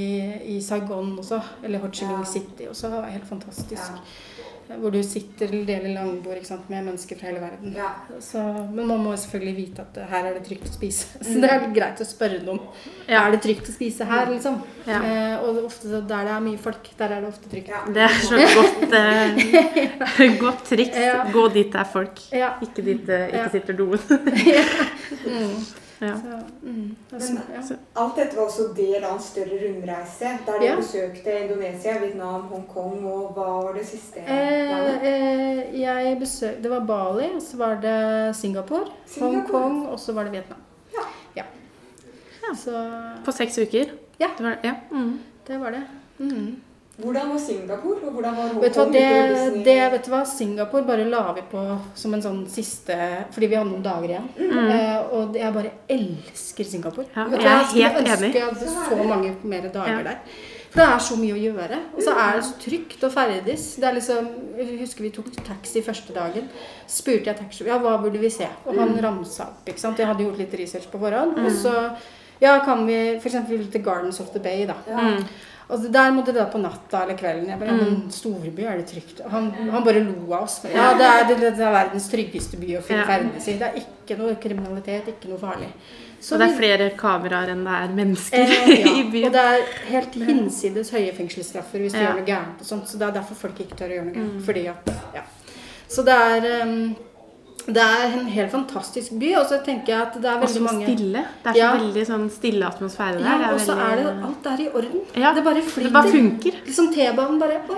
i 0.55 0.61
Saigon 0.62 1.16
også, 1.18 1.40
eller 1.64 1.81
Ho 1.83 1.88
Chi 1.90 2.07
Minh 2.07 2.20
Ja. 2.23 2.29
City 2.29 2.68
også, 2.70 2.88
var 2.92 3.09
helt 3.11 3.27
fantastisk. 3.27 3.83
Ja. 3.83 4.53
Eh, 4.70 4.77
Hvor 4.81 4.90
du 4.94 5.03
sitter 5.05 5.50
eller 5.50 5.64
deler 5.68 5.92
langbord 5.94 6.37
ikke 6.38 6.46
sant, 6.48 6.68
med 6.72 6.85
mennesker 6.87 7.18
fra 7.20 7.29
hele 7.29 7.40
verden. 7.42 7.74
Ja. 7.77 7.90
Så, 8.20 8.40
men 8.72 8.87
man 8.88 9.03
må 9.05 9.12
selvfølgelig 9.20 9.57
vite 9.59 9.85
at 9.85 9.98
eh, 10.00 10.07
her 10.11 10.29
er 10.31 10.38
det 10.38 10.44
trygt 10.48 10.70
å 10.70 10.72
spise. 10.72 11.07
Så 11.29 11.35
det 11.42 11.50
er 11.53 11.66
greit 11.77 12.00
å 12.00 12.07
spørre 12.09 12.40
noen. 12.46 12.61
Ja. 13.09 13.27
Er 13.27 13.35
det 13.37 13.42
trygt 13.44 13.68
å 13.68 13.74
spise 13.77 14.09
her, 14.09 14.31
liksom? 14.33 14.61
Ja. 14.88 15.03
Eh, 15.05 15.37
og 15.44 15.62
ofte 15.66 15.88
så 15.90 16.00
der 16.09 16.24
det 16.29 16.35
er 16.38 16.42
mye 16.48 16.59
folk, 16.64 16.88
der 16.98 17.12
er 17.18 17.20
det 17.24 17.29
ofte 17.35 17.53
trygt. 17.53 17.68
Ja. 17.74 17.85
Det 17.94 18.03
er 18.09 18.18
så 18.24 18.40
godt, 18.57 18.98
eh, 19.00 20.37
godt 20.44 20.64
triks. 20.72 20.96
Ja. 21.05 21.22
Gå 21.35 21.46
dit 21.55 21.70
det 21.72 21.81
er 21.85 21.88
folk. 21.92 22.24
Ja. 22.33 22.53
Ikke 22.64 22.85
dit 22.85 23.05
det 23.09 23.20
ikke 23.31 23.44
Ja. 23.44 23.48
sitter 23.59 23.81
doen. 23.85 23.98
Mm. 25.24 25.64
Ja. 26.00 26.14
Så, 26.16 26.38
mm, 26.62 26.96
Men- 27.11 27.40
ja. 27.54 27.76
Alt 27.96 28.16
dette 28.16 28.37
var 28.37 28.44
også 28.46 28.74
del 28.76 29.04
av 29.04 29.12
en 29.16 29.20
større 29.22 29.59
rundreise, 29.62 30.38
der 30.46 30.59
du 30.59 30.64
Ja. 30.64 30.76
besøkte 30.76 31.40
Indonesia, 31.44 31.98
Vietnam, 32.00 32.42
Hongkong, 32.42 33.04
og 33.07 33.35
hva 33.35 33.62
var 33.64 33.72
det 33.74 33.87
siste 33.87 34.18
Eh, 34.20 34.70
landet? 34.70 35.02
eh, 35.02 35.80
jeg 35.80 36.18
besøk, 36.20 36.62
det 36.62 36.70
var 36.70 36.80
Bali, 36.80 37.28
så 37.40 37.57
var 37.57 37.74
det 37.80 38.37
Singapore, 38.37 38.87
Singapore. 39.07 39.62
Hongkong, 39.62 39.87
og 39.88 39.98
så 40.00 40.12
var 40.12 40.24
det 40.24 40.33
Vietnam. 40.33 40.59
Ja. 40.94 41.02
Ja. 41.37 41.42
Ja. 42.48 42.54
Så 42.54 43.00
På 43.24 43.30
seks 43.33 43.59
uker? 43.59 43.85
Ja. 44.20 44.26
Det 44.38 44.44
var, 44.46 44.57
ja. 44.64 44.74
Mm. 44.90 45.20
det 45.46 45.61
var 45.61 45.70
det. 45.70 45.83
Mm. 46.18 46.57
Hvordan 46.94 47.30
var 47.33 47.38
Singapore, 47.42 47.96
og 48.07 48.12
hvordan 48.14 48.37
var 48.37 48.42
Hongkong? 48.52 48.62
Vet 48.62 48.74
du 48.74 48.80
hva, 48.80 48.87
det, 48.94 49.64
det, 49.66 49.76
vet 49.92 50.04
du 50.07 50.11
hva, 50.12 50.20
Singapore 50.30 50.87
bare 50.87 51.07
la 51.11 51.22
vi 51.35 51.42
på 51.50 51.62
som 51.98 52.14
en 52.14 52.22
sånn 52.22 52.42
siste 52.46 52.94
Fordi 53.35 53.48
vi 53.50 53.59
hadde 53.59 53.70
noen 53.72 53.83
dager 53.83 54.12
igjen. 54.12 54.28
Eh, 54.38 55.14
og 55.18 55.35
jeg 55.35 55.57
bare 55.57 55.72
elsker 55.90 56.68
Singapore. 56.70 57.09
Ja, 57.16 57.24
Vet 57.33 57.42
du 57.42 57.48
jeg 57.48 57.88
er 57.88 57.96
helt 57.98 58.12
enig. 58.14 58.30
jeg 58.38 58.46
hadde 58.46 58.68
så 58.76 59.00
mange 59.11 59.35
mer 59.42 59.66
dager 59.74 59.96
Ja. 59.96 60.02
der. 60.12 60.20
For 60.74 60.83
det 60.83 60.87
er 60.90 61.02
så 61.07 61.16
mye 61.18 61.35
å 61.35 61.38
gjøre. 61.38 61.76
Og 61.94 62.00
så 62.02 62.14
er 62.18 62.33
det 62.38 62.44
så 62.46 62.54
trygt 62.59 63.04
å 63.07 63.11
ferdes. 63.14 63.66
Det 63.78 63.87
er 63.87 63.94
liksom, 63.94 64.30
jeg 64.59 64.78
husker 64.80 65.02
vi 65.07 65.11
tok 65.14 65.28
taxi 65.46 65.83
første 65.87 66.14
dagen. 66.14 66.48
Spurte 66.90 67.30
jeg 67.30 67.37
taxi 67.38 67.66
ja, 67.66 67.78
hva 67.78 67.98
burde 68.02 68.18
vi 68.18 68.30
se. 68.30 68.48
Og 68.66 68.74
han 68.78 68.94
ramsa 69.02 69.44
opp. 69.52 69.66
ikke 69.70 69.78
sant? 69.83 69.98
Jeg 69.98 70.07
hadde 70.11 70.26
gjort 70.26 70.38
litt 70.42 70.54
research 70.59 70.90
på 70.90 70.98
forhånd. 70.98 71.38
Og 71.42 71.50
så 71.52 71.74
ja, 72.40 72.59
kan 72.64 72.87
vi 72.87 73.16
f.eks. 73.20 73.37
til 73.73 73.83
Gardens 73.85 74.20
of 74.20 74.31
the 74.33 74.40
Bay. 74.40 74.66
da. 74.66 74.75
Mm. 74.88 75.25
Og 75.68 75.81
der 75.92 76.11
måtte 76.12 76.33
dere 76.33 76.44
da 76.44 76.51
på 76.53 76.59
natta 76.61 77.03
eller 77.03 77.16
kvelden. 77.16 77.47
Jeg 77.49 77.59
bare, 77.59 77.73
ja, 77.73 77.85
men 77.88 78.11
storby, 78.12 78.66
er 78.68 78.77
det 78.77 78.87
trygt? 78.90 79.23
Han, 79.33 79.47
han 79.73 79.85
bare 79.85 80.03
lo 80.05 80.33
av 80.35 80.42
oss. 80.44 80.59
Ja, 80.68 80.90
det 80.99 81.07
er, 81.09 81.25
det, 81.31 81.38
det 81.57 81.64
er 81.64 81.73
verdens 81.73 82.09
tryggeste 82.12 82.59
by 82.61 82.75
å 82.77 82.83
Ja. 82.90 83.05
ferdes 83.09 83.49
i. 83.49 83.55
Det 83.59 83.62
er 83.70 83.79
ikke 83.81 84.18
noe 84.18 84.35
kriminalitet, 84.37 85.09
ikke 85.09 85.31
noe 85.33 85.38
farlig. 85.40 85.70
Så 86.20 86.35
Og 86.37 86.40
det 86.40 86.51
er 86.51 86.57
flere 86.59 86.90
kameraer 86.97 87.51
enn 87.53 87.64
det 87.64 87.73
er 87.81 87.88
mennesker 87.97 88.38
Eh, 88.38 88.68
ja. 88.85 88.92
i 88.92 89.25
Og 89.25 89.33
det 89.33 89.40
er 89.40 89.64
helt 89.88 90.14
hinsides 90.29 90.90
høye 90.92 91.12
fengselsstraffer 91.16 91.79
hvis 91.81 91.92
du 91.92 91.99
Ja. 91.99 92.11
gjør 92.11 92.20
noe 92.20 92.27
gærent. 92.29 92.61
og 92.61 92.66
sånt, 92.66 92.88
Så 92.88 92.99
det 92.99 93.09
er 93.09 93.12
derfor 93.23 93.35
folk 93.35 93.59
ikke 93.61 93.77
tør 93.81 93.88
å 93.88 93.97
gjøre 93.97 94.05
noe 94.05 94.14
gærent. 94.14 94.37
Mm. 94.37 94.44
Fordi 94.44 94.66
at, 94.68 94.92
ja. 95.14 95.23
Så 95.88 96.05
det 96.05 96.14
er, 96.14 96.62
um, 96.64 96.94
det 97.66 97.77
er 97.83 98.12
en 98.18 98.27
helt 98.27 98.50
fantastisk 98.53 99.12
by. 99.18 99.35
Og 99.40 99.46
så 99.48 99.59
tenker 99.64 99.92
jeg 99.94 100.00
at 100.03 100.14
det 100.20 100.24
er 100.31 100.40
veldig 100.42 100.62
mange 100.62 100.85
stille. 100.85 101.22
Det 101.42 101.50
er 101.50 101.53
så 101.53 101.59
Ja. 101.59 101.72
veldig 101.77 102.05
sånn 102.07 102.31
stille 102.31 102.64
atmosfære 102.68 103.18
der. 103.18 103.40
ja, 103.40 103.53
Og 103.55 103.61
så 103.61 103.72
er 103.72 103.96
det 103.96 104.07
alt 104.29 104.46
er 104.46 104.61
i 104.61 104.68
orden. 104.68 105.00
Ja, 105.16 105.33
Det 105.35 105.44
bare 105.44 105.62
Det 105.62 105.92
bare 105.92 106.09
funker. 106.11 106.53
Liksom 106.66 106.92
T-banen 106.92 107.38
bare 107.40 107.61
Å 107.68 107.77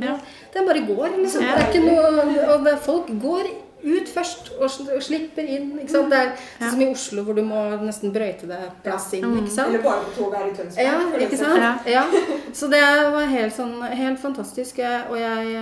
ja. 0.00 0.14
det- 0.14 0.20
Den 0.54 0.66
bare 0.66 0.80
går, 0.86 1.08
liksom. 1.18 1.40
Det 1.40 1.50
er 1.50 1.72
ikke 1.72 1.84
noe 1.84 2.54
Og 2.54 2.78
folk 2.80 3.06
går 3.08 3.44
ut 3.84 4.08
først 4.08 4.50
og, 4.58 4.70
slipper 5.02 5.44
inn. 5.48 5.70
Ikke 5.82 5.90
sant? 5.92 6.10
Det 6.10 6.18
er 6.18 6.30
Ja. 6.32 6.66
sånn 6.66 6.70
som 6.70 6.80
i 6.82 6.86
Oslo, 6.90 7.22
hvor 7.24 7.34
du 7.36 7.42
må 7.42 7.60
nesten 7.82 8.12
brøyte 8.12 8.46
deg 8.48 8.70
plass 8.82 9.12
inn. 9.14 9.24
Mm. 9.24 9.38
Ikke 9.42 9.50
sant? 9.54 9.68
Eller 9.68 9.82
bare 9.82 10.04
på 10.04 10.14
toget 10.18 10.38
her 10.38 10.46
i 10.46 10.54
Tønsberg. 10.56 10.84
Ja, 10.84 11.26
ikke 11.26 11.36
sant? 11.36 11.58
Ja. 11.58 11.78
Ja. 11.86 12.04
Så 12.52 12.70
det 12.70 12.80
var 13.12 13.26
helt, 13.26 13.52
sånn, 13.54 13.82
helt 13.94 14.18
fantastisk. 14.20 14.78
Og 15.10 15.16
jeg, 15.18 15.56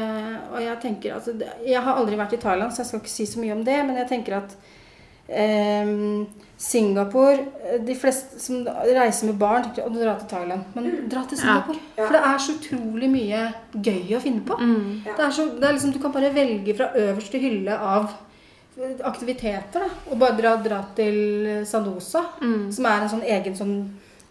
og 0.52 0.60
jeg 0.62 0.80
tenker 0.82 1.16
at 1.16 1.24
det- 1.38 1.48
Jeg 1.66 1.82
har 1.82 1.94
aldri 1.96 2.16
vært 2.16 2.32
i 2.32 2.36
Thailand, 2.36 2.72
så 2.72 2.78
jeg 2.78 2.86
skal 2.86 3.00
ikke 3.00 3.08
si 3.08 3.24
så 3.26 3.38
mye 3.40 3.52
om 3.52 3.64
det. 3.64 3.86
Men 3.86 3.96
jeg 3.96 4.08
tenker 4.08 4.36
at 4.36 4.54
eh, 5.28 6.26
Singapore 6.62 7.80
De 7.86 7.94
fleste 7.98 8.38
som 8.38 8.60
reiser 8.66 9.26
med 9.26 9.38
barn, 9.40 9.64
tenker 9.66 9.88
å 9.88 9.94
dra 9.96 10.12
til 10.20 10.28
Thailand. 10.30 10.62
Men 10.76 11.08
dra 11.10 11.24
til 11.26 11.38
Singapore. 11.40 11.80
Ja. 11.96 12.04
For 12.06 12.14
det 12.14 12.20
er 12.28 12.42
så 12.44 12.54
utrolig 12.58 13.08
mye 13.10 13.40
gøy 13.82 14.12
å 14.16 14.20
finne 14.22 14.44
på. 14.46 14.58
Mm. 14.60 15.02
Ja. 15.06 15.16
Det 15.18 15.24
er 15.26 15.34
så, 15.38 15.48
det 15.58 15.66
er 15.68 15.74
liksom, 15.78 15.92
du 15.96 15.98
kan 16.04 16.14
bare 16.14 16.30
velge 16.36 16.76
fra 16.78 16.92
øverste 17.02 17.40
hylle 17.42 17.74
av 17.78 18.12
aktiviteter. 19.04 19.82
Da. 19.82 19.88
Og 20.10 20.18
bare 20.22 20.38
dra, 20.38 20.54
dra 20.64 20.80
til 20.96 21.64
Sandosa, 21.68 22.22
Mm. 22.40 22.70
som 22.72 22.86
er 22.86 23.02
en 23.02 23.08
sånn 23.08 23.24
egen 23.26 23.54
sånn 23.56 23.76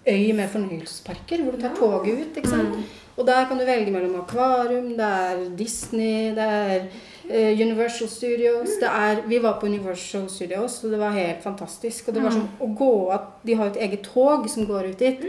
øy 0.07 0.33
med 0.33 0.49
fornøyelsesparker, 0.49 1.43
hvor 1.43 1.51
du 1.57 1.61
tar 1.61 1.75
toget 1.77 2.19
ut. 2.21 2.37
ikke 2.37 2.49
sant? 2.49 2.75
Og 3.17 3.25
der 3.27 3.45
kan 3.45 3.57
du 3.59 3.65
velge 3.65 3.91
mellom 3.91 4.15
akvarium, 4.23 4.95
det 4.97 5.05
er 5.05 5.49
Disney, 5.55 6.31
det 6.33 6.39
er 6.47 6.69
eh, 6.79 6.85
Universal 7.29 8.09
Studios 8.09 8.77
det 8.79 8.89
er, 8.89 9.21
Vi 9.27 9.39
var 9.39 9.59
på 9.61 9.65
Universal 9.65 10.29
Studios, 10.29 10.83
og 10.83 10.91
det 10.91 10.99
var 10.99 11.11
helt 11.15 11.43
fantastisk. 11.43 12.07
Og 12.07 12.15
det 12.15 12.23
var 12.23 12.31
sånn 12.35 12.47
å 12.59 12.69
gå 12.75 12.93
av 13.11 13.27
De 13.43 13.53
har 13.59 13.71
et 13.71 13.81
eget 13.87 14.03
tog 14.03 14.49
som 14.49 14.65
går 14.65 14.91
ut 14.91 14.99
dit. 14.99 15.27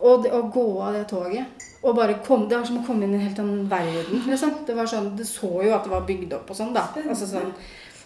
Og 0.00 0.24
det, 0.24 0.32
å 0.32 0.46
gå 0.48 0.66
av 0.80 0.96
det 0.96 1.08
toget 1.10 1.66
og 1.82 1.96
bare 1.96 2.18
komme, 2.24 2.48
Det 2.48 2.58
var 2.58 2.66
som 2.68 2.80
å 2.80 2.86
komme 2.86 3.04
inn 3.06 3.14
i 3.14 3.16
en 3.16 3.28
helt 3.28 3.38
annen 3.38 3.68
verden. 3.68 4.22
liksom. 4.28 4.50
Det 4.66 4.74
var 4.76 4.88
sånn, 4.88 5.14
det 5.16 5.26
så 5.28 5.48
jo 5.64 5.74
at 5.74 5.84
det 5.84 5.92
var 5.92 6.08
bygd 6.08 6.34
opp 6.36 6.50
og 6.50 6.56
sånn, 6.56 6.74
da. 6.76 6.88
Altså 7.06 7.28
sånn, 7.28 7.52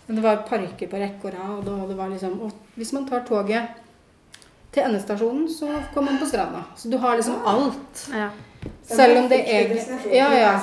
men 0.06 0.18
det 0.18 0.22
var 0.22 0.44
parker 0.48 0.90
på 0.90 1.00
rekke 1.00 1.30
og 1.30 1.34
rad, 1.34 1.68
og 1.72 1.88
det 1.88 1.96
var 1.96 2.12
liksom 2.12 2.40
Og 2.44 2.52
hvis 2.76 2.92
man 2.92 3.06
tar 3.08 3.24
toget 3.26 3.80
til 4.74 4.82
endestasjonen, 4.82 5.48
så 5.48 5.70
kommer 5.94 6.12
man 6.12 6.20
på 6.20 6.26
stranda. 6.26 6.64
Så 6.76 6.90
du 6.90 6.98
har 6.98 7.16
liksom 7.16 7.46
alt. 7.46 8.08
Ja. 8.12 8.28
Selv 8.84 9.16
om 9.22 9.28
det 9.30 9.38
er 9.48 9.62
egentlig 9.64 10.12
Ja, 10.12 10.26
ja. 10.36 10.60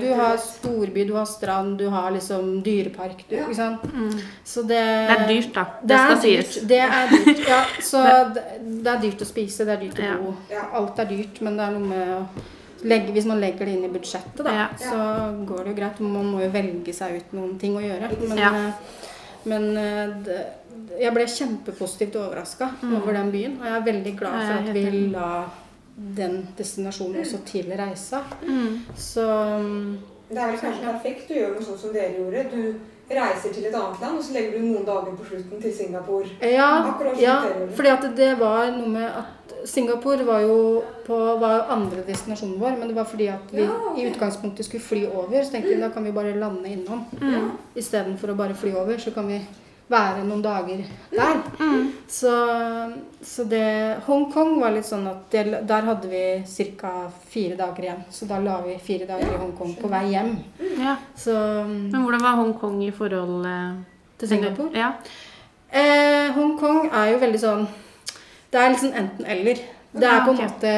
Du 0.00 0.06
har 0.18 0.36
storby, 0.42 1.04
du 1.06 1.12
har 1.14 1.24
strand, 1.26 1.78
du 1.78 1.88
har 1.88 2.10
liksom 2.10 2.62
dyrepark. 2.66 3.24
Du, 3.28 3.36
ikke 3.36 3.54
sant? 3.54 3.84
Mm. 3.94 4.10
Så 4.44 4.62
det 4.66 4.80
Det 4.80 5.16
er 5.18 5.26
dyrt, 5.28 5.52
da. 5.54 5.64
Det, 5.80 5.88
Det 5.88 5.98
skal 5.98 6.22
dyrt. 6.22 6.46
sies. 6.50 6.64
Det 6.68 6.80
er 6.80 7.12
dyrt. 7.12 7.44
Ja, 7.48 7.60
så 7.80 8.02
det, 8.34 8.86
er 8.90 9.00
dyrt 9.04 9.22
å 9.22 9.28
spise, 9.28 9.64
det 9.68 9.76
er 9.76 9.84
dyrt 9.84 10.00
å 10.02 10.16
bo. 10.24 10.34
Alt 10.80 10.98
er 10.98 11.04
dyrt, 11.12 11.40
men 11.46 11.56
det 11.56 11.68
er 11.68 11.76
noe 11.76 11.86
med 11.92 12.08
å 12.16 12.24
legge, 12.82 13.12
Hvis 13.12 13.26
man 13.28 13.40
legger 13.40 13.66
det 13.68 13.76
inn 13.76 13.84
i 13.84 13.92
budsjettet, 13.92 14.42
da, 14.44 14.52
Ja. 14.52 14.68
så 14.78 14.98
går 15.46 15.64
det 15.64 15.74
jo 15.74 15.78
greit. 15.82 16.00
Man 16.00 16.26
må 16.32 16.42
jo 16.42 16.50
velge 16.50 16.92
seg 16.96 17.16
ut 17.20 17.32
noen 17.38 17.58
ting 17.60 17.76
å 17.76 17.80
gjøre. 17.86 18.10
Men, 18.28 18.38
Ja. 18.38 18.50
eh, 18.56 18.72
men 19.44 19.76
eh, 19.76 20.06
det, 20.26 20.46
jeg 20.98 21.14
ble 21.14 21.24
kjempepositivt 21.26 22.16
overraska 22.16 22.70
over 22.82 23.12
den 23.12 23.30
byen. 23.30 23.58
Og 23.60 23.66
jeg 23.66 23.76
er 23.78 23.92
veldig 23.92 24.16
glad 24.18 24.32
for 24.42 24.54
at 24.58 24.74
vi 24.74 25.08
la 25.12 25.44
den 26.16 26.48
destinasjonen 26.58 27.20
også 27.20 27.42
til 27.46 27.72
reisa. 27.78 28.22
Mm. 28.42 28.78
Så 28.96 29.26
Det 30.30 30.38
er 30.38 30.46
vel 30.46 30.60
kanskje 30.62 30.86
perfekt 30.86 31.30
å 31.30 31.38
gjøre 31.40 31.56
noe 31.56 31.66
sånn 31.66 31.78
som 31.78 31.92
dere 31.94 32.14
gjorde. 32.16 32.46
Du 32.52 32.62
reiser 33.10 33.52
til 33.52 33.66
et 33.66 33.74
annet 33.74 34.00
land, 34.00 34.18
og 34.18 34.24
så 34.24 34.36
legger 34.36 34.54
du 34.54 34.66
noen 34.68 34.86
dager 34.86 35.16
på 35.18 35.26
slutten 35.26 35.62
til 35.62 35.74
Singapore. 35.74 36.30
Ja, 36.46 36.68
ja 37.18 37.36
fordi 37.74 37.92
at 37.92 38.06
det 38.16 38.30
var 38.38 38.70
noe 38.76 38.92
med 38.94 39.08
at 39.08 39.54
Singapore 39.68 40.24
var 40.24 40.44
jo, 40.44 40.58
på, 41.06 41.16
var 41.42 41.66
andre 41.74 42.04
destinasjonen 42.06 42.60
vår, 42.60 42.78
men 42.78 42.88
det 42.88 42.96
var 42.96 43.08
fordi 43.10 43.26
at 43.32 43.50
vi 43.52 43.64
Ja, 43.66 43.74
okay. 43.74 44.04
i 44.04 44.06
utgangspunktet 44.10 44.66
skulle 44.66 44.84
fly 44.84 45.02
over, 45.06 45.42
så 45.42 45.56
tenkte 45.56 45.74
vi 45.74 45.80
da 45.82 45.90
kan 45.92 46.06
vi 46.06 46.14
bare 46.16 46.38
lande 46.38 46.70
innom. 46.70 47.04
Mm. 47.20 47.50
Istedenfor 47.74 48.32
å 48.32 48.38
bare 48.38 48.54
fly 48.54 48.72
over, 48.72 48.96
så 48.98 49.12
kan 49.14 49.28
vi 49.28 49.40
være 49.90 50.24
noen 50.24 50.42
dager 50.44 50.82
der. 51.10 51.40
Mm. 51.58 51.86
Så, 52.08 52.32
så 53.22 53.44
det 53.50 53.98
Hongkong 54.06 54.60
var 54.60 54.74
litt 54.74 54.86
sånn 54.86 55.08
at 55.10 55.24
det, 55.34 55.62
der 55.66 55.88
hadde 55.88 56.10
vi 56.10 56.22
ca. 56.78 56.92
fire 57.30 57.58
dager 57.58 57.86
igjen. 57.88 58.04
Så 58.10 58.28
da 58.30 58.38
la 58.42 58.60
vi 58.64 58.76
fire 58.82 59.08
dager 59.08 59.34
i 59.34 59.40
Hongkong 59.40 59.74
på 59.80 59.90
vei 59.90 60.04
hjem. 60.12 60.36
Ja. 60.78 60.96
Så 61.18 61.34
Men 61.66 62.04
hvordan 62.04 62.22
var 62.22 62.38
Hongkong 62.40 62.80
i 62.86 62.92
forhold 62.94 63.46
eh, 63.50 63.82
til 64.20 64.32
Singapore. 64.34 64.70
Ja. 64.78 64.92
Eh, 65.70 66.30
Hongkong 66.36 66.90
er 66.90 67.12
jo 67.12 67.20
veldig 67.22 67.38
sånn 67.38 67.68
Det 68.50 68.58
er 68.58 68.74
sånn 68.78 68.96
enten-eller. 68.98 69.60
Det 69.90 70.06
er 70.06 70.24
på 70.26 70.32
en 70.34 70.40
måte 70.40 70.72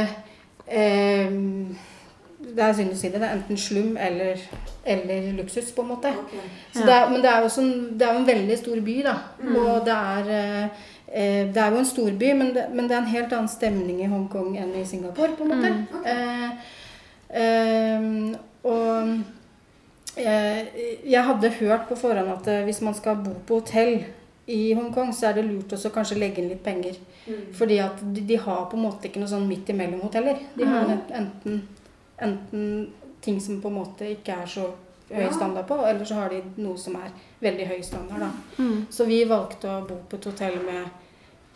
eh, 0.68 1.32
Det 2.42 2.62
er 2.66 2.72
synd 2.76 2.92
å 2.92 2.96
si 2.98 3.08
det. 3.08 3.20
Det 3.22 3.28
er 3.28 3.36
enten 3.36 3.56
slum 3.56 3.96
eller, 3.96 4.40
eller 4.84 5.28
luksus, 5.38 5.70
på 5.72 5.82
en 5.84 5.88
måte. 5.94 6.10
Okay. 6.24 6.48
Så 6.74 6.80
Ja. 6.80 6.86
det 6.86 6.94
er, 6.96 7.10
men 7.10 7.22
det 7.22 7.30
er 7.30 7.38
jo 7.38 7.44
også 7.50 7.62
en, 7.62 7.98
det 7.98 8.06
er 8.08 8.12
jo 8.12 8.18
en 8.20 8.26
veldig 8.26 8.58
stor 8.58 8.80
by, 8.88 8.96
da. 9.06 9.14
Og 9.56 9.84
det 9.86 9.94
er 9.96 10.32
eh, 10.34 11.46
Det 11.54 11.56
er 11.62 11.70
jo 11.70 11.78
en 11.78 11.84
storby, 11.84 12.32
men 12.34 12.54
det, 12.54 12.64
men 12.72 12.88
det 12.88 12.96
er 12.96 13.02
en 13.02 13.12
helt 13.14 13.32
annen 13.32 13.48
stemning 13.48 14.00
i 14.00 14.08
Hongkong 14.08 14.56
enn 14.58 14.74
i 14.80 14.84
Singapore, 14.88 15.36
på 15.36 15.44
en 15.44 15.52
måte. 15.52 15.72
Eh, 16.08 16.50
eh, 17.42 18.36
og 18.64 19.12
eh, 20.16 20.64
jeg 21.10 21.24
hadde 21.26 21.50
hørt 21.60 21.86
på 21.88 21.96
forhånd 21.96 22.28
at 22.32 22.48
eh, 22.48 22.64
hvis 22.64 22.80
man 22.84 22.94
skal 22.94 23.16
bo 23.24 23.34
på 23.46 23.60
hotell 23.60 24.04
i 24.46 24.72
Hongkong, 24.74 25.12
så 25.14 25.26
er 25.30 25.32
det 25.38 25.44
lurt 25.46 25.72
også 25.72 25.92
kanskje 25.94 26.18
legge 26.18 26.42
inn 26.42 26.48
litt 26.50 26.64
penger. 26.64 26.96
Mm. 27.26 27.44
Fordi 27.54 27.76
at 27.78 28.00
de, 28.02 28.24
de 28.26 28.36
har 28.42 28.64
på 28.70 28.76
en 28.76 28.82
måte 28.88 29.06
ikke 29.08 29.20
noe 29.22 29.30
sånn 29.30 29.46
midt 29.48 29.68
imellom 29.70 30.00
hoteller. 30.02 30.40
De 30.58 30.66
har 30.66 30.90
enten, 30.90 31.60
enten 32.22 32.92
ting 33.22 33.40
som 33.40 33.60
på 33.62 33.70
en 33.70 33.78
måte 33.80 34.08
ikke 34.16 34.40
er 34.42 34.48
så 34.50 34.70
høy 35.12 35.28
standard 35.34 35.68
på, 35.68 35.76
eller 35.86 36.04
så 36.08 36.14
har 36.22 36.32
de 36.32 36.40
noe 36.62 36.78
som 36.80 36.96
er 36.98 37.12
veldig 37.42 37.68
høy 37.68 37.78
standard. 37.84 38.24
Da. 38.24 38.62
Mm. 38.62 38.82
Så 38.90 39.06
vi 39.08 39.22
valgte 39.28 39.70
å 39.70 39.80
bo 39.86 40.00
på 40.08 40.18
et 40.18 40.28
hotell 40.30 40.58
med 40.64 40.88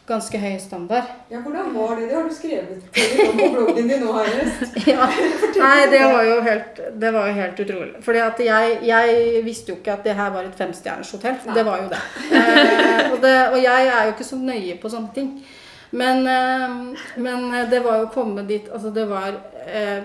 ganske 0.07 0.39
høy 0.39 0.55
standard. 0.63 1.09
Ja, 1.33 1.41
hvordan 1.43 1.73
var 1.75 1.97
det? 1.99 2.07
Det 2.09 2.17
har 2.17 2.29
du 2.29 2.35
skrevet 2.35 2.85
på 2.95 3.49
bloggen 3.55 3.89
din 3.91 4.05
nå, 4.05 4.13
har 4.15 4.29
jeg. 4.35 4.53
Ja. 4.87 5.09
Nei, 5.57 5.87
det 5.91 6.03
var 6.05 6.29
jo 6.29 6.37
helt, 6.47 6.81
det 7.01 7.13
var 7.17 7.31
jo 7.31 7.37
helt 7.41 7.63
utrolig. 7.65 7.93
Fordi 8.07 8.23
at 8.23 8.43
jeg, 8.47 8.77
jeg 8.87 9.45
visste 9.47 9.73
jo 9.73 9.81
ikke 9.81 9.97
at 9.97 10.07
det 10.07 10.15
her 10.19 10.31
var 10.35 10.47
et 10.47 10.59
femstjerners 10.59 11.11
hotell. 11.17 11.41
Nei. 11.49 11.57
Det 11.59 11.67
var 11.67 11.83
jo 11.83 11.89
det. 11.91 12.03
Eh, 12.31 13.13
og 13.13 13.19
det. 13.25 13.37
Og 13.51 13.59
jeg 13.63 13.89
er 13.95 14.05
jo 14.05 14.15
ikke 14.15 14.29
så 14.31 14.39
nøye 14.39 14.77
på 14.83 14.93
sånne 14.93 15.15
ting. 15.17 15.33
Men, 15.97 16.23
eh, 16.31 16.79
men 17.23 17.51
det 17.71 17.83
var 17.83 18.01
jo 18.01 18.09
å 18.09 18.15
komme 18.15 18.43
dit 18.47 18.67
Altså, 18.75 18.91
det 18.91 19.05
var 19.07 19.37
eh, 19.71 20.03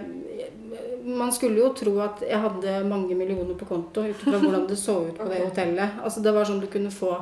Man 1.06 1.32
skulle 1.34 1.62
jo 1.62 1.72
tro 1.78 1.96
at 2.04 2.22
jeg 2.28 2.40
hadde 2.42 2.82
mange 2.90 3.16
millioner 3.18 3.56
på 3.58 3.68
konto 3.70 4.04
ut 4.06 4.20
fra 4.22 4.38
hvordan 4.38 4.68
det 4.70 4.78
så 4.80 5.00
ut 5.08 5.18
på 5.18 5.30
det 5.30 5.42
hotellet. 5.48 5.98
Altså, 6.04 6.22
det 6.22 6.34
var 6.36 6.48
sånn 6.50 6.62
du 6.62 6.70
kunne 6.72 6.94
få 6.94 7.16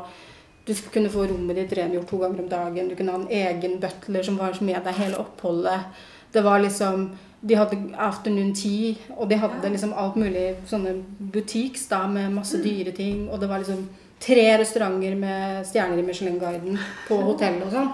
du 0.69 0.75
kunne 0.93 1.09
få 1.09 1.23
rommet 1.25 1.57
ditt 1.57 1.71
rengjort 1.73 2.09
to 2.11 2.19
ganger 2.21 2.43
om 2.43 2.49
dagen. 2.49 2.89
Du 2.89 2.95
kunne 2.95 3.13
ha 3.15 3.19
en 3.19 3.31
egen 3.33 3.79
butler 3.81 4.25
som 4.25 4.37
var 4.37 4.57
med 4.61 4.83
deg 4.85 4.99
hele 4.99 5.17
oppholdet. 5.17 6.05
Det 6.31 6.43
var 6.45 6.61
liksom 6.61 7.09
De 7.41 7.55
hadde 7.55 7.77
afternoon 7.95 8.49
tea, 8.51 8.97
og 9.15 9.29
de 9.29 9.37
hadde 9.39 9.69
liksom 9.71 9.93
alt 9.95 10.17
mulig 10.19 10.57
sånne 10.67 10.97
boutiques 11.31 11.85
da, 11.87 12.01
med 12.11 12.33
masse 12.35 12.59
dyre 12.59 12.91
ting. 12.91 13.29
Og 13.31 13.39
det 13.39 13.47
var 13.47 13.63
liksom 13.63 13.85
tre 14.19 14.43
restauranter 14.59 15.15
med 15.15 15.63
stjerner 15.69 16.01
i 16.01 16.03
Michelin-guiden 16.03 16.75
på 17.07 17.21
hotellet 17.29 17.63
og 17.63 17.71
sånn. 17.71 17.93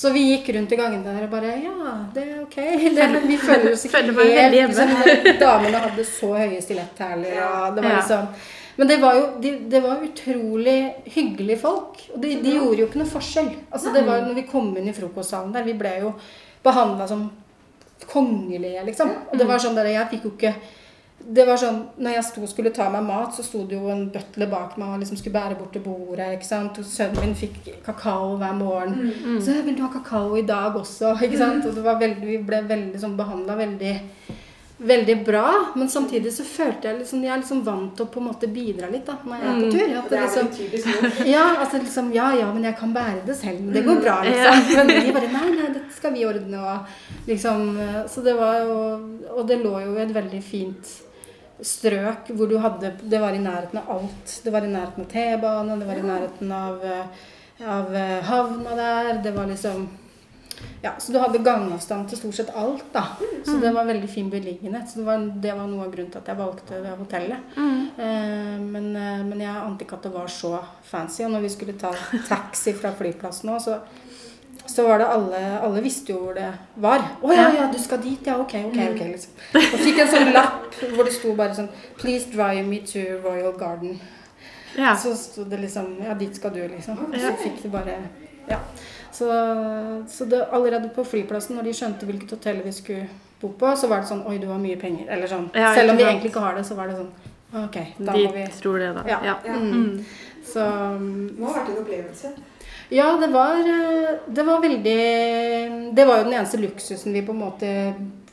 Så 0.00 0.12
vi 0.14 0.22
gikk 0.30 0.46
rundt 0.56 0.72
i 0.72 0.78
gangen 0.80 1.02
der 1.04 1.26
og 1.26 1.32
bare 1.34 1.50
Ja, 1.60 1.90
det 2.14 2.22
er 2.24 2.38
ok. 2.44 2.56
Det, 2.96 3.08
vi 3.26 3.36
føler 3.40 3.74
oss 3.74 3.84
ikke 3.84 4.00
helt 4.06 4.54
liksom, 4.54 4.94
Damene 5.42 5.82
hadde 5.84 6.06
så 6.08 6.30
høye 6.38 6.62
stiletthæler, 6.64 7.36
og 7.44 7.76
det 7.76 7.84
var 7.84 7.90
Ja. 7.90 8.00
liksom 8.00 8.32
men 8.80 8.88
det 8.88 8.96
var 9.02 9.12
jo 9.18 9.24
de, 9.42 9.50
det 9.68 9.80
var 9.84 9.98
utrolig 10.00 10.94
hyggelige 11.12 11.58
folk. 11.60 11.98
Og 12.14 12.22
de, 12.22 12.30
de 12.40 12.54
gjorde 12.54 12.78
jo 12.80 12.86
ikke 12.86 13.00
noe 13.02 13.10
forskjell. 13.10 13.50
Altså 13.68 13.90
det 13.92 14.06
var 14.06 14.22
når 14.24 14.38
vi 14.38 14.44
kom 14.48 14.70
inn 14.80 14.88
i 14.88 14.94
frokostsalen 14.96 15.50
der, 15.52 15.66
vi 15.66 15.74
ble 15.76 15.90
jo 16.00 16.14
behandla 16.64 17.04
som 17.10 17.26
kongelige, 18.08 18.80
liksom. 18.86 19.10
Og 19.28 19.36
det 19.36 19.48
var 19.50 19.60
sånn 19.60 19.76
der, 19.76 19.90
jeg 19.92 20.08
fikk 20.14 20.24
jo 20.24 20.32
ikke 20.32 20.54
det 21.20 21.44
var 21.46 21.58
sånn, 21.60 21.80
når 22.00 22.14
jeg 22.16 22.26
sto 22.26 22.46
skulle 22.48 22.72
ta 22.74 22.86
meg 22.92 23.04
mat, 23.04 23.34
så 23.36 23.44
sto 23.44 23.62
det 23.68 23.76
jo 23.76 23.90
en 23.92 24.06
butler 24.12 24.48
bak 24.50 24.76
meg 24.80 24.94
og 24.94 25.02
liksom 25.02 25.18
skulle 25.20 25.36
bære 25.36 25.58
bort 25.58 25.74
til 25.76 25.84
bordet. 25.84 26.32
ikke 26.34 26.48
sant? 26.48 26.78
Og 26.80 26.86
sønnen 26.88 27.20
min 27.20 27.36
fikk 27.36 27.68
kakao 27.84 28.36
hver 28.40 28.56
morgen. 28.56 29.12
Mm. 29.12 29.40
Så 29.44 29.54
vil 29.66 29.76
du 29.76 29.84
ha 29.84 29.92
kakao 29.92 30.38
i 30.40 30.46
dag 30.48 30.76
også? 30.80 31.14
ikke 31.26 31.40
sant? 31.40 31.66
Og 31.66 31.76
det 31.76 31.84
var 31.84 32.00
veldig, 32.00 32.26
vi 32.26 32.38
ble 32.46 32.62
veldig 32.68 33.02
sånn 33.02 33.18
behandla 33.20 33.58
veldig 33.60 33.94
veldig 34.80 35.16
bra, 35.26 35.48
men 35.76 35.90
samtidig 35.92 36.30
så 36.32 36.44
følte 36.44 36.88
jeg 36.88 37.02
liksom 37.02 37.24
Jeg 37.24 37.32
er 37.34 37.40
liksom 37.42 37.58
vant 37.66 37.90
til 37.96 38.06
å 38.06 38.08
på 38.08 38.20
en 38.22 38.26
måte 38.30 38.48
bidra 38.48 38.88
litt 38.88 39.04
da, 39.04 39.18
når 39.20 39.42
jeg 39.42 39.50
er 39.50 39.58
på 39.58 39.72
tur. 39.74 39.90
At 39.98 40.08
Det 40.08 40.70
liksom, 40.72 41.10
ja, 41.34 41.42
altså 41.60 41.82
liksom 41.82 42.08
Ja, 42.16 42.30
ja, 42.38 42.48
men 42.54 42.64
jeg 42.64 42.78
kan 42.80 42.94
bære 42.96 43.26
det 43.26 43.36
selv. 43.36 43.60
Men 43.60 43.76
det 43.76 43.84
går 43.84 44.00
bra, 44.00 44.16
liksom. 44.24 44.64
Men 44.88 45.04
de 45.04 45.12
bare 45.18 45.30
Nei, 45.34 45.44
nei, 45.58 45.68
dette 45.76 45.98
skal 45.98 46.16
vi 46.16 46.24
ordne, 46.24 46.64
og 46.64 47.28
liksom 47.28 47.76
Så 48.08 48.24
det 48.24 48.34
var 48.40 48.64
jo 48.64 48.80
Og 49.36 49.44
det 49.48 49.60
lå 49.60 49.76
jo 49.84 49.94
et 50.00 50.16
veldig 50.16 50.42
fint 50.48 50.96
strøk 51.66 52.30
hvor 52.36 52.50
du 52.50 52.58
hadde 52.60 52.92
Det 53.02 53.20
var 53.20 53.36
i 53.36 53.42
nærheten 53.42 53.80
av 53.82 53.90
alt. 53.96 54.36
Det 54.44 54.52
var 54.52 54.66
i 54.66 54.72
nærheten 54.72 55.04
av 55.04 55.10
T-banen, 55.12 55.80
det 55.80 55.88
var 55.88 56.00
i 56.00 56.06
nærheten 56.06 56.52
av, 56.52 56.84
av 57.78 57.96
eh, 57.96 58.20
havna 58.28 58.76
der. 58.78 59.10
Det 59.24 59.34
var 59.36 59.50
liksom 59.50 59.88
ja, 60.82 60.92
Så 60.98 61.12
du 61.12 61.18
hadde 61.18 61.38
gangavstand 61.44 62.08
til 62.08 62.18
stort 62.18 62.36
sett 62.36 62.50
alt, 62.56 62.84
da. 62.92 63.04
Så 63.44 63.56
det 63.60 63.72
var 63.72 63.88
veldig 63.88 64.08
fin 64.10 64.30
beliggenhet. 64.32 64.88
Så 64.90 65.00
det 65.00 65.06
var, 65.06 65.24
det 65.44 65.54
var 65.56 65.68
noe 65.68 65.86
av 65.86 65.94
grunnen 65.94 66.12
til 66.12 66.20
at 66.20 66.28
jeg 66.32 66.40
valgte 66.40 66.82
det 66.84 66.92
hotellet. 66.98 67.56
Eh, 68.00 68.60
men, 68.60 68.90
eh, 68.96 69.24
men 69.26 69.40
jeg 69.40 69.56
ante 69.56 69.86
ikke 69.86 69.98
at 70.00 70.08
det 70.08 70.14
var 70.14 70.32
så 70.32 70.54
fancy. 70.84 71.24
Og 71.26 71.34
når 71.34 71.44
vi 71.46 71.52
skulle 71.56 71.78
ta 71.80 71.92
taxi 72.28 72.74
fra 72.76 72.92
flyplassen 72.96 73.52
òg, 73.52 73.60
så, 73.64 73.80
så 74.66 74.86
var 74.86 74.98
det 74.98 75.06
alle 75.06 75.60
Alle 75.62 75.80
visste 75.82 76.12
jo 76.12 76.18
hvor 76.18 76.34
det 76.34 76.52
var. 76.76 76.98
'Å 77.22 77.34
ja, 77.34 77.48
ja, 77.54 77.66
du 77.72 77.78
skal 77.78 77.98
dit, 78.02 78.26
ja. 78.26 78.36
Ok, 78.36 78.54
ok.' 78.54 78.78
ok, 78.92 79.00
liksom. 79.12 79.32
Og 79.54 79.78
fikk 79.80 79.98
en 79.98 80.08
sånn 80.08 80.32
lapp 80.32 80.74
hvor 80.94 81.04
det 81.04 81.12
sto 81.12 81.34
bare 81.34 81.54
sånn 81.54 81.68
'Please 81.98 82.30
drive 82.30 82.66
me 82.66 82.80
to 82.80 83.00
Royal 83.24 83.52
Garden'. 83.52 83.98
Ja. 84.76 84.94
Så 84.96 85.14
sto 85.16 85.44
det 85.44 85.60
liksom 85.60 85.96
Ja, 86.04 86.14
dit 86.14 86.36
skal 86.36 86.50
du, 86.50 86.68
liksom. 86.68 86.98
Og 86.98 87.14
så 87.14 87.36
fikk 87.36 87.62
de 87.62 87.68
bare 87.68 87.96
Ja. 88.48 88.58
Så, 89.12 89.26
så 90.08 90.24
det, 90.24 90.46
allerede 90.52 90.88
på 90.94 91.04
flyplassen, 91.04 91.56
når 91.56 91.62
de 91.62 91.72
skjønte 91.72 92.06
hvilket 92.06 92.30
hotell 92.30 92.62
vi 92.64 92.72
skulle 92.72 93.08
bo 93.40 93.48
på, 93.48 93.76
så 93.76 93.88
var 93.88 94.00
det 94.00 94.08
sånn 94.08 94.22
Oi, 94.26 94.38
du 94.38 94.46
har 94.46 94.58
mye 94.58 94.76
penger. 94.76 95.06
Eller 95.10 95.26
sånn. 95.26 95.50
Ja, 95.54 95.74
Selv 95.74 95.90
om 95.90 95.96
vi 95.96 96.04
egentlig 96.04 96.30
ikke 96.30 96.40
har 96.40 96.54
det, 96.54 96.64
så 96.66 96.74
var 96.74 96.86
det 96.88 96.96
sånn 96.96 97.10
Ok, 97.64 97.76
da 97.98 98.12
De 98.12 98.26
må 98.26 98.32
vi 98.32 98.46
tror 98.60 98.78
det, 98.78 98.94
da. 98.94 99.02
Ja. 99.08 99.18
Ja. 99.24 99.34
Ja. 99.44 99.56
Mm. 99.58 99.72
Mm. 99.72 100.04
Så 100.46 100.60
Det 100.62 101.38
må 101.38 101.46
ha 101.46 101.58
vært 101.58 101.68
en 101.68 101.82
opplevelse. 101.82 102.32
Ja, 102.90 103.12
det 103.20 103.28
var, 103.30 103.60
eh, 103.60 104.16
det 104.26 104.42
var 104.42 104.62
veldig 104.62 105.94
Det 105.94 106.04
var 106.06 106.18
jo 106.18 106.24
den 106.24 106.34
eneste 106.40 106.58
luksusen 106.58 107.14
vi 107.14 107.22
på 107.22 107.32
en 107.32 107.44
måte 107.44 107.70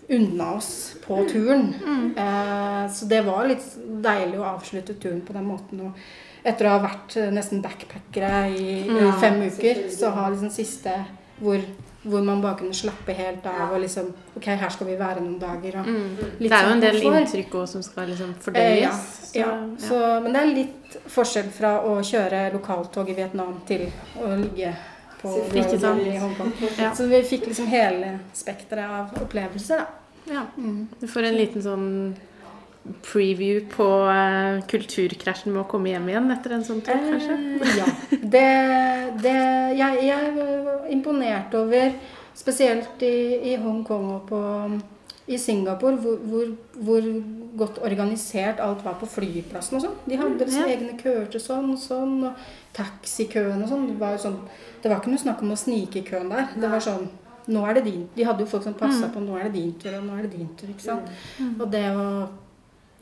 unna 0.10 0.54
oss 0.56 0.96
på 1.06 1.18
turen. 1.30 1.74
Eh, 2.18 2.92
så 2.92 3.06
det 3.06 3.22
var 3.26 3.48
litt 3.50 3.66
deilig 4.04 4.40
å 4.40 4.48
avslutte 4.56 4.96
turen 4.96 5.22
på 5.22 5.36
den 5.36 5.48
måten. 5.50 5.82
Og 5.90 6.48
etter 6.48 6.68
å 6.68 6.78
ha 6.78 6.84
vært 6.86 7.18
eh, 7.20 7.32
nesten 7.34 7.62
backpackere 7.64 8.46
i 8.56 8.70
eh, 8.88 9.02
i 9.04 9.12
fem 9.22 9.42
uker, 9.44 9.84
så 9.92 10.14
har 10.16 10.32
liksom 10.32 10.54
siste 10.54 10.94
hvor, 11.42 11.60
hvor 12.10 12.24
man 12.24 12.42
bare 12.42 12.58
kunne 12.58 12.74
slappe 12.74 13.14
helt 13.14 13.46
av 13.46 13.74
og 13.74 13.82
liksom 13.82 14.14
Ok, 14.38 14.46
her 14.46 14.70
skal 14.70 14.88
vi 14.88 14.96
være 15.00 15.22
noen 15.22 15.40
dager. 15.40 15.80
Og 15.80 15.86
Mm. 15.86 16.18
litt 16.40 16.50
Det 16.50 16.52
er 16.52 16.64
jo 16.64 16.70
en 16.70 16.74
sånn 16.74 16.82
del 16.82 17.02
komfort. 17.02 17.22
inntrykk 17.22 17.52
også 17.62 17.68
som 17.68 17.82
skal 17.84 18.08
liksom 18.08 18.30
Eh, 18.30 18.36
fordøyes. 18.42 18.82
ja, 18.82 18.92
så- 18.92 19.36
ja. 19.40 19.68
Så, 19.78 20.24
men 20.24 20.34
det 20.34 20.42
er 20.42 20.54
litt 20.56 20.98
forskjell 21.08 21.50
fra 21.52 21.82
å 21.84 21.98
kjøre 22.02 22.52
lokaltog 22.54 23.10
i 23.10 23.14
Vietnam 23.14 23.62
til 23.68 23.92
å 24.20 24.36
ligge 24.42 24.74
på. 25.22 25.30
Ikke 25.54 25.80
sant? 25.80 26.02
i 26.02 26.18
Hongkong. 26.18 26.54
Ja. 26.80 26.92
Så 26.94 27.08
vi 27.10 27.22
fikk 27.24 27.48
liksom 27.48 27.68
hele 27.68 28.20
spekteret 28.34 28.90
av 28.90 29.14
opplevelser, 29.22 29.78
da. 29.78 29.86
Ja. 30.34 30.44
Mm. 30.58 30.88
Du 31.00 31.08
får 31.08 31.24
en 31.24 31.36
liten 31.36 31.62
sånn 31.64 32.16
preview 33.06 33.62
på 33.72 33.86
eh, 34.12 34.60
kulturkrasjen 34.72 35.54
med 35.54 35.64
å 35.64 35.68
komme 35.70 35.90
hjem 35.94 36.10
igjen 36.12 36.32
etter 36.36 36.56
en 36.58 36.64
sånn 36.68 36.82
tur, 36.86 37.02
kanskje? 37.08 37.38
Eh, 37.62 37.78
ja. 37.80 37.88
Det, 38.22 38.46
det 39.24 39.36
jeg, 39.80 40.04
jeg 40.08 40.34
var 40.38 40.88
imponert 40.94 41.54
over, 41.60 41.96
spesielt 42.38 43.02
i, 43.08 43.16
i 43.54 43.58
Hongkong 43.62 44.08
og 44.16 44.28
på, 44.30 44.42
i 45.28 45.38
Singapore, 45.42 45.98
hvor, 46.00 46.18
hvor, 46.30 46.52
hvor 46.88 47.08
godt 47.60 47.80
organisert 47.84 48.62
alt 48.64 48.84
var 48.86 48.96
på 49.02 49.10
flyplassen 49.10 49.80
og 49.80 49.84
sånn. 49.88 49.96
De 50.08 50.18
hadde 50.22 50.38
deres 50.44 50.56
Ja. 50.62 50.68
egne 50.72 50.94
køer 51.02 51.26
til 51.34 51.42
sånn 51.44 51.72
og 51.74 51.80
sånn, 51.82 52.18
og 52.30 52.50
taxikøen 52.78 53.64
og 53.66 53.72
sånn. 53.72 53.88
Det 53.92 53.98
var 54.00 54.18
sånn, 54.22 54.38
det 54.84 54.92
var 54.92 55.02
ikke 55.02 55.12
noe 55.16 55.24
snakk 55.26 55.42
om 55.44 55.52
å 55.56 55.60
snike 55.60 56.00
i 56.04 56.06
køen 56.08 56.30
der. 56.32 56.52
Det 56.56 56.70
var 56.72 56.84
sånn 56.84 57.08
nå 57.48 57.62
er 57.64 57.78
det 57.78 57.86
din. 57.86 58.02
De 58.16 58.26
hadde 58.28 58.44
jo 58.44 58.50
folk 58.52 58.66
som 58.66 58.74
passa 58.76 59.08
på 59.14 59.22
nå 59.24 59.38
er 59.40 59.46
det 59.48 59.54
din 59.56 59.70
tur, 59.80 59.94
og 60.02 60.04
nå 60.10 60.18
er 60.20 60.26
det 60.26 60.34
din 60.36 60.50
tur. 60.60 60.68
ikke 60.68 60.84
sant? 60.84 61.08
Og 61.62 61.70
det 61.72 61.84
var 61.96 62.26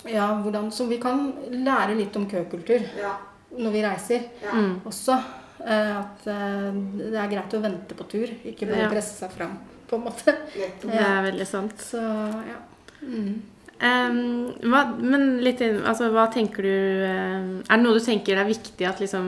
ja, 0.05 0.27
hvordan, 0.43 0.71
Så 0.71 0.87
vi 0.89 0.97
kan 1.01 1.33
lære 1.51 1.95
litt 1.97 2.15
om 2.15 2.27
køkultur 2.29 2.83
Ja. 2.99 3.15
når 3.57 3.71
vi 3.71 3.81
reiser 3.85 4.21
ja. 4.43 4.51
Mm. 4.53 4.81
også. 4.85 5.17
eh, 5.65 5.97
At 5.97 6.27
eh, 6.27 6.71
det 7.11 7.15
er 7.15 7.31
greit 7.31 7.53
å 7.53 7.61
vente 7.61 7.95
på 7.95 8.07
tur, 8.07 8.27
ikke 8.45 8.67
bare 8.67 8.83
Ja. 8.85 8.89
presse 8.89 9.15
seg 9.17 9.31
fram, 9.31 9.57
på 9.87 9.95
en 9.95 10.03
måte. 10.03 10.35
Det 10.53 10.93
er 10.93 11.23
veldig 11.31 11.47
sant. 11.47 11.77
Så 11.79 11.97
ja. 11.97 12.59
Mm. 13.01 13.41
Um, 13.75 14.53
hva, 14.71 14.85
men 15.03 15.41
litt 15.43 15.59
inn, 15.61 15.81
altså, 15.83 16.07
hva 16.09 16.29
tenker 16.31 16.63
du 16.63 16.69
em, 17.03 17.49
Er 17.69 17.75
det 17.75 17.83
noe 17.83 17.93
du 17.97 17.99
tenker 17.99 18.37
det 18.37 18.45
er 18.45 18.47
viktig 18.47 18.87
at 18.87 19.01
liksom, 19.03 19.25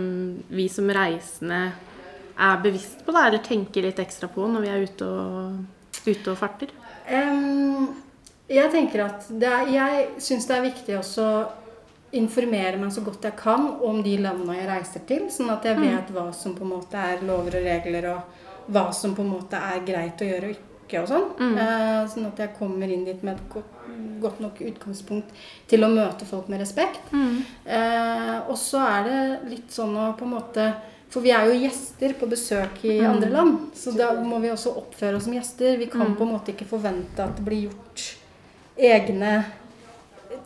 vi 0.50 0.70
som 0.70 0.88
reisende 0.88 1.74
er 2.40 2.62
bevisst 2.64 3.04
på, 3.06 3.12
da, 3.12 3.26
eller 3.28 3.40
tenker 3.44 3.84
litt 3.84 4.00
ekstra 4.00 4.30
på 4.32 4.48
når 4.48 4.62
vi 4.64 4.70
er 4.72 4.86
ute 4.88 5.04
og, 5.04 5.66
ute 6.08 6.32
og 6.32 6.38
farter? 6.40 6.72
Em, 7.10 7.90
jeg 8.48 8.72
tenker 8.72 9.06
at 9.06 9.26
det 9.30 9.48
er, 9.52 9.72
Jeg 9.74 10.22
syns 10.24 10.48
det 10.48 10.56
er 10.56 10.68
viktig 10.70 10.98
også 11.00 11.28
informere 12.16 12.80
meg 12.80 12.94
så 12.96 13.04
godt 13.04 13.26
jeg 13.28 13.36
kan 13.40 13.68
om 13.84 14.00
de 14.04 14.16
landene 14.24 14.56
jeg 14.56 14.70
reiser 14.70 15.04
til, 15.10 15.28
sånn 15.34 15.52
at 15.52 15.66
jeg 15.68 15.80
vet 15.82 16.12
hva 16.16 16.30
som 16.36 16.56
på 16.56 16.64
en 16.64 16.74
måte 16.78 17.02
er 17.02 17.24
lover 17.28 17.60
og 17.60 17.68
regler, 17.68 18.10
og 18.14 18.72
hva 18.72 18.88
som 18.96 19.16
på 19.16 19.26
en 19.26 19.34
måte 19.36 19.60
er 19.60 19.84
greit 19.88 20.24
å 20.24 20.30
gjøre 20.30 20.52
og 20.52 20.56
ikke 20.88 21.04
og 21.04 21.10
sånn. 21.12 21.26
Eh, 21.60 22.02
sånn 22.14 22.28
at 22.30 22.40
jeg 22.40 22.56
kommer 22.56 22.92
inn 22.92 23.04
dit 23.08 23.24
med 23.28 23.36
et 23.36 23.48
godt, 23.52 23.88
godt 24.24 24.38
nok 24.44 24.62
utgangspunkt 24.70 25.34
til 25.68 25.84
å 25.84 25.92
møte 25.92 26.28
folk 26.28 26.48
med 26.52 26.64
respekt. 26.64 27.12
Mm. 27.12 27.42
Eh, 27.66 28.38
og 28.48 28.56
så 28.60 28.84
er 28.86 29.10
det 29.10 29.18
litt 29.52 29.74
sånn 29.76 29.98
å 30.00 30.14
på 30.18 30.28
en 30.28 30.38
måte 30.40 30.70
For 31.08 31.24
vi 31.24 31.32
er 31.32 31.46
jo 31.48 31.54
gjester 31.56 32.18
på 32.20 32.28
besøk 32.28 32.82
i 32.84 32.98
andre 33.08 33.30
land. 33.32 33.70
Så 33.80 33.94
da 33.96 34.10
må 34.20 34.42
vi 34.44 34.50
også 34.52 34.74
oppføre 34.76 35.16
oss 35.16 35.24
som 35.24 35.38
gjester. 35.38 35.78
Vi 35.80 35.88
kan 35.88 36.18
på 36.20 36.26
en 36.26 36.34
måte 36.34 36.52
ikke 36.52 36.68
forvente 36.68 37.24
at 37.24 37.38
det 37.38 37.46
blir 37.46 37.70
gjort 37.70 38.17
egne 38.78 39.34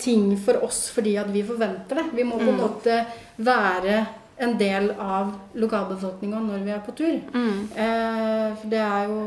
ting 0.02 0.34
for 0.40 0.64
oss 0.66 0.88
fordi 0.94 1.18
at 1.22 1.30
vi 1.34 1.44
forventer 1.46 2.02
det. 2.02 2.10
Vi 2.16 2.26
må 2.26 2.40
på 2.42 2.50
en 2.50 2.62
måte 2.62 3.04
være 3.38 4.06
en 4.42 4.56
del 4.58 4.88
av 4.98 5.36
lokalbefolkninga 5.54 6.40
når 6.42 6.64
vi 6.66 6.72
er 6.74 6.80
på 6.82 6.94
tur. 6.98 7.20
Mm. 7.34 7.60
Eh, 7.84 8.48
for 8.58 8.72
det 8.72 8.80
er 8.82 9.12
jo 9.12 9.20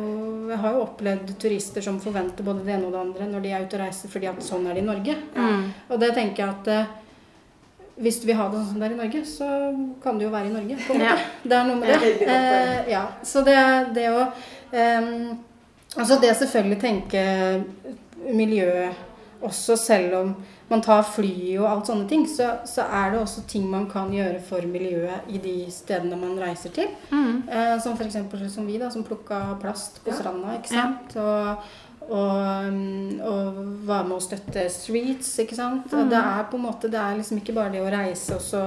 Jeg 0.51 0.59
har 0.61 0.75
jo 0.75 0.83
opplevd 0.83 1.31
turister 1.41 1.83
som 1.83 2.01
forventer 2.03 2.45
både 2.47 2.65
det 2.67 2.75
ene 2.75 2.89
og 2.89 2.93
det 2.93 3.01
andre 3.01 3.29
når 3.31 3.45
de 3.45 3.53
er 3.55 3.65
ute 3.65 3.79
og 3.79 3.85
reiser, 3.85 4.11
fordi 4.11 4.29
at 4.31 4.43
sånn 4.45 4.67
er 4.67 4.77
det 4.77 4.83
i 4.83 4.89
Norge. 4.89 5.15
Mm. 5.37 5.63
Og 5.89 6.03
det 6.03 6.11
tenker 6.19 6.43
jeg 6.43 6.51
at 6.57 6.73
eh, 6.75 6.93
hvis 8.05 8.21
du 8.21 8.27
vil 8.27 8.39
ha 8.41 8.49
det 8.51 8.59
sånn 8.59 8.73
som 8.73 8.83
det 8.83 8.89
er 8.89 8.97
i 8.97 8.99
Norge, 8.99 9.23
så 9.31 9.49
kan 10.03 10.19
det 10.19 10.27
jo 10.27 10.35
være 10.35 10.51
i 10.51 10.55
Norge. 10.55 10.79
på 10.83 10.95
en 10.95 11.03
måte. 11.05 11.15
Ja. 11.15 11.43
Det 11.45 11.59
er 11.59 11.69
noe 11.71 11.81
med 11.81 12.05
Det. 12.05 12.13
Eh, 12.35 12.79
ja. 12.91 13.05
Så 13.23 13.47
det, 13.47 13.59
det 13.95 14.09
å 14.11 14.23
ehm, 14.75 15.35
Altså 15.95 16.17
det 16.19 16.33
selvfølgelig 16.35 16.81
tenke 16.83 17.21
miljø 18.33 18.91
også, 19.45 19.77
selv 19.77 20.15
om 20.17 20.35
man 20.71 20.81
tar 20.81 21.03
fly 21.05 21.59
og 21.59 21.67
alt 21.69 21.89
sånne 21.91 22.07
ting, 22.09 22.23
så, 22.31 22.47
så 22.65 22.87
er 22.89 23.11
det 23.13 23.19
også 23.21 23.43
ting 23.51 23.67
man 23.69 23.85
kan 23.91 24.09
gjøre 24.15 24.41
for 24.47 24.65
miljøet 24.65 25.27
i 25.29 25.41
de 25.43 25.57
stedene 25.71 26.17
man 26.17 26.39
reiser 26.41 26.73
til. 26.73 26.89
Mm. 27.13 27.43
Eh, 27.49 27.75
som 27.85 27.99
f.eks. 27.99 28.17
som 28.55 28.65
vi, 28.67 28.79
da, 28.81 28.89
som 28.91 29.05
plukka 29.05 29.43
plast 29.61 30.01
på 30.05 30.11
Ja. 30.15 30.17
stranda. 30.17 30.55
ikke 30.57 30.73
sant? 30.73 31.17
Og, 31.21 31.69
og, 32.09 32.69
um, 32.69 33.21
og 33.21 33.61
var 33.85 34.09
med 34.09 34.17
å 34.17 34.25
støtte 34.25 34.65
streets, 34.73 35.35
ikke 35.45 35.57
sant. 35.57 35.93
Og 35.93 36.09
det 36.09 36.21
er 36.21 36.49
på 36.49 36.57
en 36.57 36.65
måte, 36.71 36.89
det 36.93 37.01
er 37.01 37.17
liksom 37.21 37.41
ikke 37.43 37.55
bare 37.57 37.73
det 37.77 37.85
å 37.85 37.93
reise 37.93 38.37
og 38.39 38.45
så 38.45 38.65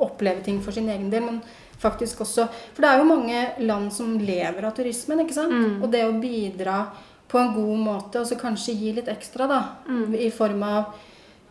oppleve 0.00 0.42
ting 0.44 0.60
for 0.64 0.72
sin 0.72 0.88
egen 0.88 1.10
del, 1.12 1.22
men 1.24 1.40
faktisk 1.78 2.22
også 2.24 2.46
For 2.72 2.80
det 2.82 2.90
er 2.90 2.98
jo 3.00 3.08
mange 3.08 3.40
land 3.66 3.90
som 3.92 4.14
lever 4.18 4.64
av 4.64 4.72
turismen, 4.76 5.20
ikke 5.24 5.36
sant. 5.36 5.52
Mm. 5.52 5.82
Og 5.82 5.90
det 5.92 6.04
å 6.06 6.14
bidra 6.20 6.78
på 7.28 7.38
en 7.40 7.54
god 7.54 7.78
måte, 7.78 8.20
og 8.20 8.26
så 8.26 8.36
kanskje 8.38 8.74
gi 8.78 8.92
litt 8.92 9.08
ekstra, 9.08 9.46
da. 9.50 9.62
Mm. 9.88 10.14
I 10.14 10.30
form 10.30 10.62
av 10.62 10.84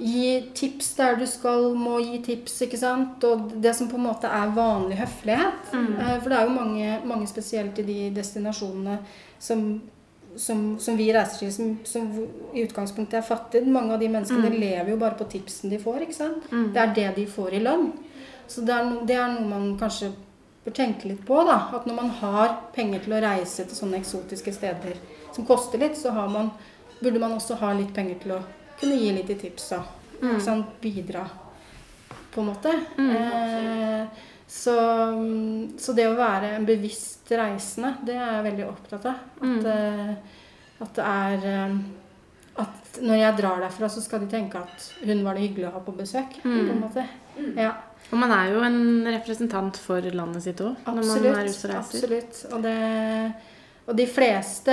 Gi 0.04 0.50
tips 0.58 0.88
der 0.98 1.16
du 1.20 1.26
skal 1.30 1.76
må 1.78 2.00
gi 2.02 2.18
tips, 2.26 2.56
ikke 2.66 2.78
sant. 2.82 3.24
Og 3.30 3.52
det 3.62 3.76
som 3.78 3.88
på 3.88 3.96
en 3.96 4.08
måte 4.08 4.26
er 4.26 4.50
vanlig 4.56 4.98
høflighet. 4.98 5.70
Mm. 5.72 6.00
Eh, 6.00 6.16
For 6.20 6.30
det 6.34 6.38
er 6.40 6.48
jo 6.48 6.56
mange, 6.56 6.96
mange 7.06 7.28
spesielt 7.30 7.78
i 7.80 7.84
de 7.84 8.10
destinasjonene 8.16 8.98
som, 9.40 9.62
som, 10.36 10.64
som 10.82 10.98
vi 10.98 11.12
reiser 11.14 11.44
til, 11.46 11.54
som, 11.54 11.78
som 11.86 12.10
i 12.58 12.66
utgangspunktet 12.66 13.20
er 13.22 13.28
fattige. 13.28 13.70
Mange 13.70 13.94
av 13.94 14.00
de 14.02 14.10
menneskene 14.10 14.50
Mm. 14.50 14.60
lever 14.60 14.90
jo 14.92 14.98
bare 14.98 15.16
på 15.22 15.30
tipsen 15.30 15.70
de 15.70 15.78
får, 15.80 16.02
ikke 16.08 16.18
sant. 16.18 16.52
Mm. 16.52 16.74
Det 16.74 16.82
er 16.82 16.94
det 16.98 17.16
de 17.22 17.26
får 17.38 17.54
i 17.54 17.64
lønn. 17.64 17.92
Så 18.48 18.66
det 18.66 18.74
er, 18.74 18.84
no, 18.90 19.06
det 19.06 19.16
er 19.16 19.28
noe 19.38 19.48
man 19.48 19.78
kanskje 19.80 20.10
bør 20.66 20.74
tenke 20.74 21.06
litt 21.08 21.24
på. 21.26 21.38
da, 21.46 21.70
At 21.72 21.86
når 21.86 21.96
man 22.02 22.10
har 22.10 22.58
penger 22.74 23.00
til 23.06 23.14
å 23.14 23.22
reise 23.30 23.64
til 23.70 23.78
sånne 23.78 24.02
eksotiske 24.02 24.52
steder 24.58 24.98
som 25.36 25.46
koster 25.46 25.80
litt, 25.80 25.98
så 25.98 26.12
har 26.12 26.28
man, 26.30 26.52
burde 27.02 27.20
man 27.20 27.32
også 27.38 27.56
ha 27.60 27.74
litt 27.74 27.94
penger 27.94 28.20
til 28.24 28.32
å 28.38 28.44
kunne 28.80 28.98
gi 29.00 29.12
litt 29.14 29.30
i 29.30 29.36
tips. 29.36 29.70
da, 29.70 29.84
Mm. 30.24 30.38
Sånn, 30.40 30.62
Bidra, 30.82 31.26
på 32.32 32.40
en 32.42 32.48
måte. 32.48 32.72
Mm. 32.98 33.10
Eh, 33.16 34.06
så, 34.48 34.76
så 35.78 35.94
det 35.98 36.06
å 36.08 36.16
være 36.16 36.54
en 36.56 36.66
bevisst 36.66 37.28
reisende, 37.32 37.98
det 38.06 38.16
er 38.16 38.38
jeg 38.38 38.46
veldig 38.54 38.68
opptatt 38.70 39.06
av. 39.06 39.16
At, 39.42 39.42
Mm. 39.42 39.66
eh, 39.66 40.16
at 40.82 40.94
det 40.96 41.06
er 41.06 41.46
eh, 41.68 41.76
At 42.56 43.00
når 43.02 43.16
jeg 43.18 43.38
drar 43.40 43.60
derfra, 43.64 43.88
så 43.90 44.00
skal 44.00 44.20
de 44.20 44.28
tenke 44.30 44.56
at 44.62 44.92
hun 45.04 45.24
var 45.26 45.34
det 45.34 45.42
hyggelig 45.50 45.68
å 45.70 45.74
ha 45.74 45.80
på 45.80 45.92
besøk. 45.98 46.36
på 46.44 46.48
en 46.48 46.68
Mm. 46.70 46.82
måte. 46.84 47.08
Ja. 47.58 47.72
Og 48.12 48.20
man 48.20 48.32
er 48.32 48.52
jo 48.54 48.60
en 48.62 49.04
representant 49.08 49.76
for 49.76 50.00
landet 50.02 50.44
sitt 50.44 50.58
òg 50.62 50.76
når 50.86 50.94
man 51.08 51.18
er 51.18 51.20
ute 51.20 51.30
og 51.32 51.36
reiser. 51.40 51.76
absolutt. 51.76 52.46
Og, 52.54 52.62
det, 52.62 53.34
og 53.88 53.96
de 53.98 54.06
fleste, 54.08 54.72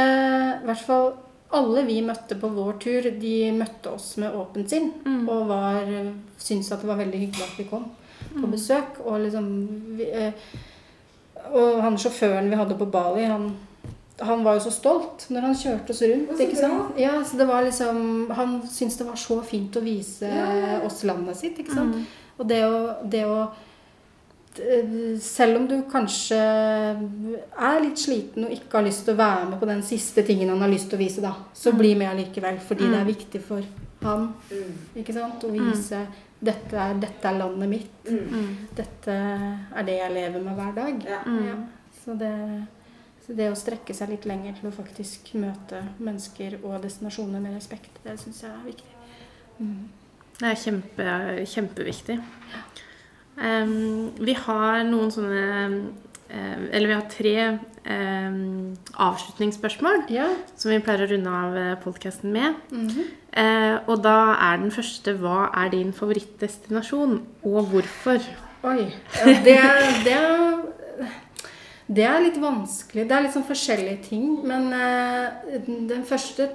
i 0.62 0.66
hvert 0.66 0.84
fall 0.86 1.12
alle 1.52 1.82
vi 1.82 1.96
møtte 2.06 2.36
på 2.38 2.46
vår 2.54 2.76
tur, 2.78 3.02
de 3.20 3.50
møtte 3.56 3.90
oss 3.90 4.12
med 4.22 4.34
åpent 4.38 4.70
sinn. 4.70 4.92
Mm. 5.04 5.24
Og 5.28 5.48
var, 5.48 5.80
syntes 6.38 6.70
at 6.72 6.80
det 6.84 6.88
var 6.92 7.00
veldig 7.00 7.18
hyggelig 7.24 7.42
at 7.48 7.56
vi 7.58 7.64
kom 7.70 7.88
på 8.30 8.44
Mm. 8.46 8.50
besøk. 8.52 9.00
Og 9.04 9.20
liksom 9.24 9.46
vi, 9.96 10.04
eh, 10.12 10.32
Og 11.52 11.80
han 11.82 11.96
sjåføren 11.96 12.50
vi 12.50 12.56
hadde 12.56 12.76
på 12.78 12.86
Bali, 12.92 13.24
han, 13.24 13.56
han 14.20 14.44
var 14.44 14.54
jo 14.54 14.60
så 14.60 14.70
stolt 14.70 15.26
når 15.30 15.40
han 15.40 15.54
kjørte 15.54 15.90
oss 15.90 16.02
rundt. 16.02 16.36
Så 16.36 16.44
ikke 16.46 16.56
sant? 16.60 16.98
Ja, 17.00 17.14
så 17.24 17.36
det 17.38 17.46
var 17.48 17.62
liksom, 17.64 18.30
Han 18.36 18.60
syntes 18.68 18.98
det 18.98 19.06
var 19.06 19.16
så 19.16 19.40
fint 19.42 19.74
å 19.76 19.80
vise 19.82 20.28
Ja. 20.28 20.80
oss 20.86 21.02
landet 21.02 21.36
sitt. 21.36 21.58
ikke 21.58 21.74
sant? 21.74 21.96
Mm. 21.96 22.06
Og 22.38 22.46
det 22.48 22.62
å, 22.64 22.94
det 23.10 23.24
å 23.26 23.48
Selv 25.22 25.56
om 25.60 25.66
du 25.70 25.76
kanskje 25.90 26.36
er 26.36 27.80
litt 27.84 28.00
sliten 28.02 28.48
og 28.48 28.54
ikke 28.54 28.80
har 28.80 28.86
lyst 28.86 29.04
til 29.06 29.14
å 29.14 29.20
være 29.20 29.44
med 29.52 29.60
på 29.60 29.68
den 29.70 29.82
siste 29.86 30.24
tingen 30.26 30.50
han 30.50 30.60
har 30.64 30.72
lyst 30.72 30.90
til 30.90 30.98
å 30.98 31.02
vise, 31.04 31.22
da, 31.22 31.34
så 31.54 31.72
bli 31.76 31.94
med 31.94 32.10
allikevel. 32.10 32.58
Fordi 32.66 32.88
det 32.90 32.98
er 33.00 33.06
viktig 33.12 33.42
for 33.46 33.62
han 34.02 34.32
Mm. 34.50 34.74
ikke 34.96 35.12
sant? 35.12 35.44
å 35.44 35.50
vise 35.52 36.06
dette, 36.42 36.72
er, 36.72 36.94
'Dette 36.94 37.28
er 37.28 37.38
landet 37.38 37.68
mitt. 37.68 38.04
Mm. 38.08 38.28
Mm. 38.32 38.56
Dette 38.74 39.12
er 39.76 39.82
det 39.84 39.98
jeg 39.98 40.12
lever 40.12 40.40
med 40.42 40.54
hver 40.56 40.72
dag'. 40.74 41.04
Ja. 41.06 41.22
Mm. 41.26 41.46
Ja. 41.46 41.54
Så, 42.04 42.14
det, 42.18 42.66
så 43.26 43.34
det 43.36 43.50
å 43.52 43.54
strekke 43.54 43.94
seg 43.94 44.08
litt 44.08 44.24
lenger 44.24 44.54
til 44.58 44.70
å 44.70 44.72
faktisk 44.72 45.34
møte 45.34 45.82
mennesker 45.98 46.58
og 46.64 46.82
destinasjoner 46.82 47.40
med 47.40 47.54
respekt, 47.54 47.90
det 48.04 48.18
syns 48.18 48.40
jeg 48.42 48.50
er 48.50 48.64
viktig. 48.66 48.94
Mm. 49.60 49.88
Det 50.40 50.48
er 50.48 50.54
kjempe, 50.54 51.46
kjempeviktig. 51.46 52.16
Em, 52.16 52.22
vi 53.40 54.34
har 54.36 54.82
noen 54.84 55.10
sånne 55.14 55.44
em, 55.64 55.76
Eller 56.72 56.86
vi 56.86 56.94
har 56.94 57.06
tre 57.10 57.32
em, 57.90 58.76
avslutningsspørsmål 58.94 60.04
Ja. 60.12 60.28
som 60.56 60.70
vi 60.70 60.78
pleier 60.84 61.02
å 61.06 61.08
runde 61.10 61.30
av 61.30 61.56
podkasten 61.82 62.30
med. 62.32 62.54
Mhm. 62.70 63.08
Eh, 63.32 63.78
og 63.88 64.02
da 64.02 64.34
er 64.36 64.58
den 64.58 64.70
første 64.70 65.14
Hva 65.18 65.48
er 65.56 65.70
din 65.70 65.92
favorittdestinasjon, 65.92 67.20
og 67.44 67.66
hvorfor? 67.72 68.20
Oi. 68.62 68.92
Det, 69.46 69.56
det, 70.04 70.18
det 71.88 72.04
er 72.04 72.20
litt 72.20 72.36
vanskelig. 72.42 73.06
Det 73.08 73.16
er 73.16 73.22
litt 73.24 73.32
sånn 73.34 73.46
forskjellige 73.48 74.02
ting. 74.10 74.46
Men 74.46 74.72
eh, 74.76 75.58
den 75.88 76.04
første 76.04 76.50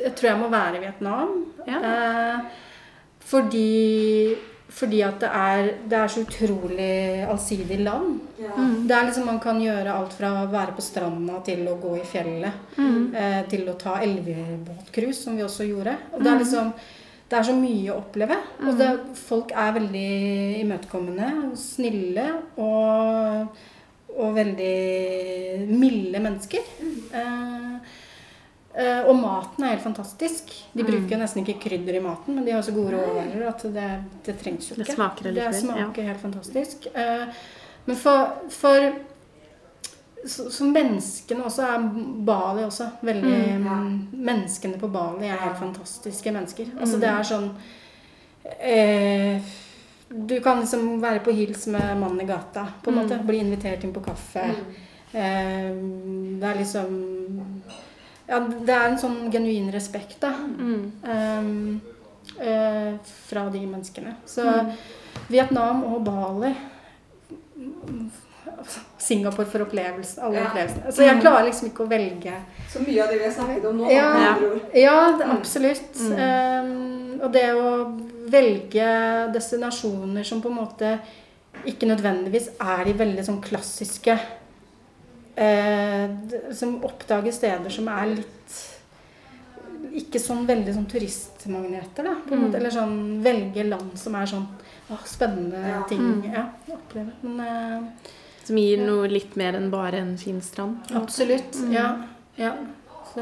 tror 0.00 0.28
jeg 0.30 0.38
må 0.38 0.50
være 0.52 0.80
Vietnam. 0.84 1.32
Ja. 1.66 1.80
Eh, 1.80 2.40
fordi, 3.30 4.36
fordi 4.70 5.00
at 5.02 5.18
det 5.22 5.30
er, 5.34 5.68
det 5.90 5.98
er 5.98 6.12
så 6.12 6.22
utrolig 6.22 6.92
allsidig 7.26 7.80
land. 7.82 8.20
Ja. 8.38 8.52
Mm. 8.56 8.86
Det 8.88 8.96
er 8.96 9.08
liksom 9.08 9.26
Man 9.26 9.40
kan 9.42 9.60
gjøre 9.62 9.96
alt 9.96 10.14
fra 10.16 10.30
å 10.42 10.46
være 10.52 10.76
på 10.76 10.84
stranda 10.84 11.40
til 11.46 11.66
å 11.68 11.76
gå 11.82 11.96
i 11.98 12.06
fjellet. 12.06 12.76
Mm. 12.78 13.14
Eh, 13.14 13.42
til 13.50 13.68
å 13.68 13.76
ta 13.80 13.98
elvebåtcruise, 14.04 15.18
som 15.24 15.36
vi 15.36 15.46
også 15.46 15.66
gjorde. 15.68 15.96
Og 16.14 16.24
det 16.24 16.32
er 16.32 16.42
liksom 16.44 16.72
det 17.30 17.38
er 17.38 17.46
så 17.46 17.54
mye 17.54 17.92
å 17.92 18.00
oppleve. 18.00 18.36
Og 18.66 18.78
det, 18.78 18.88
folk 19.14 19.52
er 19.54 19.76
veldig 19.76 20.08
imøtekommende, 20.64 21.28
snille 21.58 22.24
og, 22.58 23.60
og 24.16 24.32
veldig 24.34 25.68
milde 25.70 26.24
mennesker. 26.24 26.72
Eh, 27.14 27.69
og 29.08 29.16
maten 29.18 29.64
er 29.64 29.72
helt 29.74 29.82
fantastisk. 29.82 30.52
De 30.72 30.84
bruker 30.86 31.18
nesten 31.18 31.42
ikke 31.42 31.58
krydder 31.68 31.96
i 31.98 32.00
maten, 32.04 32.34
men 32.36 32.44
de 32.46 32.52
har 32.54 32.62
så 32.62 32.70
gode 32.72 32.92
råvarer 32.94 33.48
at 33.48 33.62
det, 33.74 33.86
det 34.24 34.36
trengs 34.42 34.68
jo 34.70 34.76
Det 34.76 34.84
ikke. 34.86 34.94
smaker 34.94 35.32
det 35.34 35.48
smaker 35.58 36.02
helt 36.06 36.20
fantastisk. 36.22 36.86
Eh, 36.94 37.24
men 37.86 37.96
for, 37.96 38.36
for 38.50 38.92
så, 40.26 40.50
så 40.52 40.64
menneskene 40.68 41.42
også 41.48 41.62
er 41.66 41.88
Bali 42.28 42.62
også 42.68 42.90
veldig 43.02 43.34
Mm, 43.58 43.66
ja. 43.66 43.76
Menneskene 44.30 44.78
på 44.78 44.88
Bali 44.92 45.26
er 45.26 45.36
helt 45.40 45.58
fantastiske 45.58 46.30
mennesker. 46.32 46.70
Altså 46.80 47.00
det 47.00 47.08
er 47.08 47.22
sånn 47.26 47.50
eh, 48.60 49.40
Du 50.10 50.40
kan 50.44 50.60
liksom 50.60 51.00
være 51.02 51.20
på 51.24 51.30
hils 51.34 51.66
med 51.70 51.96
mannen 52.00 52.20
i 52.20 52.26
gata, 52.28 52.66
på 52.82 52.90
en 52.90 52.96
Mm. 52.98 53.02
måte. 53.04 53.18
Bli 53.26 53.38
invitert 53.38 53.84
inn 53.84 53.92
på 53.92 54.00
kaffe. 54.04 54.42
Mm. 54.42 54.74
Eh, 55.12 56.38
det 56.40 56.48
er 56.48 56.58
liksom 56.58 57.62
Ja, 58.30 58.38
det 58.40 58.70
er 58.74 58.84
en 58.88 58.98
sånn 59.00 59.30
genuin 59.32 59.70
respekt, 59.74 60.20
da. 60.22 60.30
Mm. 60.30 60.92
Um, 61.02 61.80
uh, 62.38 62.92
fra 63.26 63.48
de 63.50 63.58
menneskene. 63.66 64.14
Så 64.26 64.44
Mm. 64.46 64.70
Vietnam 65.28 65.82
og 65.84 66.04
Bali 66.06 66.54
Singapore 68.98 69.46
for 69.48 69.64
opplevelse, 69.64 70.20
alle 70.22 70.34
Ja. 70.38 70.44
opplevelsene. 70.46 70.92
Så 70.92 71.02
jeg 71.06 71.20
klarer 71.20 71.44
liksom 71.48 71.68
ikke 71.70 71.84
å 71.84 71.88
velge. 71.88 72.32
Så 72.72 72.80
mye 72.86 73.02
av 73.02 73.08
det 73.10 73.18
vi 73.18 73.24
har 73.24 73.32
snakket 73.32 73.64
om 73.64 73.78
nå, 73.78 73.90
Ja. 73.90 74.12
med 74.14 74.28
andre 74.28 74.50
ord. 74.50 74.60
Ja, 74.74 75.16
det, 75.18 75.26
Mm. 75.26 75.36
absolutt. 75.36 75.94
Mm. 75.94 76.12
Um, 76.20 77.20
og 77.22 77.32
det 77.32 77.44
å 77.54 77.98
velge 78.30 79.32
destinasjoner 79.32 80.24
som 80.24 80.42
på 80.42 80.48
en 80.48 80.56
måte 80.56 80.98
ikke 81.66 81.86
nødvendigvis 81.88 82.48
er 82.60 82.84
de 82.84 82.92
veldig 82.92 83.24
sånn 83.24 83.42
klassiske 83.42 84.18
Som 86.54 86.80
oppdager 86.84 87.32
steder 87.32 87.70
som 87.70 87.88
er 87.88 88.06
litt 88.16 88.66
ikke 89.90 90.20
sånn 90.22 90.44
veldig 90.46 90.72
sånn 90.76 90.86
turistmagneter, 90.86 92.04
da. 92.04 92.14
På 92.26 92.34
en 92.34 92.38
Mm. 92.38 92.44
måte. 92.46 92.56
Eller 92.60 92.70
sånn 92.70 93.22
velge 93.22 93.64
land 93.68 93.98
som 93.98 94.14
er 94.14 94.26
sånn 94.26 94.46
å, 94.90 94.98
spennende 95.04 95.66
Ja. 95.68 95.82
ting 95.88 95.98
Mm. 96.00 96.32
ja, 96.32 96.44
å 96.68 96.72
oppleve. 96.76 97.10
Men 97.22 97.40
eh, 97.40 97.82
Som 98.44 98.56
gir 98.56 98.78
noe 98.86 99.08
litt 99.08 99.36
mer 99.36 99.52
enn 99.54 99.70
bare 99.70 99.94
en 99.98 100.16
fin 100.16 100.40
strand. 100.40 100.78
absolutt. 100.94 101.52
Mm. 101.56 101.72
Ja. 101.72 101.96
ja. 102.36 102.54
Så, 103.14 103.20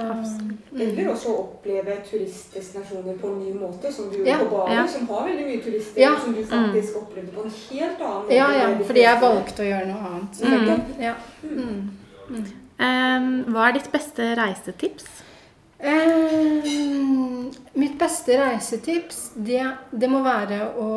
Eller 0.74 1.02
mm. 1.04 1.10
også 1.10 1.34
oppleve 1.40 1.94
turistdestinasjoner 2.10 3.14
på 3.20 3.30
en 3.30 3.38
ny 3.40 3.52
måte, 3.56 3.92
som 3.92 4.10
du 4.10 4.18
gjorde 4.18 4.30
Ja, 4.30 4.38
på 4.42 4.50
Bali, 4.52 4.74
ja. 4.74 4.86
som 4.86 5.08
har 5.08 5.28
veldig 5.28 5.46
mye 5.46 5.62
turister, 5.64 6.00
Ja. 6.02 6.10
som 6.24 6.34
du 6.36 6.42
faktisk 6.44 6.96
opplevde 7.00 7.32
på 7.32 7.44
en 7.46 7.54
helt 7.70 8.00
annen 8.00 8.22
måte. 8.22 8.34
ja, 8.34 8.48
ja. 8.52 8.66
Fordi 8.90 9.04
jeg 9.06 9.22
valgte 9.22 9.64
å 9.64 9.68
gjøre 9.70 9.86
noe 9.88 10.02
annet. 10.10 10.42
Mm. 11.42 11.90
Um, 12.78 13.30
hva 13.54 13.68
er 13.68 13.78
ditt 13.78 13.88
beste 13.90 14.28
reisetips? 14.38 15.08
Um, 15.78 17.50
mitt 17.78 17.98
beste 17.98 18.36
reisetips, 18.38 19.30
det, 19.34 19.64
det 19.90 20.10
må 20.10 20.20
være 20.26 20.60
å 20.76 20.92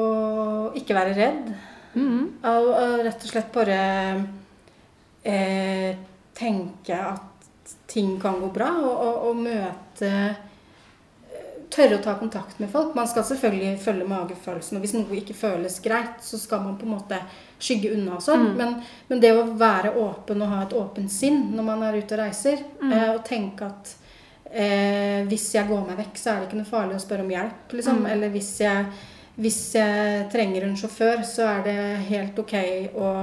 ikke 0.78 0.98
være 0.98 1.16
redd. 1.18 1.52
Mm. 1.92 2.40
og, 2.48 2.70
rett 3.04 3.26
og 3.26 3.32
slett 3.34 3.50
bare 3.52 3.80
eh, 5.28 5.98
tenke 6.38 6.96
at 6.96 7.31
ting 7.92 8.16
kan 8.22 8.40
gå 8.40 8.48
bra, 8.56 8.70
og, 8.80 8.96
og, 8.96 9.28
og 9.32 9.44
møte 9.44 10.14
Tørre 11.72 11.96
å 11.96 12.04
ta 12.04 12.18
kontakt 12.20 12.58
med 12.60 12.68
folk. 12.68 12.90
Man 12.98 13.08
skal 13.08 13.24
selvfølgelig 13.24 13.78
følge 13.80 14.04
magefølelsen. 14.12 14.76
Og 14.76 14.84
hvis 14.84 14.92
noe 14.98 15.16
ikke 15.16 15.36
føles 15.40 15.78
greit, 15.80 16.18
så 16.20 16.36
skal 16.36 16.66
man 16.66 16.74
på 16.76 16.84
en 16.84 16.98
måte 16.98 17.16
skygge 17.64 17.94
unna 17.96 18.18
og 18.18 18.26
sånn. 18.26 18.44
Mm. 18.50 18.58
Men, 18.60 18.74
men 19.08 19.22
det 19.24 19.32
å 19.32 19.46
være 19.56 19.94
åpen 20.02 20.44
og 20.44 20.52
ha 20.52 20.66
et 20.66 20.76
åpent 20.76 21.14
sinn 21.14 21.46
når 21.56 21.68
man 21.70 21.86
er 21.88 21.96
ute 22.02 22.18
og 22.18 22.20
reiser, 22.26 22.66
Mm. 22.82 22.92
eh, 22.92 23.08
og 23.14 23.22
tenke 23.24 23.70
at 23.70 23.94
eh, 24.52 25.22
hvis 25.32 25.48
jeg 25.56 25.70
går 25.72 25.86
meg 25.88 26.02
vekk, 26.02 26.20
så 26.20 26.34
er 26.34 26.42
det 26.42 26.50
ikke 26.50 26.60
noe 26.60 26.72
farlig 26.74 26.98
å 27.00 27.06
spørre 27.06 27.24
om 27.24 27.32
hjelp. 27.38 27.78
Liksom. 27.80 28.04
Mm. 28.04 28.10
Eller 28.18 28.36
hvis 28.36 28.52
jeg, 28.66 28.86
hvis 29.40 29.62
jeg 29.80 30.28
trenger 30.36 30.68
en 30.68 30.76
sjåfør, 30.82 31.24
så 31.24 31.48
er 31.54 31.64
det 31.70 31.78
helt 32.10 32.44
ok 32.44 32.58
å 33.00 33.14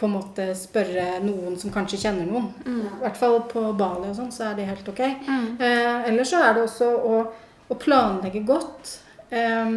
på 0.00 0.08
en 0.08 0.14
måte 0.16 0.46
spørre 0.56 1.18
noen 1.24 1.58
som 1.60 1.72
kanskje 1.74 2.00
kjenner 2.06 2.24
noen. 2.28 2.48
Mm. 2.64 2.80
I 2.86 3.02
hvert 3.02 3.20
fall 3.20 3.36
på 3.50 3.66
Bali 3.76 4.08
og 4.08 4.16
sånn, 4.16 4.32
så 4.32 4.48
er 4.48 4.56
det 4.56 4.68
helt 4.70 4.88
ok. 4.88 5.02
Mm. 5.28 5.46
Eh, 5.60 6.08
Eller 6.08 6.24
så 6.28 6.40
er 6.40 6.56
det 6.56 6.64
også 6.64 6.88
å, 6.88 7.20
å 7.68 7.76
planlegge 7.80 8.40
godt 8.48 8.94
eh, 9.28 9.76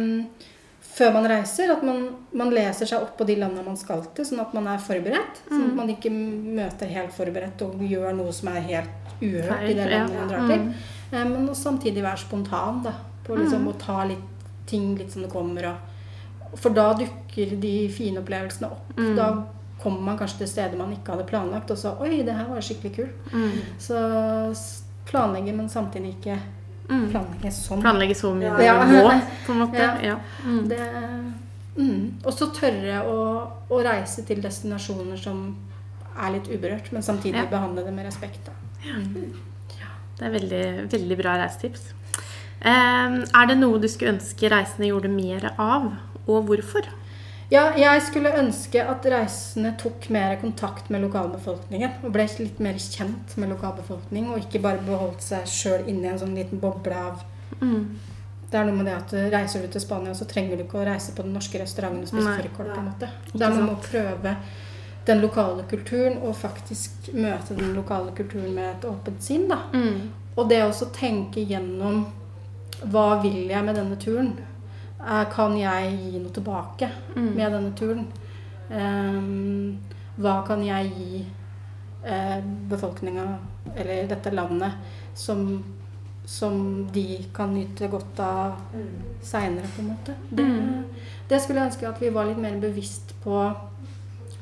før 0.94 1.14
man 1.18 1.28
reiser. 1.28 1.72
At 1.74 1.84
man, 1.86 2.06
man 2.32 2.52
leser 2.54 2.88
seg 2.88 3.04
opp 3.04 3.16
på 3.18 3.26
de 3.28 3.36
landene 3.42 3.66
man 3.66 3.78
skal 3.80 4.04
til, 4.16 4.26
sånn 4.28 4.42
at 4.44 4.54
man 4.56 4.68
er 4.72 4.82
forberedt. 4.82 5.44
Sånn 5.50 5.68
at 5.70 5.78
man 5.82 5.92
ikke 5.92 6.12
møter 6.14 6.92
helt 6.94 7.12
forberedt 7.16 7.64
og 7.66 7.82
gjør 7.84 8.14
noe 8.16 8.32
som 8.34 8.52
er 8.54 8.64
helt 8.68 9.16
uhørt 9.20 9.68
i 9.68 9.74
det 9.76 9.88
landet 9.90 10.16
man 10.18 10.30
drar 10.30 10.46
til. 10.48 10.68
Mm. 10.68 10.76
Eh, 11.12 11.24
Men 11.34 11.50
samtidig 11.58 12.04
være 12.04 12.24
spontan, 12.24 12.80
da. 12.86 12.94
På 13.24 13.36
liksom 13.40 13.68
å 13.70 13.76
ta 13.80 14.02
litt 14.08 14.30
ting 14.68 14.94
litt 14.98 15.12
som 15.12 15.22
det 15.24 15.30
kommer. 15.32 15.68
Og, 15.70 16.56
for 16.60 16.72
da 16.76 16.90
dukker 16.96 17.54
de 17.60 17.74
fine 17.92 18.20
opplevelsene 18.20 18.68
opp. 18.72 18.90
Mm. 18.96 19.12
Da 19.18 19.28
kommer 19.84 20.00
man 20.08 20.18
kanskje 20.18 20.38
til 20.42 20.48
steder 20.50 20.78
man 20.80 20.92
ikke 20.96 21.12
hadde 21.14 21.26
planlagt, 21.28 21.70
og 21.70 21.78
så 21.78 21.92
Oi, 22.00 22.22
det 22.26 22.34
her 22.34 22.48
var 22.50 22.64
skikkelig 22.64 22.94
kult. 22.96 23.32
Mm. 23.32 23.58
Så 23.78 24.00
planlegge, 25.10 25.52
men 25.54 25.68
samtidig 25.68 26.16
ikke 26.18 26.38
Mm. 26.84 27.06
planlegge 27.10 27.48
sånn. 27.50 27.80
Planlegge 27.80 28.14
så 28.14 28.34
mye 28.36 28.50
Ja. 28.60 28.74
du 28.84 28.90
må, 28.92 29.12
på 29.46 29.52
en 29.54 29.58
måte. 29.62 29.78
Ja. 29.80 29.94
Ja. 30.04 30.16
Mm. 30.44 30.66
Det, 30.68 30.80
mm. 31.78 32.12
Og 32.26 32.32
så 32.36 32.50
tørre 32.52 32.98
å, 33.08 33.16
å 33.70 33.78
reise 33.86 34.24
til 34.28 34.42
destinasjoner 34.44 35.16
som 35.16 35.56
er 36.20 36.34
litt 36.36 36.50
uberørt, 36.52 36.92
men 36.92 37.02
samtidig 37.02 37.40
Ja. 37.40 37.46
behandle 37.46 37.84
det 37.86 37.94
med 37.94 38.04
respekt. 38.06 38.44
Da. 38.44 38.52
Det 40.18 40.26
er 40.26 40.30
veldig, 40.30 40.90
veldig 40.92 41.16
bra 41.22 41.38
reisetips. 41.40 41.88
Um, 42.64 43.24
er 43.34 43.46
det 43.48 43.56
noe 43.58 43.78
du 43.80 43.88
skulle 43.88 44.12
ønske 44.18 44.48
reisende 44.52 44.88
gjorde 44.88 45.10
mer 45.10 45.50
av, 45.58 45.88
og 46.28 46.46
hvorfor? 46.48 46.86
Ja, 47.52 47.66
jeg 47.76 48.00
skulle 48.06 48.32
ønske 48.40 48.80
at 48.80 49.04
reisende 49.10 49.74
tok 49.78 50.08
mer 50.14 50.38
kontakt 50.40 50.88
med 50.90 51.04
lokalbefolkningen. 51.04 52.00
Og 52.04 52.14
ble 52.14 52.24
litt 52.38 52.58
mer 52.64 52.80
kjent 52.80 53.36
med 53.36 53.52
lokalbefolkning, 53.52 54.30
og 54.32 54.40
ikke 54.40 54.62
bare 54.64 54.82
beholdt 54.86 55.22
seg 55.22 55.46
sjøl 55.50 55.88
inni 55.90 56.08
en 56.08 56.20
sånn 56.22 56.36
liten 56.38 56.62
boble 56.62 56.96
av 56.96 57.22
Mm. 57.60 57.98
Det 58.50 58.58
er 58.58 58.68
noe 58.68 58.76
med 58.76 58.86
det 58.86 58.94
at 58.94 59.12
reiser 59.32 59.62
du 59.62 59.68
til 59.72 59.82
Spania, 59.82 60.14
så 60.14 60.26
trenger 60.30 60.58
du 60.58 60.64
ikke 60.64 60.80
å 60.80 60.86
reise 60.86 61.14
på 61.14 61.24
den 61.26 61.34
norske 61.34 61.58
restauranten 61.58 62.04
og 62.04 62.10
spise 62.10 62.34
fårikål. 62.38 62.70
på 62.70 62.80
en 62.80 62.88
måte. 62.90 63.08
Det 63.32 63.42
er 63.42 63.54
noe 63.54 63.66
med 63.66 63.74
å 63.74 63.82
prøve 63.82 64.34
den 65.06 65.20
lokale 65.20 65.64
kulturen, 65.70 66.18
og 66.22 66.36
faktisk 66.36 67.12
møte 67.12 67.56
den 67.58 67.74
lokale 67.76 68.14
kulturen 68.16 68.54
med 68.54 68.70
et 68.70 68.86
åpent 68.88 69.22
sinn. 69.22 69.48
da. 69.48 69.58
Mm. 69.72 70.10
Og 70.36 70.48
det 70.48 70.62
også 70.62 70.90
tenke 70.92 71.44
gjennom 71.46 72.06
hva 72.90 73.22
vil 73.22 73.48
jeg 73.48 73.64
med 73.64 73.76
denne 73.76 73.96
turen? 73.96 74.32
Eh, 75.06 75.24
Kan 75.34 75.56
jeg 75.58 75.98
gi 75.98 76.18
noe 76.18 76.32
tilbake 76.32 76.90
Mm. 77.16 77.34
med 77.36 77.52
denne 77.52 77.72
turen? 77.76 78.06
Um, 78.70 79.78
hva 80.18 80.46
kan 80.46 80.62
jeg 80.64 80.92
gi 80.96 81.24
eh, 82.06 82.40
befolkninga, 82.68 83.38
eller 83.76 84.06
dette 84.08 84.30
landet, 84.32 84.72
som, 85.14 85.62
som 86.26 86.86
de 86.92 87.24
kan 87.34 87.54
nyte 87.54 87.88
godt 87.90 88.18
av 88.20 88.56
Mm. 88.74 89.02
seinere, 89.22 89.66
på 89.76 89.80
en 89.82 89.88
måte? 89.88 90.14
Det, 90.30 90.42
Mm. 90.44 90.84
det 91.28 91.40
skulle 91.42 91.60
jeg 91.60 91.70
ønske 91.72 91.88
at 91.88 92.00
vi 92.00 92.08
var 92.10 92.26
litt 92.26 92.38
mer 92.38 92.58
bevisst 92.60 93.14
på. 93.24 93.54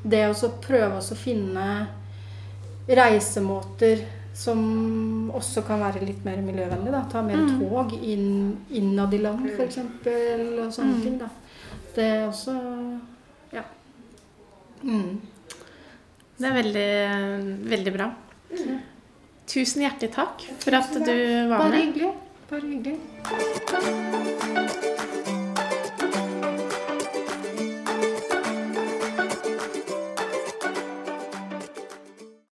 Det 0.05 0.25
å 0.29 0.49
prøve 0.61 0.99
å 0.99 1.15
finne 1.17 1.87
reisemåter 2.89 4.05
som 4.35 5.31
også 5.35 5.63
kan 5.67 5.81
være 5.81 6.05
litt 6.07 6.25
mer 6.25 6.37
miljøvennlig. 6.43 6.91
Da. 6.93 7.03
Ta 7.11 7.23
mer 7.23 7.37
Mm. 7.37 7.59
tog 7.61 7.93
inn, 8.03 8.57
innad 8.71 9.13
i 9.15 9.19
land, 9.19 9.41
Mm. 9.41 9.51
f.eks. 9.57 9.79
Og 9.79 10.73
sånne 10.73 10.95
Mm. 10.97 11.03
ting. 11.03 11.19
Da. 11.19 11.29
Det 11.95 12.05
er 12.05 12.27
også 12.29 12.55
Ja. 13.53 13.63
Mm. 14.83 15.21
Det 16.39 16.47
er 16.51 16.63
veldig, 16.63 17.69
veldig 17.71 17.93
bra. 17.97 18.11
Tusen 19.47 19.83
hjertelig 19.83 20.13
takk 20.13 20.41
for 20.61 20.75
at 20.75 20.93
du 20.93 21.49
var 21.49 21.59
Bare 21.59 21.71
med. 21.71 21.95
hyggelig. 21.95 22.13
Bare 22.51 22.61
hyggelig. 22.61 22.99